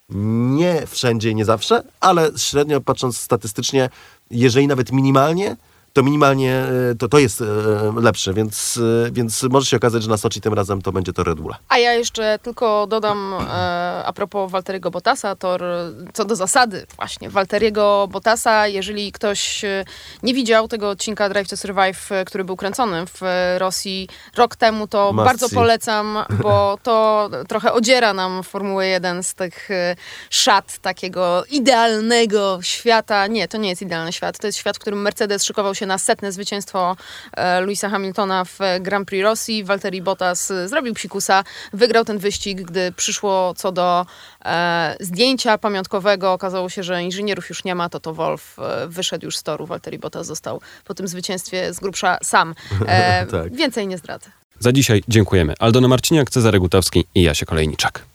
Nie 0.10 0.88
wszędzie, 0.88 1.34
nie 1.34 1.46
zawsze, 1.46 1.84
ale 2.00 2.30
średnio 2.38 2.82
patrząc 2.82 3.18
statystycznie, 3.18 3.90
jeżeli 4.32 4.68
nawet 4.68 4.92
minimalnie, 4.92 5.56
to 5.98 6.04
minimalnie 6.04 6.54
e, 6.92 6.96
to, 6.96 7.08
to 7.08 7.20
jest 7.20 7.42
e, 7.42 7.46
lepsze, 8.02 8.34
więc, 8.34 8.80
e, 9.08 9.12
więc 9.12 9.44
może 9.44 9.66
się 9.66 9.78
okazać, 9.78 10.04
że 10.04 10.10
na 10.10 10.18
Sochi 10.18 10.42
tym 10.42 10.54
razem 10.54 10.82
to 10.82 10.92
będzie 10.92 11.14
to 11.14 11.24
Red 11.24 11.40
Bulla. 11.40 11.58
A 11.70 11.78
ja 11.78 11.94
jeszcze 11.94 12.40
tylko 12.40 12.88
dodam 12.88 13.34
a 14.06 14.14
propos 14.16 14.52
Walteriego 14.52 14.92
Bottasa, 14.92 15.36
to 15.36 15.58
co 16.14 16.26
do 16.26 16.36
zasady 16.36 16.86
właśnie 16.96 17.30
Walteriego 17.30 18.08
Bottasa, 18.12 18.68
jeżeli 18.68 19.12
ktoś 19.12 19.66
nie 20.24 20.34
widział 20.34 20.68
tego 20.68 20.90
odcinka 20.90 21.30
Drive 21.30 21.48
to 21.48 21.58
Survive, 21.58 22.10
który 22.26 22.44
był 22.44 22.56
kręcony 22.56 23.06
w 23.06 23.22
Rosji 23.58 24.10
rok 24.36 24.56
temu, 24.56 24.88
to 24.88 25.14
bardzo 25.14 25.50
polecam, 25.50 26.18
bo 26.42 26.78
to 26.84 27.30
trochę 27.48 27.74
odziera 27.74 28.14
nam 28.14 28.44
Formułę 28.44 28.88
1 28.88 29.24
z 29.24 29.34
tych 29.34 29.70
szat 30.30 30.78
takiego 30.78 31.44
idealnego 31.50 32.60
świata. 32.62 33.28
Nie, 33.28 33.48
to 33.48 33.58
nie 33.58 33.70
jest 33.70 33.82
idealny 33.82 34.14
świat, 34.14 34.38
to 34.38 34.48
jest 34.48 34.60
świat, 34.60 34.76
w 34.76 34.80
którym 34.80 35.02
Mercedes 35.02 35.44
szykował 35.44 35.76
się 35.76 35.87
na 35.88 35.98
setne 35.98 36.32
zwycięstwo 36.32 36.98
e, 37.34 37.62
Louisa 37.62 37.90
Hamiltona 37.90 38.46
w 38.46 38.60
Grand 38.80 39.08
Prix 39.08 39.24
Rosji. 39.24 39.64
Valtteri 39.64 40.02
Bottas 40.02 40.52
e, 40.52 40.68
zrobił 40.68 40.94
psikusa, 40.94 41.44
wygrał 41.74 42.06
ten 42.06 42.18
wyścig, 42.18 42.62
gdy 42.62 42.92
przyszło 42.92 43.54
co 43.58 43.72
do 43.72 44.06
e, 44.46 44.98
zdjęcia 45.00 45.58
pamiątkowego. 45.58 46.34
Okazało 46.34 46.70
się, 46.70 46.84
że 46.84 47.04
inżynierów 47.04 47.50
już 47.50 47.64
nie 47.64 47.76
ma, 47.76 47.90
to 47.90 48.00
to 48.00 48.14
Wolf 48.14 48.58
wyszedł 48.88 49.26
już 49.26 49.38
z 49.38 49.44
toru. 49.44 49.66
Valtteri 49.66 50.00
Bottas 50.00 50.28
został 50.28 50.62
po 50.86 50.94
tym 50.94 51.08
zwycięstwie 51.08 51.74
z 51.74 51.80
grubsza 51.80 52.18
sam. 52.24 52.56
Tak. 53.32 53.56
Więcej 53.56 53.88
nie 53.88 53.98
zdradzę. 53.98 54.30
Za 54.60 54.72
dzisiaj 54.72 55.04
dziękujemy. 55.08 55.54
Aldona 55.60 55.88
Marciniak, 55.88 56.30
Cezary 56.30 56.60
Gutowski 56.60 57.06
i 57.16 57.22
Jasie 57.24 57.46
Kolejniczak. 57.46 58.08